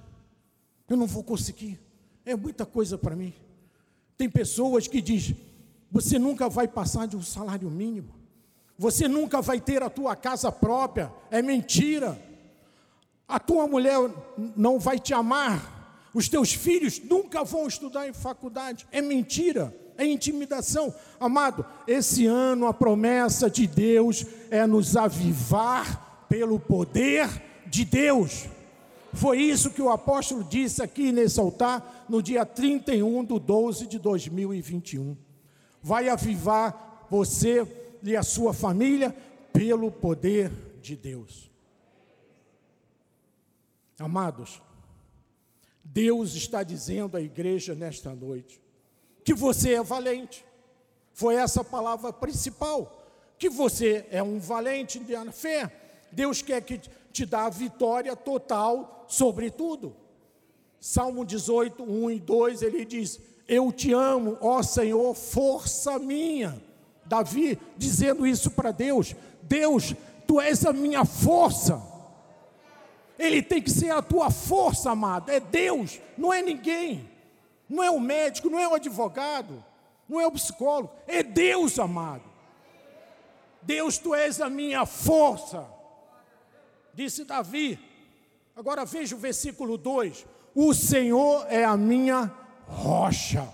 Eu 0.87 0.95
não 0.95 1.07
vou 1.07 1.23
conseguir. 1.23 1.79
É 2.25 2.35
muita 2.35 2.65
coisa 2.65 2.97
para 2.97 3.15
mim. 3.15 3.33
Tem 4.15 4.29
pessoas 4.29 4.87
que 4.87 5.01
dizem: 5.01 5.35
você 5.91 6.17
nunca 6.17 6.47
vai 6.47 6.67
passar 6.67 7.07
de 7.07 7.17
um 7.17 7.21
salário 7.21 7.69
mínimo. 7.69 8.13
Você 8.77 9.07
nunca 9.07 9.41
vai 9.41 9.59
ter 9.59 9.83
a 9.83 9.89
tua 9.89 10.15
casa 10.15 10.51
própria. 10.51 11.11
É 11.29 11.41
mentira. 11.41 12.19
A 13.27 13.39
tua 13.39 13.67
mulher 13.67 13.97
não 14.55 14.79
vai 14.79 14.99
te 14.99 15.13
amar. 15.13 16.09
Os 16.13 16.29
teus 16.29 16.53
filhos 16.53 16.99
nunca 16.99 17.43
vão 17.43 17.67
estudar 17.67 18.07
em 18.07 18.13
faculdade. 18.13 18.85
É 18.91 19.01
mentira. 19.01 19.75
é 19.97 20.05
intimidação. 20.05 20.93
Amado, 21.19 21.65
esse 21.87 22.25
ano 22.25 22.65
a 22.67 22.73
promessa 22.73 23.49
de 23.49 23.67
Deus 23.67 24.25
é 24.49 24.65
nos 24.65 24.97
avivar 24.97 26.25
pelo 26.27 26.59
poder 26.59 27.29
de 27.67 27.85
Deus. 27.85 28.47
Foi 29.13 29.39
isso 29.39 29.69
que 29.69 29.81
o 29.81 29.89
apóstolo 29.89 30.43
disse 30.43 30.81
aqui 30.81 31.11
nesse 31.11 31.39
altar 31.39 32.05
no 32.09 32.21
dia 32.21 32.43
31 32.43 33.23
de 33.23 33.39
12 33.39 33.87
de 33.87 33.99
2021. 33.99 35.15
Vai 35.81 36.09
avivar 36.09 37.07
você 37.09 37.67
e 38.01 38.15
a 38.15 38.23
sua 38.23 38.53
família 38.53 39.15
pelo 39.53 39.91
poder 39.91 40.51
de 40.81 40.95
Deus. 40.95 41.52
Amados, 43.99 44.61
Deus 45.83 46.33
está 46.35 46.63
dizendo 46.63 47.17
à 47.17 47.21
igreja 47.21 47.75
nesta 47.75 48.13
noite 48.13 48.61
que 49.23 49.33
você 49.33 49.73
é 49.73 49.83
valente. 49.83 50.45
Foi 51.13 51.35
essa 51.35 51.61
a 51.61 51.65
palavra 51.65 52.11
principal. 52.11 52.99
Que 53.37 53.49
você 53.49 54.05
é 54.09 54.21
um 54.21 54.39
valente 54.39 54.99
na 54.99 55.31
fé. 55.31 55.71
Deus 56.11 56.41
quer 56.41 56.61
que 56.61 56.79
te 57.11 57.25
dá 57.25 57.45
a 57.45 57.49
vitória 57.49 58.15
total 58.15 59.05
sobre 59.07 59.49
tudo. 59.49 59.95
Salmo 60.79 61.25
18, 61.25 61.83
1 61.83 62.11
e 62.11 62.19
2, 62.19 62.61
ele 62.61 62.85
diz: 62.85 63.19
Eu 63.47 63.71
te 63.71 63.93
amo, 63.93 64.37
ó 64.41 64.61
Senhor, 64.61 65.13
força 65.15 65.97
minha. 65.99 66.61
Davi 67.05 67.57
dizendo 67.77 68.25
isso 68.25 68.51
para 68.51 68.71
Deus: 68.71 69.15
Deus, 69.41 69.95
tu 70.27 70.41
és 70.41 70.65
a 70.65 70.73
minha 70.73 71.05
força. 71.05 71.81
Ele 73.17 73.41
tem 73.41 73.61
que 73.61 73.69
ser 73.69 73.91
a 73.91 74.01
tua 74.01 74.29
força, 74.31 74.91
amado. 74.91 75.29
É 75.29 75.39
Deus, 75.39 75.99
não 76.17 76.33
é 76.33 76.41
ninguém. 76.41 77.09
Não 77.69 77.83
é 77.83 77.89
o 77.89 77.99
médico, 77.99 78.49
não 78.49 78.59
é 78.59 78.67
o 78.67 78.75
advogado, 78.75 79.63
não 80.07 80.19
é 80.19 80.27
o 80.27 80.31
psicólogo. 80.31 80.93
É 81.07 81.23
Deus, 81.23 81.79
amado. 81.79 82.23
Deus, 83.61 83.97
tu 83.97 84.13
és 84.13 84.41
a 84.41 84.49
minha 84.49 84.85
força. 84.85 85.65
Disse 86.93 87.23
Davi. 87.23 87.79
Agora 88.55 88.85
veja 88.85 89.15
o 89.15 89.19
versículo 89.19 89.77
2: 89.77 90.25
O 90.53 90.73
Senhor 90.73 91.45
é 91.49 91.63
a 91.63 91.77
minha 91.77 92.31
rocha. 92.67 93.47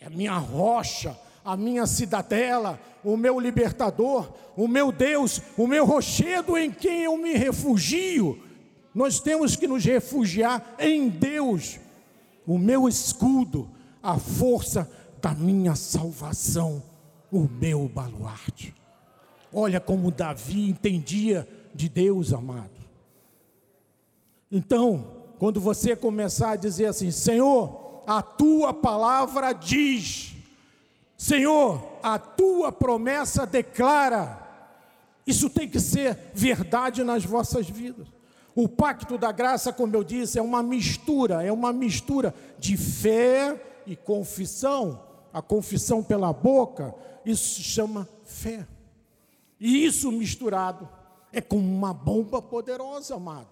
É 0.00 0.06
a 0.06 0.10
minha 0.10 0.36
rocha 0.36 1.18
a 1.44 1.56
minha 1.56 1.86
cidadela, 1.86 2.78
o 3.02 3.16
meu 3.16 3.40
libertador, 3.40 4.32
o 4.56 4.68
meu 4.68 4.92
Deus, 4.92 5.40
o 5.56 5.66
meu 5.66 5.84
rochedo 5.84 6.56
em 6.56 6.70
quem 6.70 7.04
eu 7.04 7.16
me 7.16 7.34
refugio. 7.34 8.38
Nós 8.94 9.20
temos 9.20 9.56
que 9.56 9.66
nos 9.66 9.84
refugiar 9.84 10.74
em 10.78 11.08
Deus, 11.08 11.78
o 12.46 12.58
meu 12.58 12.88
escudo, 12.88 13.68
a 14.02 14.18
força 14.18 14.90
da 15.20 15.32
minha 15.34 15.74
salvação, 15.74 16.82
o 17.30 17.48
meu 17.48 17.88
baluarte. 17.88 18.74
Olha 19.52 19.80
como 19.80 20.10
Davi 20.10 20.68
entendia 20.68 21.48
de 21.74 21.88
Deus, 21.88 22.32
amado. 22.32 22.80
Então, 24.50 25.20
quando 25.38 25.60
você 25.60 25.94
começar 25.94 26.52
a 26.52 26.56
dizer 26.56 26.86
assim: 26.86 27.10
Senhor, 27.10 28.02
a 28.06 28.20
tua 28.20 28.74
palavra 28.74 29.52
diz, 29.52 30.34
Senhor, 31.20 31.98
a 32.02 32.18
tua 32.18 32.72
promessa 32.72 33.44
declara. 33.44 34.40
Isso 35.26 35.50
tem 35.50 35.68
que 35.68 35.78
ser 35.78 36.18
verdade 36.32 37.04
nas 37.04 37.26
vossas 37.26 37.68
vidas. 37.68 38.08
O 38.54 38.66
pacto 38.66 39.18
da 39.18 39.30
graça, 39.30 39.70
como 39.70 39.94
eu 39.94 40.02
disse, 40.02 40.38
é 40.38 40.42
uma 40.42 40.62
mistura, 40.62 41.42
é 41.44 41.52
uma 41.52 41.74
mistura 41.74 42.34
de 42.58 42.74
fé 42.74 43.82
e 43.86 43.94
confissão. 43.94 44.98
A 45.30 45.42
confissão 45.42 46.02
pela 46.02 46.32
boca, 46.32 46.94
isso 47.22 47.56
se 47.56 47.64
chama 47.64 48.08
fé. 48.24 48.66
E 49.60 49.84
isso 49.84 50.10
misturado 50.10 50.88
é 51.34 51.42
como 51.42 51.62
uma 51.62 51.92
bomba 51.92 52.40
poderosa, 52.40 53.16
amado. 53.16 53.48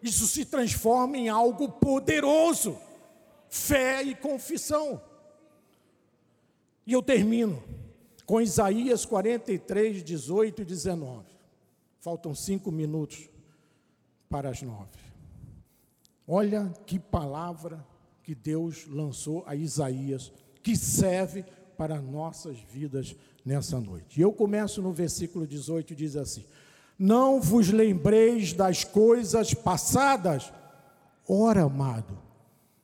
Isso 0.00 0.28
se 0.28 0.44
transforma 0.44 1.16
em 1.16 1.28
algo 1.28 1.68
poderoso. 1.68 2.78
Fé 3.48 4.00
e 4.04 4.14
confissão. 4.14 5.07
E 6.88 6.94
eu 6.94 7.02
termino 7.02 7.62
com 8.24 8.40
Isaías 8.40 9.04
43, 9.04 10.02
18 10.02 10.62
e 10.62 10.64
19. 10.64 11.26
Faltam 12.00 12.34
cinco 12.34 12.72
minutos 12.72 13.28
para 14.26 14.48
as 14.48 14.62
nove. 14.62 14.98
Olha 16.26 16.72
que 16.86 16.98
palavra 16.98 17.86
que 18.22 18.34
Deus 18.34 18.86
lançou 18.88 19.44
a 19.46 19.54
Isaías, 19.54 20.32
que 20.62 20.74
serve 20.74 21.44
para 21.76 22.00
nossas 22.00 22.58
vidas 22.58 23.14
nessa 23.44 23.78
noite. 23.78 24.18
E 24.18 24.22
eu 24.22 24.32
começo 24.32 24.80
no 24.80 24.90
versículo 24.90 25.46
18, 25.46 25.94
diz 25.94 26.16
assim: 26.16 26.46
Não 26.98 27.38
vos 27.38 27.68
lembreis 27.68 28.54
das 28.54 28.82
coisas 28.82 29.52
passadas. 29.52 30.50
Ora, 31.28 31.64
amado, 31.64 32.16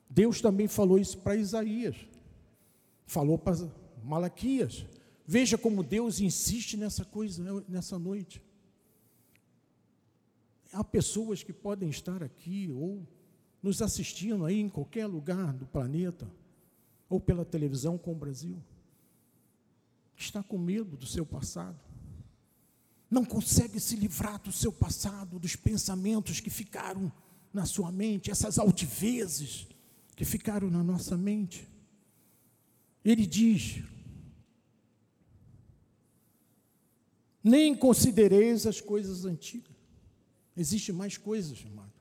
Deus 0.07 0.41
também 0.41 0.67
falou 0.67 0.99
isso 0.99 1.17
para 1.17 1.35
Isaías. 1.35 1.95
Falou 3.07 3.39
para 3.39 3.55
Malaquias. 4.05 4.85
Veja 5.25 5.57
como 5.57 5.83
Deus 5.83 6.19
insiste 6.19 6.77
nessa 6.77 7.03
coisa 7.03 7.63
nessa 7.67 7.97
noite. 7.97 8.41
Há 10.71 10.83
pessoas 10.83 11.41
que 11.41 11.53
podem 11.53 11.89
estar 11.89 12.21
aqui 12.21 12.69
ou 12.71 13.07
nos 13.61 13.81
assistindo 13.81 14.45
aí 14.45 14.59
em 14.59 14.69
qualquer 14.69 15.07
lugar 15.07 15.51
do 15.53 15.65
planeta, 15.65 16.31
ou 17.09 17.19
pela 17.19 17.43
televisão 17.43 17.97
com 17.97 18.11
o 18.11 18.15
Brasil, 18.15 18.61
que 20.15 20.21
está 20.21 20.43
com 20.43 20.57
medo 20.57 20.95
do 20.95 21.05
seu 21.05 21.25
passado, 21.25 21.79
não 23.09 23.23
consegue 23.23 23.79
se 23.79 23.95
livrar 23.95 24.39
do 24.41 24.51
seu 24.51 24.71
passado, 24.71 25.39
dos 25.39 25.55
pensamentos 25.55 26.39
que 26.39 26.49
ficaram 26.49 27.11
na 27.53 27.65
sua 27.65 27.91
mente, 27.91 28.29
essas 28.29 28.59
altivezes 28.59 29.67
que 30.15 30.25
ficaram 30.25 30.69
na 30.69 30.83
nossa 30.83 31.17
mente. 31.17 31.67
Ele 33.03 33.25
diz: 33.25 33.83
nem 37.45 37.75
considereis 37.75 38.65
as 38.65 38.81
coisas 38.81 39.23
antigas. 39.23 39.75
Existe 40.57 40.91
mais 40.91 41.15
coisas, 41.15 41.63
amado. 41.71 41.91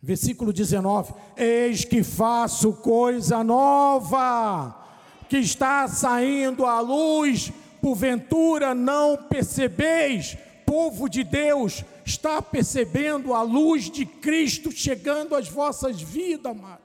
Versículo 0.00 0.52
19: 0.52 1.12
Eis 1.36 1.84
que 1.84 2.04
faço 2.04 2.74
coisa 2.74 3.42
nova, 3.42 4.86
que 5.28 5.38
está 5.38 5.88
saindo 5.88 6.64
à 6.64 6.78
luz, 6.78 7.52
porventura 7.82 8.72
não 8.72 9.16
percebeis. 9.16 10.38
Povo 10.64 11.08
de 11.08 11.24
Deus, 11.24 11.84
está 12.04 12.40
percebendo 12.40 13.34
a 13.34 13.42
luz 13.42 13.90
de 13.90 14.04
Cristo 14.06 14.70
chegando 14.70 15.34
às 15.34 15.48
vossas 15.48 16.00
vidas, 16.00 16.52
amado, 16.52 16.82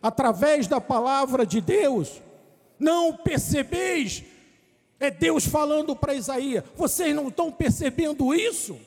através 0.00 0.68
da 0.68 0.80
palavra 0.80 1.44
de 1.44 1.60
Deus. 1.60 2.20
Não 2.78 3.16
percebeis 3.16 4.24
é 5.00 5.10
Deus 5.10 5.46
falando 5.46 5.96
para 5.96 6.14
Isaías: 6.14 6.62
vocês 6.76 7.16
não 7.16 7.28
estão 7.28 7.50
percebendo 7.50 8.34
isso? 8.34 8.78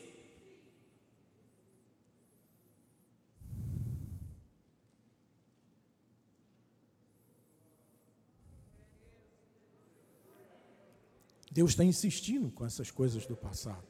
Deus 11.51 11.71
está 11.71 11.83
insistindo 11.83 12.49
com 12.49 12.65
essas 12.65 12.89
coisas 12.89 13.27
do 13.27 13.35
passado. 13.35 13.85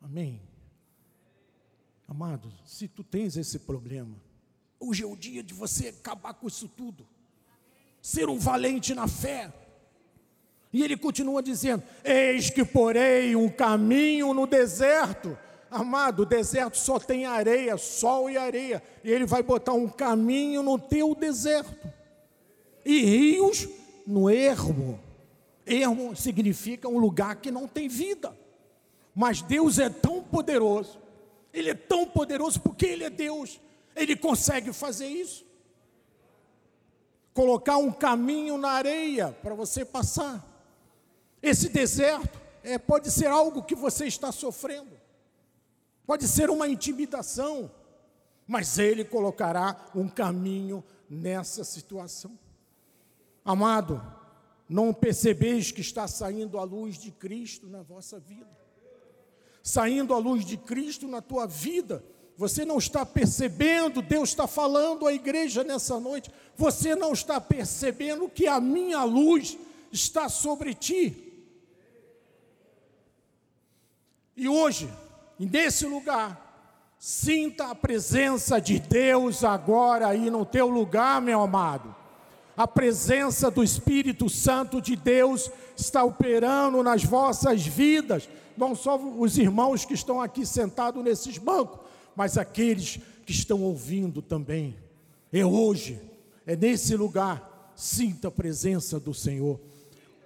Amém? 0.00 0.40
Amado, 2.06 2.52
se 2.64 2.86
tu 2.86 3.02
tens 3.02 3.36
esse 3.36 3.58
problema, 3.58 4.16
hoje 4.78 5.02
é 5.02 5.06
o 5.06 5.16
dia 5.16 5.42
de 5.42 5.52
você 5.52 5.88
acabar 5.88 6.34
com 6.34 6.46
isso 6.46 6.68
tudo. 6.68 7.04
Ser 8.00 8.28
um 8.28 8.38
valente 8.38 8.94
na 8.94 9.08
fé 9.08 9.52
e 10.76 10.82
ele 10.82 10.94
continua 10.94 11.42
dizendo: 11.42 11.82
Eis 12.04 12.50
que 12.50 12.62
porei 12.62 13.34
um 13.34 13.48
caminho 13.48 14.34
no 14.34 14.46
deserto. 14.46 15.36
Amado, 15.70 16.20
o 16.20 16.26
deserto 16.26 16.76
só 16.76 16.98
tem 16.98 17.24
areia, 17.24 17.78
sol 17.78 18.28
e 18.28 18.36
areia. 18.36 18.82
E 19.02 19.10
ele 19.10 19.24
vai 19.24 19.42
botar 19.42 19.72
um 19.72 19.88
caminho 19.88 20.62
no 20.62 20.78
teu 20.78 21.14
deserto. 21.14 21.90
E 22.84 23.02
rios 23.02 23.66
no 24.06 24.28
ermo. 24.28 25.00
Ermo 25.64 26.14
significa 26.14 26.86
um 26.86 26.98
lugar 26.98 27.36
que 27.36 27.50
não 27.50 27.66
tem 27.66 27.88
vida. 27.88 28.36
Mas 29.14 29.40
Deus 29.40 29.78
é 29.78 29.88
tão 29.88 30.22
poderoso. 30.22 30.98
Ele 31.54 31.70
é 31.70 31.74
tão 31.74 32.06
poderoso 32.06 32.60
porque 32.60 32.84
Ele 32.84 33.04
é 33.04 33.08
Deus. 33.08 33.58
Ele 33.96 34.14
consegue 34.14 34.74
fazer 34.74 35.06
isso. 35.06 35.42
Colocar 37.32 37.78
um 37.78 37.90
caminho 37.90 38.58
na 38.58 38.72
areia 38.72 39.34
para 39.42 39.54
você 39.54 39.82
passar. 39.82 40.55
Esse 41.42 41.68
deserto 41.68 42.40
é, 42.62 42.78
pode 42.78 43.10
ser 43.10 43.26
algo 43.26 43.62
que 43.62 43.74
você 43.74 44.06
está 44.06 44.32
sofrendo, 44.32 44.90
pode 46.06 46.26
ser 46.26 46.50
uma 46.50 46.68
intimidação, 46.68 47.70
mas 48.46 48.78
Ele 48.78 49.04
colocará 49.04 49.88
um 49.94 50.08
caminho 50.08 50.82
nessa 51.08 51.64
situação. 51.64 52.38
Amado, 53.44 54.02
não 54.68 54.92
percebeis 54.92 55.70
que 55.70 55.80
está 55.80 56.08
saindo 56.08 56.58
a 56.58 56.64
luz 56.64 56.98
de 56.98 57.12
Cristo 57.12 57.68
na 57.68 57.82
vossa 57.82 58.18
vida? 58.18 58.50
Saindo 59.62 60.14
a 60.14 60.18
luz 60.18 60.44
de 60.44 60.56
Cristo 60.56 61.06
na 61.06 61.20
tua 61.20 61.46
vida, 61.46 62.04
você 62.36 62.64
não 62.64 62.78
está 62.78 63.06
percebendo, 63.06 64.02
Deus 64.02 64.30
está 64.30 64.46
falando 64.46 65.06
à 65.06 65.12
igreja 65.12 65.64
nessa 65.64 65.98
noite, 65.98 66.30
você 66.56 66.94
não 66.94 67.12
está 67.12 67.40
percebendo 67.40 68.28
que 68.28 68.46
a 68.46 68.60
minha 68.60 69.02
luz 69.04 69.56
está 69.92 70.28
sobre 70.28 70.74
ti. 70.74 71.25
E 74.36 74.48
hoje, 74.48 74.90
nesse 75.38 75.86
lugar, 75.86 76.94
sinta 76.98 77.70
a 77.70 77.74
presença 77.74 78.60
de 78.60 78.78
Deus 78.78 79.42
agora 79.42 80.08
aí 80.08 80.28
no 80.28 80.44
teu 80.44 80.68
lugar, 80.68 81.22
meu 81.22 81.40
amado. 81.40 81.94
A 82.54 82.66
presença 82.66 83.50
do 83.50 83.62
Espírito 83.62 84.28
Santo 84.28 84.80
de 84.80 84.94
Deus 84.94 85.50
está 85.76 86.04
operando 86.04 86.82
nas 86.82 87.02
vossas 87.02 87.66
vidas, 87.66 88.28
não 88.56 88.74
só 88.74 88.96
os 88.96 89.38
irmãos 89.38 89.84
que 89.84 89.94
estão 89.94 90.20
aqui 90.20 90.44
sentados 90.44 91.02
nesses 91.02 91.38
bancos, 91.38 91.80
mas 92.14 92.36
aqueles 92.36 92.98
que 93.24 93.32
estão 93.32 93.62
ouvindo 93.62 94.20
também. 94.20 94.76
É 95.32 95.44
hoje, 95.44 96.00
é 96.46 96.56
nesse 96.56 96.94
lugar, 96.94 97.72
sinta 97.74 98.28
a 98.28 98.30
presença 98.30 98.98
do 99.00 99.12
Senhor. 99.12 99.60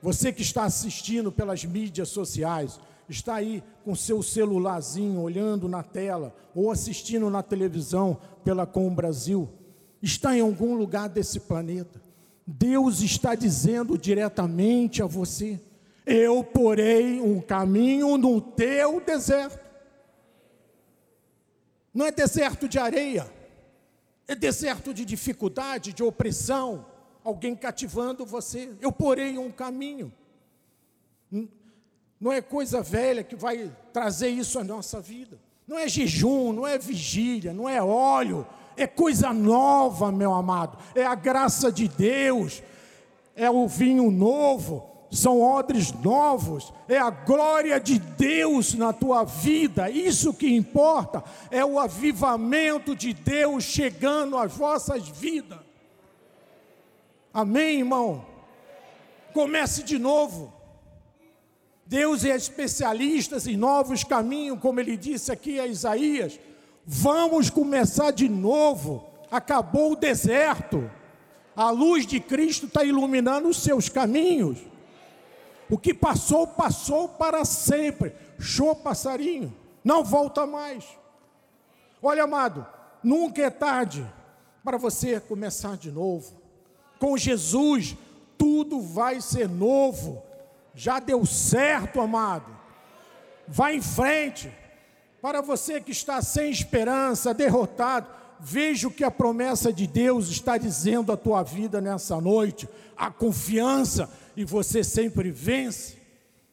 Você 0.02 0.32
que 0.32 0.42
está 0.42 0.64
assistindo 0.64 1.32
pelas 1.32 1.64
mídias 1.64 2.08
sociais, 2.08 2.78
está 3.10 3.36
aí 3.36 3.62
com 3.84 3.94
seu 3.94 4.22
celularzinho 4.22 5.20
olhando 5.20 5.68
na 5.68 5.82
tela 5.82 6.34
ou 6.54 6.70
assistindo 6.70 7.28
na 7.28 7.42
televisão 7.42 8.18
pela 8.44 8.66
Com 8.66 8.94
Brasil, 8.94 9.48
está 10.00 10.36
em 10.36 10.40
algum 10.40 10.74
lugar 10.74 11.08
desse 11.08 11.40
planeta. 11.40 12.00
Deus 12.46 13.00
está 13.00 13.34
dizendo 13.34 13.98
diretamente 13.98 15.02
a 15.02 15.06
você: 15.06 15.60
Eu 16.06 16.42
porei 16.42 17.20
um 17.20 17.40
caminho 17.40 18.16
no 18.16 18.40
teu 18.40 19.00
deserto. 19.00 19.68
Não 21.92 22.06
é 22.06 22.12
deserto 22.12 22.68
de 22.68 22.78
areia, 22.78 23.30
é 24.28 24.34
deserto 24.34 24.94
de 24.94 25.04
dificuldade, 25.04 25.92
de 25.92 26.04
opressão, 26.04 26.86
alguém 27.24 27.56
cativando 27.56 28.24
você. 28.24 28.72
Eu 28.80 28.92
porei 28.92 29.36
um 29.36 29.50
caminho. 29.50 30.12
Não 32.20 32.30
é 32.30 32.42
coisa 32.42 32.82
velha 32.82 33.24
que 33.24 33.34
vai 33.34 33.72
trazer 33.92 34.28
isso 34.28 34.58
à 34.58 34.64
nossa 34.64 35.00
vida. 35.00 35.38
Não 35.66 35.78
é 35.78 35.88
jejum, 35.88 36.52
não 36.52 36.66
é 36.66 36.76
vigília, 36.76 37.54
não 37.54 37.68
é 37.68 37.82
óleo, 37.82 38.46
é 38.76 38.86
coisa 38.86 39.32
nova, 39.32 40.12
meu 40.12 40.34
amado. 40.34 40.76
É 40.94 41.06
a 41.06 41.14
graça 41.14 41.72
de 41.72 41.88
Deus, 41.88 42.62
é 43.34 43.48
o 43.50 43.66
vinho 43.66 44.10
novo, 44.10 44.86
são 45.10 45.40
odres 45.40 45.92
novos, 45.92 46.72
é 46.88 46.98
a 46.98 47.10
glória 47.10 47.80
de 47.80 47.98
Deus 47.98 48.74
na 48.74 48.92
tua 48.92 49.24
vida, 49.24 49.90
isso 49.90 50.34
que 50.34 50.54
importa, 50.54 51.24
é 51.50 51.64
o 51.64 51.78
avivamento 51.78 52.94
de 52.94 53.14
Deus 53.14 53.64
chegando 53.64 54.36
às 54.36 54.52
vossas 54.52 55.08
vidas. 55.08 55.58
Amém, 57.32 57.78
irmão? 57.78 58.26
Comece 59.32 59.82
de 59.82 59.98
novo. 59.98 60.59
Deus 61.90 62.24
é 62.24 62.36
especialista 62.36 63.36
em 63.50 63.56
novos 63.56 64.04
caminhos, 64.04 64.60
como 64.60 64.78
ele 64.78 64.96
disse 64.96 65.32
aqui 65.32 65.58
a 65.58 65.66
Isaías. 65.66 66.38
Vamos 66.86 67.50
começar 67.50 68.12
de 68.12 68.28
novo. 68.28 69.04
Acabou 69.28 69.90
o 69.90 69.96
deserto. 69.96 70.88
A 71.56 71.70
luz 71.70 72.06
de 72.06 72.20
Cristo 72.20 72.66
está 72.66 72.84
iluminando 72.84 73.48
os 73.48 73.56
seus 73.56 73.88
caminhos. 73.88 74.60
O 75.68 75.76
que 75.76 75.92
passou, 75.92 76.46
passou 76.46 77.08
para 77.08 77.44
sempre. 77.44 78.14
Show 78.38 78.76
passarinho, 78.76 79.52
não 79.82 80.04
volta 80.04 80.46
mais. 80.46 80.84
Olha, 82.00 82.22
amado, 82.22 82.64
nunca 83.02 83.42
é 83.42 83.50
tarde 83.50 84.06
para 84.62 84.78
você 84.78 85.18
começar 85.18 85.76
de 85.76 85.90
novo. 85.90 86.40
Com 87.00 87.16
Jesus, 87.16 87.96
tudo 88.38 88.80
vai 88.80 89.20
ser 89.20 89.48
novo 89.48 90.29
já 90.74 90.98
deu 90.98 91.24
certo, 91.26 92.00
amado. 92.00 92.56
Vá 93.46 93.72
em 93.72 93.82
frente. 93.82 94.50
Para 95.20 95.40
você 95.40 95.80
que 95.80 95.90
está 95.90 96.22
sem 96.22 96.50
esperança, 96.50 97.34
derrotado, 97.34 98.08
veja 98.38 98.88
o 98.88 98.90
que 98.90 99.04
a 99.04 99.10
promessa 99.10 99.72
de 99.72 99.86
Deus 99.86 100.28
está 100.28 100.56
dizendo 100.56 101.12
à 101.12 101.16
tua 101.16 101.42
vida 101.42 101.80
nessa 101.80 102.20
noite. 102.20 102.68
A 102.96 103.10
confiança 103.10 104.10
e 104.36 104.44
você 104.44 104.82
sempre 104.82 105.30
vence. 105.30 105.98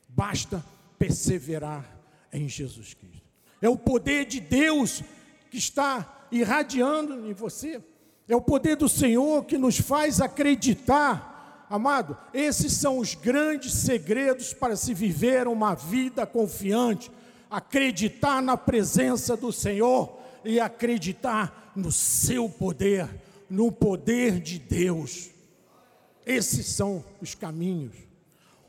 Basta 0.09 0.63
perseverar 0.97 1.86
em 2.34 2.49
Jesus 2.49 2.93
Cristo. 2.93 3.28
É 3.61 3.70
o 3.70 3.78
poder 3.78 4.26
de 4.26 4.39
Deus 4.39 5.03
que 5.49 5.57
está 5.57 6.28
irradiando 6.32 7.30
em 7.30 7.34
você. 7.34 7.82
É 8.28 8.36
o 8.36 8.41
poder 8.41 8.76
do 8.76 8.89
Senhor 8.89 9.45
que 9.45 9.57
nos 9.57 9.78
faz 9.78 10.20
acreditar 10.20 11.36
Amado, 11.70 12.18
esses 12.34 12.74
são 12.74 12.97
os 12.97 13.13
grandes 13.13 13.74
segredos 13.74 14.53
para 14.53 14.78
se 14.78 14.93
viver 14.93 15.47
uma 15.47 15.76
vida 15.76 16.26
confiante, 16.26 17.11
acreditar 17.49 18.41
na 18.41 18.55
presença 18.55 19.36
do 19.36 19.51
Senhor 19.51 20.18
e 20.45 20.61
acreditar 20.61 21.74
no 21.76 21.91
seu 21.91 22.47
poder, 22.49 23.09
no 23.49 23.70
poder 23.70 24.39
de 24.39 24.59
Deus. 24.59 25.30
Esses 26.26 26.68
são 26.68 27.03
os 27.22 27.36
caminhos. 27.36 27.95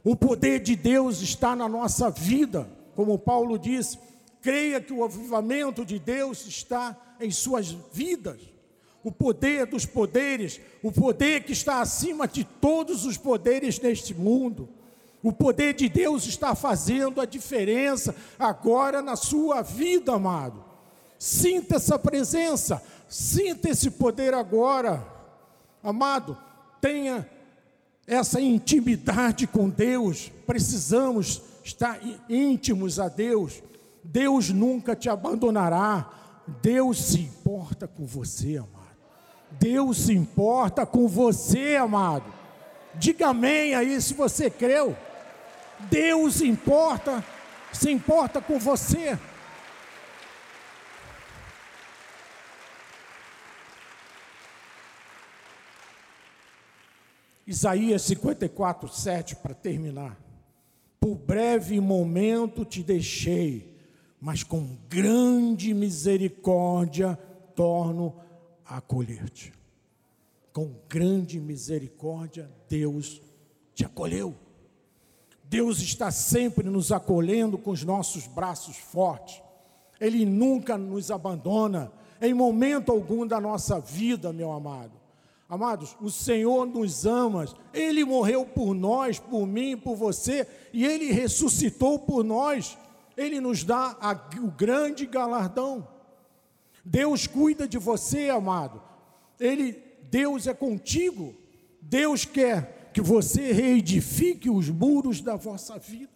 O 0.02 0.16
poder 0.16 0.60
de 0.60 0.74
Deus 0.74 1.20
está 1.20 1.54
na 1.54 1.68
nossa 1.68 2.10
vida, 2.10 2.68
como 2.96 3.18
Paulo 3.18 3.58
diz, 3.58 3.96
creia 4.40 4.80
que 4.80 4.92
o 4.92 5.04
avivamento 5.04 5.84
de 5.84 6.00
Deus 6.00 6.46
está 6.46 6.96
em 7.20 7.30
suas 7.30 7.70
vidas 7.92 8.57
o 9.02 9.12
poder 9.12 9.66
dos 9.66 9.86
poderes, 9.86 10.60
o 10.82 10.90
poder 10.90 11.44
que 11.44 11.52
está 11.52 11.80
acima 11.80 12.26
de 12.26 12.44
todos 12.44 13.04
os 13.04 13.16
poderes 13.16 13.78
neste 13.80 14.14
mundo. 14.14 14.68
O 15.22 15.32
poder 15.32 15.74
de 15.74 15.88
Deus 15.88 16.26
está 16.26 16.54
fazendo 16.54 17.20
a 17.20 17.24
diferença 17.24 18.14
agora 18.38 19.02
na 19.02 19.16
sua 19.16 19.62
vida, 19.62 20.12
amado. 20.12 20.64
Sinta 21.18 21.76
essa 21.76 21.98
presença, 21.98 22.80
sinta 23.08 23.68
esse 23.68 23.90
poder 23.90 24.34
agora. 24.34 25.04
Amado, 25.82 26.38
tenha 26.80 27.28
essa 28.06 28.40
intimidade 28.40 29.46
com 29.46 29.68
Deus. 29.68 30.30
Precisamos 30.46 31.42
estar 31.64 32.00
íntimos 32.28 33.00
a 33.00 33.08
Deus. 33.08 33.62
Deus 34.04 34.50
nunca 34.50 34.94
te 34.94 35.08
abandonará. 35.08 36.10
Deus 36.62 37.02
se 37.02 37.20
importa 37.20 37.86
com 37.86 38.06
você, 38.06 38.56
amado. 38.56 38.77
Deus 39.58 39.98
se 39.98 40.12
importa 40.12 40.86
com 40.86 41.08
você, 41.08 41.76
amado. 41.76 42.32
Diga 42.94 43.28
amém 43.28 43.74
aí 43.74 44.00
se 44.00 44.14
você 44.14 44.48
creu. 44.48 44.96
Deus 45.90 46.40
importa, 46.40 47.24
se 47.72 47.90
importa 47.90 48.40
com 48.40 48.58
você. 48.58 49.18
Isaías 57.46 58.02
54, 58.02 58.88
7, 58.88 59.36
para 59.36 59.54
terminar. 59.54 60.18
Por 61.00 61.14
breve 61.14 61.80
momento 61.80 62.64
te 62.64 62.82
deixei, 62.82 63.74
mas 64.20 64.42
com 64.42 64.76
grande 64.88 65.72
misericórdia 65.72 67.18
torno 67.54 68.20
a 68.20 68.27
acolher-te. 68.68 69.52
Com 70.52 70.74
grande 70.88 71.40
misericórdia, 71.40 72.50
Deus 72.68 73.20
te 73.74 73.84
acolheu. 73.84 74.34
Deus 75.44 75.80
está 75.80 76.10
sempre 76.10 76.68
nos 76.68 76.92
acolhendo 76.92 77.56
com 77.56 77.70
os 77.70 77.82
nossos 77.82 78.26
braços 78.26 78.76
fortes. 78.76 79.40
Ele 80.00 80.24
nunca 80.26 80.76
nos 80.76 81.10
abandona 81.10 81.90
em 82.20 82.34
momento 82.34 82.92
algum 82.92 83.26
da 83.26 83.40
nossa 83.40 83.80
vida, 83.80 84.32
meu 84.32 84.52
amado. 84.52 84.92
Amados, 85.48 85.96
o 86.00 86.10
Senhor 86.10 86.66
nos 86.66 87.06
ama, 87.06 87.46
Ele 87.72 88.04
morreu 88.04 88.44
por 88.44 88.74
nós, 88.74 89.18
por 89.18 89.46
mim, 89.46 89.78
por 89.78 89.96
você, 89.96 90.46
e 90.74 90.84
Ele 90.84 91.10
ressuscitou 91.10 91.98
por 91.98 92.22
nós. 92.22 92.76
Ele 93.16 93.40
nos 93.40 93.64
dá 93.64 93.96
a, 94.00 94.12
o 94.42 94.50
grande 94.50 95.06
galardão. 95.06 95.88
Deus 96.88 97.26
cuida 97.26 97.68
de 97.68 97.76
você, 97.76 98.30
amado. 98.30 98.82
Ele, 99.38 99.72
Deus 100.10 100.46
é 100.46 100.54
contigo. 100.54 101.34
Deus 101.82 102.24
quer 102.24 102.90
que 102.94 103.00
você 103.02 103.52
reedifique 103.52 104.48
os 104.48 104.70
muros 104.70 105.20
da 105.20 105.36
vossa 105.36 105.78
vida. 105.78 106.10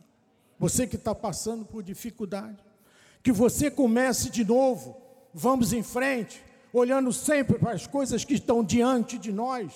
Você 0.59 0.87
que 0.87 0.97
está 0.97 1.14
passando 1.14 1.66
por 1.66 1.83
dificuldade, 1.83 2.57
que 3.23 3.31
você 3.31 3.70
comece 3.70 4.31
de 4.31 4.45
novo. 4.45 4.97
Vamos 5.35 5.73
em 5.75 5.83
frente. 5.83 6.43
olhando 6.73 7.12
sempre 7.12 7.59
para 7.59 7.73
as 7.73 7.87
coisas 7.87 8.25
que 8.25 8.33
estão 8.33 8.64
diante 8.64 9.18
de 9.18 9.31
nós. 9.31 9.70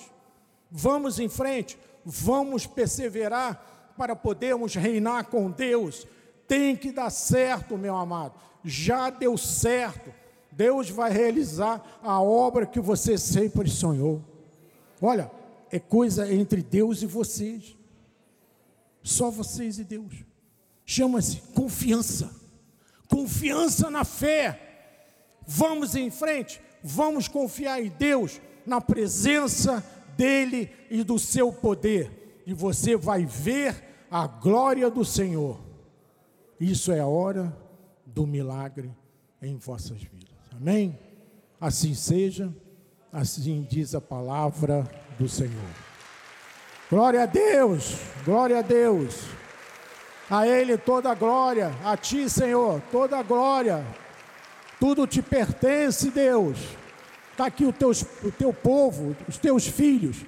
Vamos 0.71 1.19
em 1.19 1.29
frente, 1.29 1.77
vamos 2.03 2.65
perseverar 2.65 3.93
para 3.95 4.15
podermos 4.15 4.73
reinar 4.73 5.25
com 5.25 5.51
Deus. 5.51 6.07
Tem 6.47 6.75
que 6.75 6.91
dar 6.91 7.11
certo, 7.11 7.77
meu 7.77 7.95
amado. 7.95 8.33
Já 8.63 9.11
deu 9.11 9.37
certo. 9.37 10.11
Deus 10.57 10.89
vai 10.89 11.11
realizar 11.11 11.99
a 12.01 12.19
obra 12.19 12.65
que 12.65 12.79
você 12.79 13.15
sempre 13.17 13.69
sonhou. 13.69 14.21
Olha, 14.99 15.31
é 15.71 15.79
coisa 15.79 16.33
entre 16.33 16.63
Deus 16.63 17.03
e 17.03 17.05
vocês. 17.05 17.77
Só 19.03 19.29
vocês 19.29 19.77
e 19.77 19.83
Deus. 19.83 20.25
Chama-se 20.83 21.41
confiança. 21.53 22.35
Confiança 23.07 23.89
na 23.91 24.03
fé. 24.03 24.63
Vamos 25.45 25.95
em 25.95 26.09
frente, 26.09 26.59
vamos 26.83 27.29
confiar 27.29 27.81
em 27.81 27.89
Deus, 27.89 28.41
na 28.65 28.81
presença 28.81 29.81
dEle 30.17 30.69
e 30.89 31.03
do 31.03 31.17
seu 31.17 31.53
poder, 31.53 32.41
e 32.45 32.53
você 32.53 32.97
vai 32.97 33.25
ver 33.25 34.07
a 34.11 34.27
glória 34.27 34.89
do 34.89 35.05
Senhor. 35.05 35.57
Isso 36.59 36.91
é 36.91 36.99
a 36.99 37.07
hora 37.07 37.55
do 38.05 38.27
milagre 38.27 38.91
em 39.41 39.55
vossas 39.55 40.01
vidas. 40.01 40.26
Amém? 40.59 40.97
Assim 41.61 41.93
seja, 41.93 42.51
assim 43.13 43.65
diz 43.69 43.93
a 43.93 44.01
palavra 44.01 44.89
do 45.19 45.29
Senhor. 45.29 45.69
Glória 46.89 47.23
a 47.23 47.25
Deus, 47.27 47.95
glória 48.25 48.59
a 48.59 48.61
Deus. 48.61 49.25
A 50.29 50.47
Ele 50.47 50.77
toda 50.77 51.11
a 51.11 51.15
glória, 51.15 51.71
a 51.83 51.95
Ti, 51.95 52.27
Senhor, 52.29 52.81
toda 52.91 53.17
a 53.17 53.23
glória. 53.23 53.85
Tudo 54.79 55.05
te 55.05 55.21
pertence, 55.21 56.09
Deus. 56.09 56.57
Está 57.31 57.45
aqui 57.45 57.65
o, 57.65 57.71
teus, 57.71 58.01
o 58.23 58.31
teu 58.31 58.51
povo, 58.51 59.15
os 59.27 59.37
teus 59.37 59.67
filhos, 59.67 60.25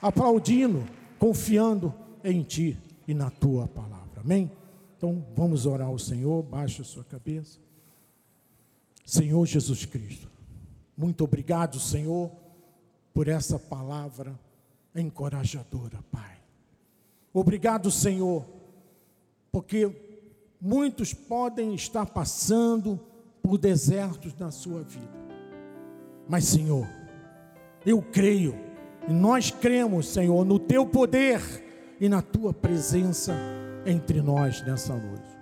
aplaudindo, 0.00 0.84
confiando 1.18 1.92
em 2.22 2.42
Ti 2.42 2.78
e 3.08 3.14
na 3.14 3.30
Tua 3.30 3.66
palavra. 3.66 4.20
Amém? 4.22 4.50
Então 4.96 5.24
vamos 5.34 5.64
orar 5.64 5.88
ao 5.88 5.98
Senhor, 5.98 6.42
baixa 6.42 6.82
a 6.82 6.84
sua 6.84 7.04
cabeça. 7.04 7.58
Senhor 9.04 9.44
Jesus 9.46 9.84
Cristo, 9.84 10.30
muito 10.96 11.24
obrigado, 11.24 11.78
Senhor, 11.78 12.30
por 13.12 13.28
essa 13.28 13.58
palavra 13.58 14.38
encorajadora, 14.94 15.98
Pai. 16.10 16.38
Obrigado, 17.32 17.90
Senhor, 17.90 18.46
porque 19.50 19.90
muitos 20.60 21.12
podem 21.12 21.74
estar 21.74 22.06
passando 22.06 22.98
por 23.42 23.58
desertos 23.58 24.34
na 24.38 24.50
sua 24.50 24.82
vida. 24.82 25.24
Mas, 26.28 26.44
Senhor, 26.44 26.86
eu 27.84 28.00
creio, 28.00 28.58
e 29.08 29.12
nós 29.12 29.50
cremos, 29.50 30.08
Senhor, 30.08 30.44
no 30.44 30.58
teu 30.58 30.86
poder 30.86 31.40
e 32.00 32.08
na 32.08 32.22
tua 32.22 32.52
presença 32.52 33.34
entre 33.84 34.22
nós 34.22 34.62
nessa 34.62 34.96
noite. 34.96 35.33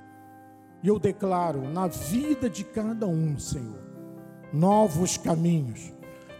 E 0.82 0.88
eu 0.88 0.98
declaro 0.98 1.62
na 1.68 1.86
vida 1.86 2.50
de 2.50 2.64
cada 2.64 3.06
um, 3.06 3.38
Senhor, 3.38 3.80
novos 4.52 5.16
caminhos, 5.16 5.92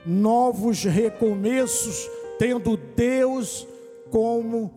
novos 0.05 0.83
recomeços, 0.85 2.09
tendo 2.39 2.77
Deus 2.77 3.67
como 4.11 4.73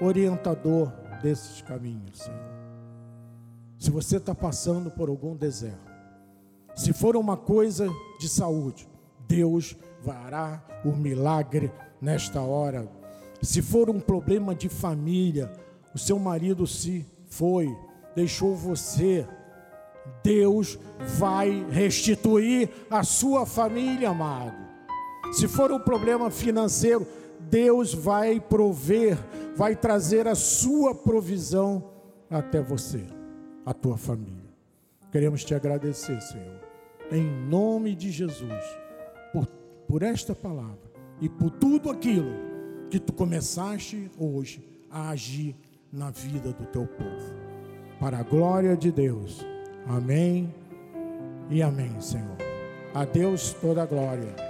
orientador 0.00 0.92
desses 1.22 1.60
caminhos, 1.62 2.18
Senhor. 2.18 2.56
Se 3.78 3.90
você 3.90 4.16
está 4.18 4.34
passando 4.34 4.90
por 4.90 5.08
algum 5.08 5.34
deserto, 5.36 5.92
se 6.74 6.92
for 6.92 7.16
uma 7.16 7.36
coisa 7.36 7.88
de 8.20 8.28
saúde, 8.28 8.88
Deus 9.26 9.76
fará 10.02 10.62
o 10.84 10.92
milagre 10.92 11.72
nesta 12.00 12.40
hora. 12.40 12.88
Se 13.42 13.60
for 13.60 13.90
um 13.90 13.98
problema 13.98 14.54
de 14.54 14.68
família, 14.68 15.52
o 15.94 15.98
seu 15.98 16.18
marido 16.18 16.66
se 16.66 17.04
foi, 17.26 17.76
deixou 18.16 18.56
você, 18.56 19.24
Deus 20.24 20.76
vai 21.18 21.64
restituir 21.70 22.68
a 22.90 23.04
sua 23.04 23.46
família, 23.46 24.10
amado. 24.10 24.56
Se 25.32 25.46
for 25.46 25.70
um 25.70 25.78
problema 25.78 26.30
financeiro, 26.30 27.06
Deus 27.38 27.94
vai 27.94 28.40
prover, 28.40 29.16
vai 29.54 29.76
trazer 29.76 30.26
a 30.26 30.34
sua 30.34 30.94
provisão 30.94 31.92
até 32.28 32.60
você, 32.60 33.04
a 33.64 33.72
tua 33.72 33.96
família. 33.96 34.50
Queremos 35.12 35.44
te 35.44 35.54
agradecer, 35.54 36.20
Senhor 36.20 36.66
em 37.10 37.24
nome 37.24 37.94
de 37.94 38.10
Jesus, 38.10 38.78
por, 39.32 39.46
por 39.86 40.02
esta 40.02 40.34
palavra 40.34 40.90
e 41.20 41.28
por 41.28 41.50
tudo 41.50 41.90
aquilo 41.90 42.32
que 42.90 42.98
tu 42.98 43.12
começaste 43.12 44.10
hoje 44.18 44.66
a 44.90 45.10
agir 45.10 45.56
na 45.92 46.10
vida 46.10 46.52
do 46.52 46.66
teu 46.66 46.86
povo. 46.86 47.45
Para 47.98 48.18
a 48.18 48.22
glória 48.22 48.76
de 48.76 48.92
Deus. 48.92 49.44
Amém 49.86 50.52
e 51.48 51.62
amém, 51.62 52.00
Senhor. 52.00 52.36
A 52.94 53.04
Deus 53.04 53.54
toda 53.54 53.82
a 53.82 53.86
glória. 53.86 54.45